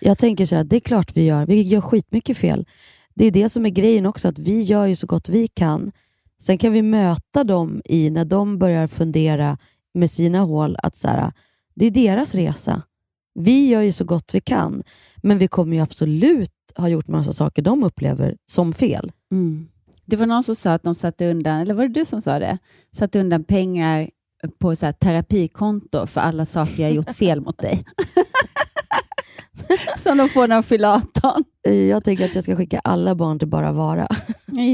Jag 0.00 0.18
tänker 0.18 0.46
så 0.46 0.56
här, 0.56 0.64
det 0.64 0.76
är 0.76 0.80
klart 0.80 1.16
vi 1.16 1.24
gör. 1.24 1.46
Vi 1.46 1.62
gör 1.62 1.80
skitmycket 1.80 2.36
fel. 2.36 2.66
Det 3.14 3.24
är 3.24 3.30
det 3.30 3.48
som 3.48 3.66
är 3.66 3.70
grejen 3.70 4.06
också, 4.06 4.28
att 4.28 4.38
vi 4.38 4.62
gör 4.62 4.86
ju 4.86 4.96
så 4.96 5.06
gott 5.06 5.28
vi 5.28 5.48
kan. 5.48 5.92
Sen 6.38 6.58
kan 6.58 6.72
vi 6.72 6.82
möta 6.82 7.44
dem 7.44 7.82
i 7.84 8.10
när 8.10 8.24
de 8.24 8.58
börjar 8.58 8.86
fundera 8.86 9.58
med 9.94 10.10
sina 10.10 10.38
hål, 10.38 10.76
att 10.82 10.96
så 10.96 11.08
här, 11.08 11.32
det 11.74 11.86
är 11.86 11.90
deras 11.90 12.34
resa. 12.34 12.82
Vi 13.34 13.68
gör 13.68 13.82
ju 13.82 13.92
så 13.92 14.04
gott 14.04 14.34
vi 14.34 14.40
kan, 14.40 14.82
men 15.16 15.38
vi 15.38 15.48
kommer 15.48 15.76
ju 15.76 15.82
absolut 15.82 16.52
ha 16.76 16.88
gjort 16.88 17.08
massa 17.08 17.32
saker 17.32 17.62
de 17.62 17.84
upplever 17.84 18.36
som 18.46 18.72
fel. 18.72 19.12
Mm. 19.32 19.68
Det 20.10 20.16
var 20.16 20.26
någon 20.26 20.42
som 20.42 20.54
sa 20.54 20.72
att 20.72 20.82
de 20.82 20.94
satte 20.94 21.30
undan, 21.30 21.60
eller 21.60 21.74
var 21.74 21.82
det 21.82 22.00
du 22.00 22.04
som 22.04 22.20
sa 22.20 22.38
det? 22.38 22.58
Satte 22.96 23.20
undan 23.20 23.44
pengar 23.44 24.10
på 24.58 24.76
så 24.76 24.86
här 24.86 24.92
terapikonto 24.92 26.06
för 26.06 26.20
alla 26.20 26.44
saker 26.44 26.82
jag 26.82 26.92
gjort 26.92 27.10
fel 27.10 27.40
mot 27.40 27.58
dig. 27.58 27.84
som 30.02 30.18
de 30.18 30.28
får 30.28 30.48
när 30.48 30.56
de 30.56 30.62
fyller 30.62 30.88
18. 30.88 31.44
Jag 31.88 32.04
tänker 32.04 32.24
att 32.24 32.34
jag 32.34 32.44
ska 32.44 32.56
skicka 32.56 32.80
alla 32.84 33.14
barn 33.14 33.38
till 33.38 33.48
Bara 33.48 33.72
Vara. 33.72 34.08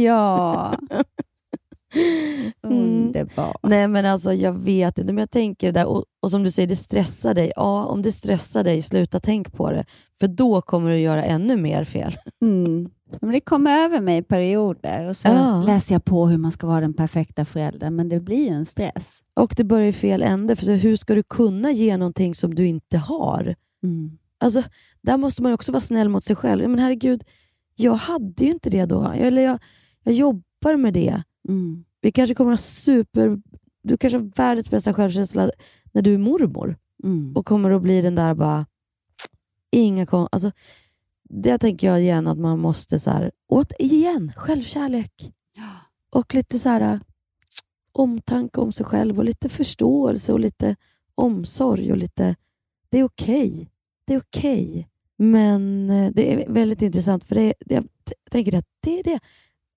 Ja. 0.06 0.74
Underbart. 2.62 3.60
Nej, 3.62 3.88
men 3.88 4.06
alltså 4.06 4.32
jag 4.32 4.52
vet 4.52 4.98
inte, 4.98 5.12
men 5.12 5.22
jag 5.22 5.30
tänker 5.30 5.66
det 5.72 5.80
där, 5.80 5.86
och, 5.86 6.04
och 6.22 6.30
som 6.30 6.42
du 6.42 6.50
säger, 6.50 6.68
det 6.68 6.76
stressar 6.76 7.34
dig. 7.34 7.52
Ja, 7.56 7.84
om 7.84 8.02
det 8.02 8.12
stressar 8.12 8.64
dig, 8.64 8.82
sluta 8.82 9.20
tänk 9.20 9.52
på 9.52 9.70
det, 9.70 9.84
för 10.20 10.28
då 10.28 10.62
kommer 10.62 10.90
du 10.90 10.98
göra 10.98 11.24
ännu 11.24 11.56
mer 11.56 11.84
fel. 11.84 12.12
Mm. 12.42 12.90
Men 13.20 13.30
det 13.32 13.40
kommer 13.40 13.70
över 13.84 14.00
mig 14.00 14.18
i 14.18 14.22
perioder 14.22 15.08
och 15.08 15.16
så 15.16 15.28
Ja. 15.28 15.62
läser 15.66 15.94
jag 15.94 16.04
på 16.04 16.26
hur 16.26 16.38
man 16.38 16.52
ska 16.52 16.66
vara 16.66 16.80
den 16.80 16.94
perfekta 16.94 17.44
föräldern, 17.44 17.96
men 17.96 18.08
det 18.08 18.20
blir 18.20 18.50
en 18.50 18.66
stress. 18.66 19.20
Och 19.34 19.54
det 19.56 19.64
börjar 19.64 19.86
i 19.86 19.92
fel 19.92 20.22
ände, 20.22 20.56
för 20.56 20.64
så 20.64 20.72
hur 20.72 20.96
ska 20.96 21.14
du 21.14 21.22
kunna 21.22 21.72
ge 21.72 21.96
någonting 21.96 22.34
som 22.34 22.54
du 22.54 22.66
inte 22.66 22.98
har? 22.98 23.54
Mm. 23.82 24.18
Alltså, 24.40 24.62
där 25.02 25.16
måste 25.16 25.42
man 25.42 25.50
ju 25.50 25.54
också 25.54 25.72
vara 25.72 25.80
snäll 25.80 26.08
mot 26.08 26.24
sig 26.24 26.36
själv. 26.36 26.68
Men 26.70 26.78
herregud, 26.78 27.22
jag 27.74 27.94
hade 27.94 28.44
ju 28.44 28.50
inte 28.50 28.70
det 28.70 28.84
då. 28.86 29.08
Eller 29.08 29.42
jag, 29.42 29.58
jag 30.02 30.14
jobbar 30.14 30.76
med 30.76 30.94
det. 30.94 31.22
Mm. 31.48 31.84
Vi 32.00 32.12
kanske 32.12 32.34
kommer 32.34 32.52
att 32.52 32.60
ha 32.60 32.62
super... 32.64 33.38
Du 33.82 33.96
kanske 33.96 34.18
har 34.18 34.30
världens 34.36 34.70
bästa 34.70 34.94
självkänsla 34.94 35.50
när 35.92 36.02
du 36.02 36.14
är 36.14 36.18
mormor 36.18 36.76
Mm. 37.04 37.36
och 37.36 37.46
kommer 37.46 37.70
att 37.70 37.82
bli 37.82 38.00
den 38.02 38.14
där 38.14 38.34
bara... 38.34 38.66
Inga 39.72 40.06
kon... 40.06 40.28
Alltså, 40.32 40.50
det 41.28 41.58
tänker 41.58 41.86
jag 41.86 42.00
igen 42.00 42.26
att 42.26 42.38
man 42.38 42.58
måste 42.58 42.98
så 42.98 43.10
här... 43.10 43.30
Åt, 43.48 43.72
igen, 43.78 44.32
självkärlek. 44.36 45.32
Och 46.10 46.34
lite 46.34 46.58
så 46.58 46.68
här 46.68 47.00
omtanke 47.92 48.60
om 48.60 48.72
sig 48.72 48.86
själv 48.86 49.18
och 49.18 49.24
lite 49.24 49.48
förståelse 49.48 50.32
och 50.32 50.40
lite 50.40 50.76
omsorg 51.14 51.92
och 51.92 51.98
lite... 51.98 52.36
Det 52.88 52.98
är 52.98 53.04
okej. 53.04 53.70
Det 54.06 54.14
är 54.14 54.18
okej. 54.18 54.88
Men 55.18 55.90
eh, 55.90 56.10
det 56.14 56.32
är 56.32 56.48
väldigt 56.48 56.82
intressant 56.82 57.24
för 57.24 57.34
det, 57.34 57.54
det, 57.60 57.74
jag 57.74 57.84
tänker 58.30 58.58
att 58.58 58.66
det 58.80 58.98
är 58.98 59.04
det. 59.04 59.20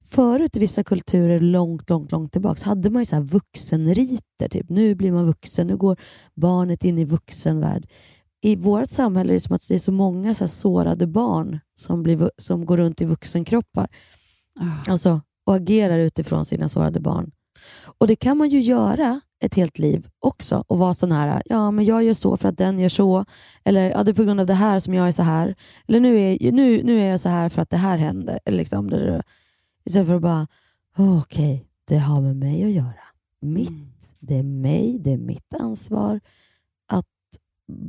Förut 0.05 0.57
i 0.57 0.59
vissa 0.59 0.83
kulturer 0.83 1.39
långt, 1.39 1.89
långt, 1.89 2.11
långt 2.11 2.31
tillbaka 2.31 2.65
hade 2.65 2.89
man 2.89 3.01
ju 3.01 3.05
så 3.05 3.21
vuxenriter. 3.21 4.49
Typ. 4.49 4.69
Nu 4.69 4.95
blir 4.95 5.11
man 5.11 5.25
vuxen, 5.25 5.67
nu 5.67 5.77
går 5.77 5.99
barnet 6.33 6.83
in 6.83 6.97
i 6.97 7.05
vuxenvärld. 7.05 7.87
I 8.41 8.55
vårt 8.55 8.89
samhälle 8.89 9.31
är 9.31 9.33
det 9.33 9.39
som 9.39 9.55
att 9.55 9.67
det 9.67 9.75
är 9.75 9.79
så 9.79 9.91
många 9.91 10.33
så 10.33 10.47
sårade 10.47 11.07
barn 11.07 11.59
som, 11.75 12.03
blir, 12.03 12.31
som 12.37 12.65
går 12.65 12.77
runt 12.77 13.01
i 13.01 13.05
vuxenkroppar. 13.05 13.87
Alltså, 14.87 15.21
och 15.45 15.55
agerar 15.55 15.99
utifrån 15.99 16.45
sina 16.45 16.69
sårade 16.69 16.99
barn. 16.99 17.31
Och 17.99 18.07
det 18.07 18.15
kan 18.15 18.37
man 18.37 18.49
ju 18.49 18.59
göra 18.61 19.21
ett 19.41 19.55
helt 19.55 19.79
liv 19.79 20.07
också 20.19 20.63
och 20.67 20.77
vara 20.77 20.93
sån 20.93 21.11
här, 21.11 21.41
ja 21.45 21.71
men 21.71 21.85
jag 21.85 22.03
gör 22.03 22.13
så 22.13 22.37
för 22.37 22.49
att 22.49 22.57
den 22.57 22.79
gör 22.79 22.89
så. 22.89 23.25
Eller 23.63 23.89
ja, 23.89 24.03
det 24.03 24.11
är 24.11 24.13
på 24.13 24.23
grund 24.23 24.39
av 24.39 24.45
det 24.45 24.53
här 24.53 24.79
som 24.79 24.93
jag 24.93 25.07
är 25.07 25.11
så 25.11 25.23
här. 25.23 25.55
Eller 25.87 25.99
nu 25.99 26.19
är, 26.21 26.51
nu, 26.51 26.83
nu 26.83 26.99
är 26.99 27.09
jag 27.09 27.19
så 27.19 27.29
här 27.29 27.49
för 27.49 27.61
att 27.61 27.69
det 27.69 27.77
här 27.77 27.97
hände. 27.97 28.39
Eller 28.45 28.57
liksom, 28.57 28.89
det, 28.89 29.05
det. 29.05 29.23
Istället 29.85 30.07
för 30.07 30.15
att 30.15 30.21
bara, 30.21 30.47
"Åh, 30.97 31.19
okej, 31.19 31.65
det 31.85 31.97
har 31.97 32.21
med 32.21 32.35
mig 32.35 32.63
att 32.63 32.71
göra. 32.71 33.03
Mitt, 33.41 34.11
det 34.19 34.35
är 34.37 34.43
mig, 34.43 34.99
det 34.99 35.11
är 35.11 35.17
mitt 35.17 35.53
ansvar 35.59 36.19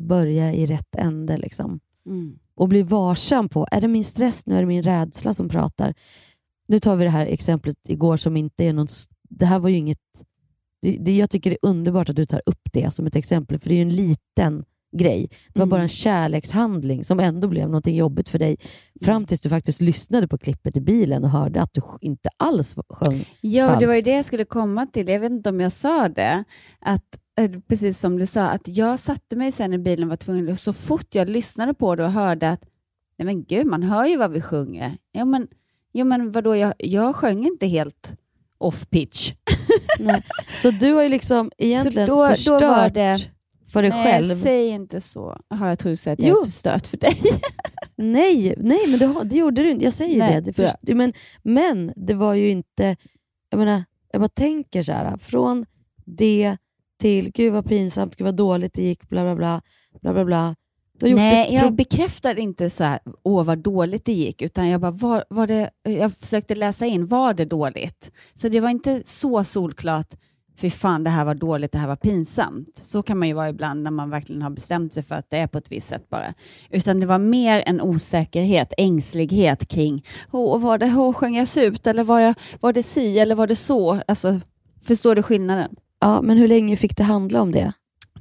börja 0.08 0.52
i 0.52 0.66
rätt 0.66 0.94
ände. 0.96 1.36
Liksom 1.36 1.80
Mm. 2.06 2.38
och 2.54 2.68
bli 2.68 2.82
varsam 2.82 3.48
på, 3.48 3.66
är 3.70 3.80
det 3.80 3.88
min 3.88 4.04
stress 4.04 4.46
nu, 4.46 4.54
är 4.56 4.60
det 4.60 4.66
min 4.66 4.82
rädsla 4.82 5.34
som 5.34 5.48
pratar? 5.48 5.94
Nu 6.68 6.78
tar 6.80 6.96
vi 6.96 7.04
det 7.04 7.10
här 7.10 7.26
exemplet 7.26 7.76
igår 7.88 8.16
som 8.16 8.36
inte 8.36 8.64
är 8.64 8.72
någon, 8.72 8.84
s- 8.86 9.08
det 9.28 9.46
här 9.46 9.58
var 9.58 9.68
ju 9.68 9.76
inget, 9.76 9.98
det, 10.82 10.96
det, 11.00 11.16
jag 11.16 11.30
tycker 11.30 11.50
det 11.50 11.56
är 11.62 11.68
underbart 11.68 12.08
att 12.08 12.16
du 12.16 12.26
tar 12.26 12.42
upp 12.46 12.60
det 12.72 12.94
som 12.94 13.06
ett 13.06 13.16
exempel, 13.16 13.58
för 13.58 13.68
det 13.68 13.74
är 13.74 13.76
ju 13.76 13.82
en 13.82 13.94
liten 13.96 14.64
grej. 14.96 15.28
Det 15.52 15.58
var 15.58 15.62
Mm. 15.62 15.68
bara 15.70 15.82
en 15.82 15.88
kärlekshandling 15.88 17.04
som 17.04 17.20
ändå 17.20 17.48
blev 17.48 17.66
någonting 17.66 17.96
jobbigt 17.96 18.28
för 18.28 18.38
dig, 18.38 18.56
fram 19.04 19.26
tills 19.26 19.40
du 19.40 19.48
faktiskt 19.48 19.80
lyssnade 19.80 20.28
på 20.28 20.38
klippet 20.38 20.76
i 20.76 20.80
bilen 20.80 21.24
och 21.24 21.30
hörde 21.30 21.62
att 21.62 21.72
du 21.74 21.80
inte 22.00 22.28
alls 22.36 22.74
sjöng 22.88 23.24
Ja, 23.40 23.66
falskt. 23.66 23.80
det 23.80 23.86
var 23.86 23.94
ju 23.94 24.02
det 24.02 24.10
jag 24.16 24.24
skulle 24.24 24.44
komma 24.44 24.86
till. 24.86 25.08
Jag 25.08 25.20
vet 25.20 25.30
inte 25.32 25.50
om 25.50 25.60
jag 25.60 25.72
sa 25.72 26.08
det. 26.08 26.44
Att, 26.80 27.18
precis 27.48 28.00
som 28.00 28.18
du 28.18 28.26
sa, 28.26 28.42
att 28.48 28.68
jag 28.68 28.98
satte 28.98 29.36
mig 29.36 29.52
sen 29.52 29.72
i 29.72 29.78
bilen 29.78 30.04
och 30.04 30.08
var 30.10 30.16
tvungen, 30.16 30.56
så 30.56 30.72
fort 30.72 31.14
jag 31.14 31.28
lyssnade 31.28 31.74
på 31.74 31.94
det 31.96 32.04
och 32.04 32.12
hörde 32.12 32.50
att, 32.50 32.64
nej 33.18 33.26
men 33.26 33.44
gud, 33.44 33.66
man 33.66 33.82
hör 33.82 34.04
ju 34.06 34.16
vad 34.16 34.30
vi 34.32 34.40
sjunger. 34.40 34.92
Jo 35.12 35.24
men, 35.24 35.48
jo, 35.92 36.04
men 36.04 36.32
vadå, 36.32 36.56
jag, 36.56 36.74
jag 36.78 37.16
sjöng 37.16 37.46
inte 37.46 37.66
helt 37.66 38.14
off 38.58 38.86
pitch. 38.90 39.32
Nej. 40.00 40.22
Så 40.62 40.70
du 40.70 40.92
har 40.92 41.02
ju 41.02 41.08
liksom 41.08 41.50
egentligen 41.58 42.08
då- 42.08 42.22
då 42.22 42.28
förstört 42.28 42.94
det- 42.94 43.18
för 43.72 43.82
dig 43.82 43.90
nej, 43.90 44.04
själv. 44.04 44.34
säg 44.34 44.68
inte 44.68 45.00
så. 45.00 45.36
Har 45.50 45.68
jag 45.68 45.78
tror 45.78 45.92
att 45.92 46.06
jag 46.06 46.18
Jo. 46.20 46.40
är 46.42 46.44
förstört 46.44 46.86
för 46.86 46.96
dig. 46.96 47.20
Nej, 47.96 48.54
nej 48.58 48.78
men 48.88 48.98
det, 48.98 49.24
det 49.24 49.36
gjorde 49.36 49.62
du 49.62 49.70
inte. 49.70 49.84
Jag 49.84 49.94
säger 49.94 50.18
Nej, 50.18 50.34
det. 50.34 50.40
det 50.40 50.52
först, 50.52 50.74
men, 50.94 51.12
men 51.42 51.92
det 51.96 52.14
var 52.14 52.34
ju 52.34 52.50
inte... 52.50 52.96
Jag 53.50 53.58
menar, 53.58 53.84
jag 54.12 54.20
bara 54.20 54.28
tänker 54.28 54.82
så 54.82 54.92
här. 54.92 55.16
Från 55.16 55.64
det 56.04 56.56
till 57.00 57.32
gud 57.32 57.52
vad 57.52 57.66
pinsamt, 57.66 58.16
gud 58.16 58.24
vad 58.24 58.34
dåligt 58.34 58.74
det 58.74 58.82
gick, 58.82 59.08
bla 59.08 59.22
bla 59.22 59.34
bla. 59.36 59.60
bla, 60.00 60.12
bla, 60.12 60.24
bla. 60.24 60.54
Nej, 61.02 61.54
jag 61.54 61.74
bekräftade 61.74 62.40
inte 62.40 62.70
så 62.70 62.84
här, 62.84 63.00
åh 63.22 63.44
vad 63.44 63.58
dåligt 63.58 64.04
det 64.04 64.12
gick, 64.12 64.42
utan 64.42 64.68
jag 64.68 64.80
bara, 64.80 64.90
var, 64.90 65.24
var 65.28 65.46
det, 65.46 65.70
jag 65.82 66.12
försökte 66.12 66.54
läsa 66.54 66.86
in, 66.86 67.06
var 67.06 67.34
det 67.34 67.44
dåligt? 67.44 68.10
Så 68.34 68.48
det 68.48 68.60
var 68.60 68.70
inte 68.70 69.02
så 69.04 69.44
solklart, 69.44 70.14
fy 70.60 70.70
fan 70.70 71.04
det 71.04 71.10
här 71.10 71.24
var 71.24 71.34
dåligt, 71.34 71.72
det 71.72 71.78
här 71.78 71.88
var 71.88 71.96
pinsamt. 71.96 72.76
Så 72.76 73.02
kan 73.02 73.18
man 73.18 73.28
ju 73.28 73.34
vara 73.34 73.48
ibland 73.48 73.82
när 73.82 73.90
man 73.90 74.10
verkligen 74.10 74.42
har 74.42 74.50
bestämt 74.50 74.94
sig 74.94 75.02
för 75.02 75.14
att 75.14 75.30
det 75.30 75.36
är 75.38 75.46
på 75.46 75.58
ett 75.58 75.72
visst 75.72 75.88
sätt 75.88 76.08
bara. 76.10 76.34
Utan 76.70 77.00
det 77.00 77.06
var 77.06 77.18
mer 77.18 77.62
en 77.66 77.80
osäkerhet, 77.80 78.72
ängslighet 78.78 79.68
kring, 79.68 80.04
åh 80.32 80.60
var 80.60 80.78
det, 80.78 80.94
åh, 80.96 81.12
sjöng 81.12 81.36
jag 81.36 81.48
ut 81.56 81.86
eller 81.86 82.04
var, 82.04 82.20
jag, 82.20 82.34
var 82.60 82.72
det 82.72 82.82
si 82.82 83.18
eller 83.18 83.34
var 83.34 83.46
det 83.46 83.56
så? 83.56 84.00
Alltså, 84.08 84.40
förstår 84.82 85.14
du 85.14 85.22
skillnaden? 85.22 85.76
Ja, 86.00 86.22
men 86.22 86.38
hur 86.38 86.48
länge 86.48 86.76
fick 86.76 86.96
det 86.96 87.02
handla 87.04 87.42
om 87.42 87.52
det? 87.52 87.72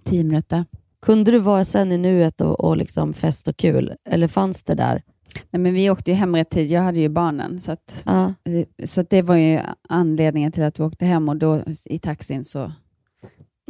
Tio 0.04 0.24
minuter. 0.24 0.66
Kunde 1.02 1.32
du 1.32 1.40
vara 1.40 1.66
sen 1.66 1.92
i 1.92 1.98
nuet 1.98 2.42
och, 2.42 2.60
och 2.60 2.78
liksom 2.78 3.14
fest 3.14 3.48
och 3.48 3.58
kul? 3.58 3.94
Eller 4.10 4.28
fanns 4.28 4.64
det 4.64 4.76
där? 4.76 5.02
Nej, 5.50 5.62
men 5.62 5.74
vi 5.74 5.90
åkte 5.90 6.12
ju 6.12 6.16
hem 6.18 6.36
rätt 6.36 6.50
tid. 6.50 6.72
Jag 6.72 6.82
hade 6.82 7.00
ju 7.00 7.10
barnen. 7.10 7.60
Så, 7.62 7.72
att, 7.72 8.04
Ja. 8.06 8.34
så 8.86 9.02
att 9.02 9.10
det 9.10 9.22
var 9.22 9.36
ju 9.36 9.60
anledningen 9.90 10.52
till 10.52 10.64
att 10.64 10.80
vi 10.80 10.84
åkte 10.84 11.06
hem 11.06 11.30
och 11.30 11.38
då 11.38 11.62
i 11.86 12.00
taxin 12.00 12.44
så... 12.44 12.72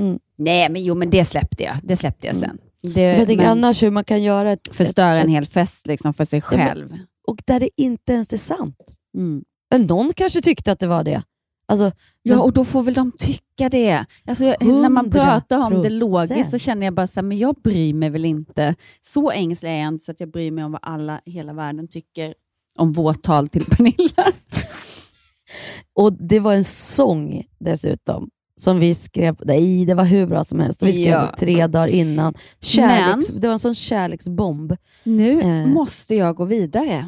Mm. 0.02 0.20
Nej, 0.38 0.70
men 0.70 0.84
jo, 0.84 0.96
men 0.96 1.10
det 1.10 1.26
släppte 1.26 1.64
jag. 1.64 1.76
Det 1.84 1.98
släppte 1.98 2.28
jag 2.28 2.36
sen. 2.36 2.58
Det, 2.82 2.94
För 2.94 3.02
jag 3.02 3.28
tänker 3.28 3.46
annars 3.46 3.84
hur 3.84 3.92
man 3.92 4.04
kan 4.04 4.24
göra 4.24 4.52
ett... 4.52 4.76
förstöra 4.76 5.18
ett, 5.20 5.24
en 5.26 5.32
hel 5.32 5.46
fest 5.46 5.88
liksom 5.88 6.14
för 6.14 6.26
sig 6.26 6.42
Ja, 6.52 6.58
men- 6.58 6.68
själv. 6.68 6.98
Och 7.28 7.42
där 7.46 7.60
det 7.60 7.70
inte 7.78 8.14
ens 8.14 8.34
är 8.34 8.38
sant. 8.38 8.78
Mm. 9.18 9.44
Men 9.72 9.82
någon 9.82 10.14
kanske 10.14 10.42
tyckte 10.42 10.72
att 10.72 10.80
det 10.80 10.88
var 10.88 11.04
det. 11.04 11.24
Alltså, 11.70 11.92
Ja, 12.22 12.40
och 12.40 12.54
då 12.54 12.66
får 12.66 12.84
väl 12.84 12.94
de 12.94 13.12
tycka 13.12 13.70
det. 13.70 14.06
Alltså, 14.28 14.44
jag, 14.46 14.66
när 14.66 14.90
man 14.90 15.06
100%. 15.06 15.12
pratar 15.12 15.60
om 15.60 15.82
det 15.84 15.90
logiskt 15.90 16.50
så 16.50 16.58
känner 16.58 16.86
jag 16.88 16.94
bara 16.94 17.08
så 17.08 17.16
här, 17.20 17.28
men 17.28 17.38
jag 17.38 17.56
bryr 17.56 17.94
mig 17.94 18.10
väl 18.10 18.26
inte. 18.26 18.76
Så 19.02 19.32
ängslig 19.32 19.70
är 19.72 19.76
jag 19.80 19.88
inte 19.88 20.06
så 20.06 20.12
att 20.12 20.20
jag 20.20 20.32
bryr 20.32 20.52
mig 20.52 20.64
om 20.64 20.72
vad 20.72 20.82
alla 20.84 21.22
i 21.26 21.32
hela 21.32 21.54
världen 21.54 21.88
tycker 21.88 22.34
om 22.76 22.92
vårt 22.92 23.22
tal 23.22 23.48
till 23.48 23.66
Pernilla. 23.66 24.24
Och 25.94 26.14
det 26.14 26.40
var 26.40 26.54
en 26.54 26.64
sång 26.64 27.44
dessutom 27.60 28.30
som 28.60 28.80
vi 28.80 28.96
skrev, 28.96 29.36
nej 29.46 29.86
det 29.86 29.94
var 29.94 30.06
hur 30.06 30.26
bra 30.26 30.44
som 30.44 30.60
helst. 30.60 30.84
Vi 30.84 30.92
skrev 30.94 31.08
Ja. 31.08 31.36
tre 31.40 31.68
dagar 31.68 31.88
innan. 31.88 32.34
Kärleks, 32.62 33.28
Det 33.28 33.48
var 33.48 33.54
en 33.54 33.60
sån 33.60 33.76
kärleksbomb. 33.76 34.76
Nu 35.04 35.42
Eh. 35.42 35.66
måste 35.66 36.16
jag 36.16 36.36
gå 36.36 36.46
vidare. 36.46 37.06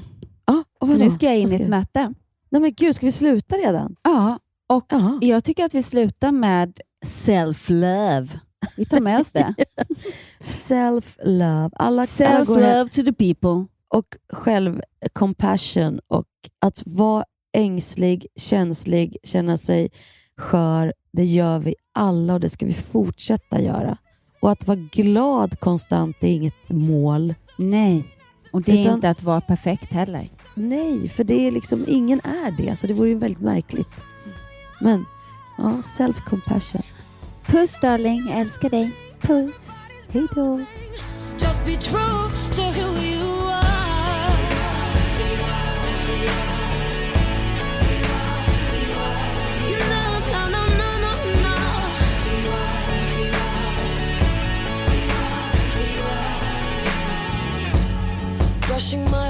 Vadå? 0.80 0.94
nu 0.94 1.10
ska 1.10 1.26
jag 1.26 1.38
in 1.38 1.52
i 1.52 1.56
ett 1.56 1.68
möte. 1.70 2.14
Nej 2.50 2.62
men 2.62 2.74
gud, 2.74 2.96
ska 2.96 3.06
vi 3.06 3.12
sluta 3.12 3.56
redan? 3.56 3.96
Ja, 4.04 4.40
och 4.76 4.86
Ja. 4.90 5.18
jag 5.22 5.44
tycker 5.44 5.66
att 5.66 5.74
vi 5.74 5.84
slutar 5.84 6.32
med 6.32 6.80
self-love. 7.06 8.40
Vi 8.78 8.86
tar 8.86 9.00
med 9.00 9.20
oss 9.20 9.32
det. 9.32 9.56
Self-love. 10.44 11.70
Alla, 11.76 12.06
Self-love 12.06 12.88
to 12.90 13.04
the 13.04 13.14
people. 13.14 13.66
och 13.88 14.06
själv-compassion 14.34 16.00
och 16.08 16.26
att 16.62 16.84
vara 16.86 17.26
ängslig, 17.54 18.28
känslig, 18.36 19.18
känna 19.24 19.58
sig 19.58 19.90
skör, 20.38 20.94
det 21.14 21.26
gör 21.26 21.60
vi 21.60 21.76
alla 21.94 22.34
och 22.34 22.40
det 22.40 22.50
ska 22.50 22.66
vi 22.66 22.74
fortsätta 22.74 23.62
göra. 23.62 23.98
Och 24.40 24.52
att 24.52 24.68
vara 24.68 24.78
glad 24.92 25.60
konstant 25.60 26.16
är 26.24 26.28
inget 26.28 26.70
mål. 26.70 27.34
Nej, 27.58 28.04
och 28.52 28.62
det 28.62 28.72
är 28.72 28.82
Utan- 28.82 28.94
inte 28.94 29.10
att 29.10 29.24
vara 29.24 29.42
perfekt 29.42 29.94
heller. 29.94 30.28
Nej, 30.56 31.10
för 31.10 31.24
det 31.24 31.48
är 31.48 31.52
liksom, 31.52 31.86
ingen 31.88 32.20
är 32.24 32.52
det, 32.58 32.76
så 32.76 32.88
det 32.88 32.94
vore 32.94 33.10
ju 33.10 33.16
väldigt 33.16 33.42
märkligt. 33.42 33.90
Men, 34.82 35.06
ja, 35.58 35.82
self-compassion. 35.82 36.82
Puss 37.46 37.80
darling, 37.80 38.30
jag 38.30 38.40
älskar 38.40 38.70
dig. 38.70 38.92
Puss. 39.22 39.72
Hej 40.10 40.28
då. 40.36 40.66
Just 41.40 41.66
be 41.66 41.76
true 41.76 42.32
to 42.52 42.62
who 42.62 43.02
you. 43.02 43.22
Brushing 58.68 59.12
my 59.12 59.30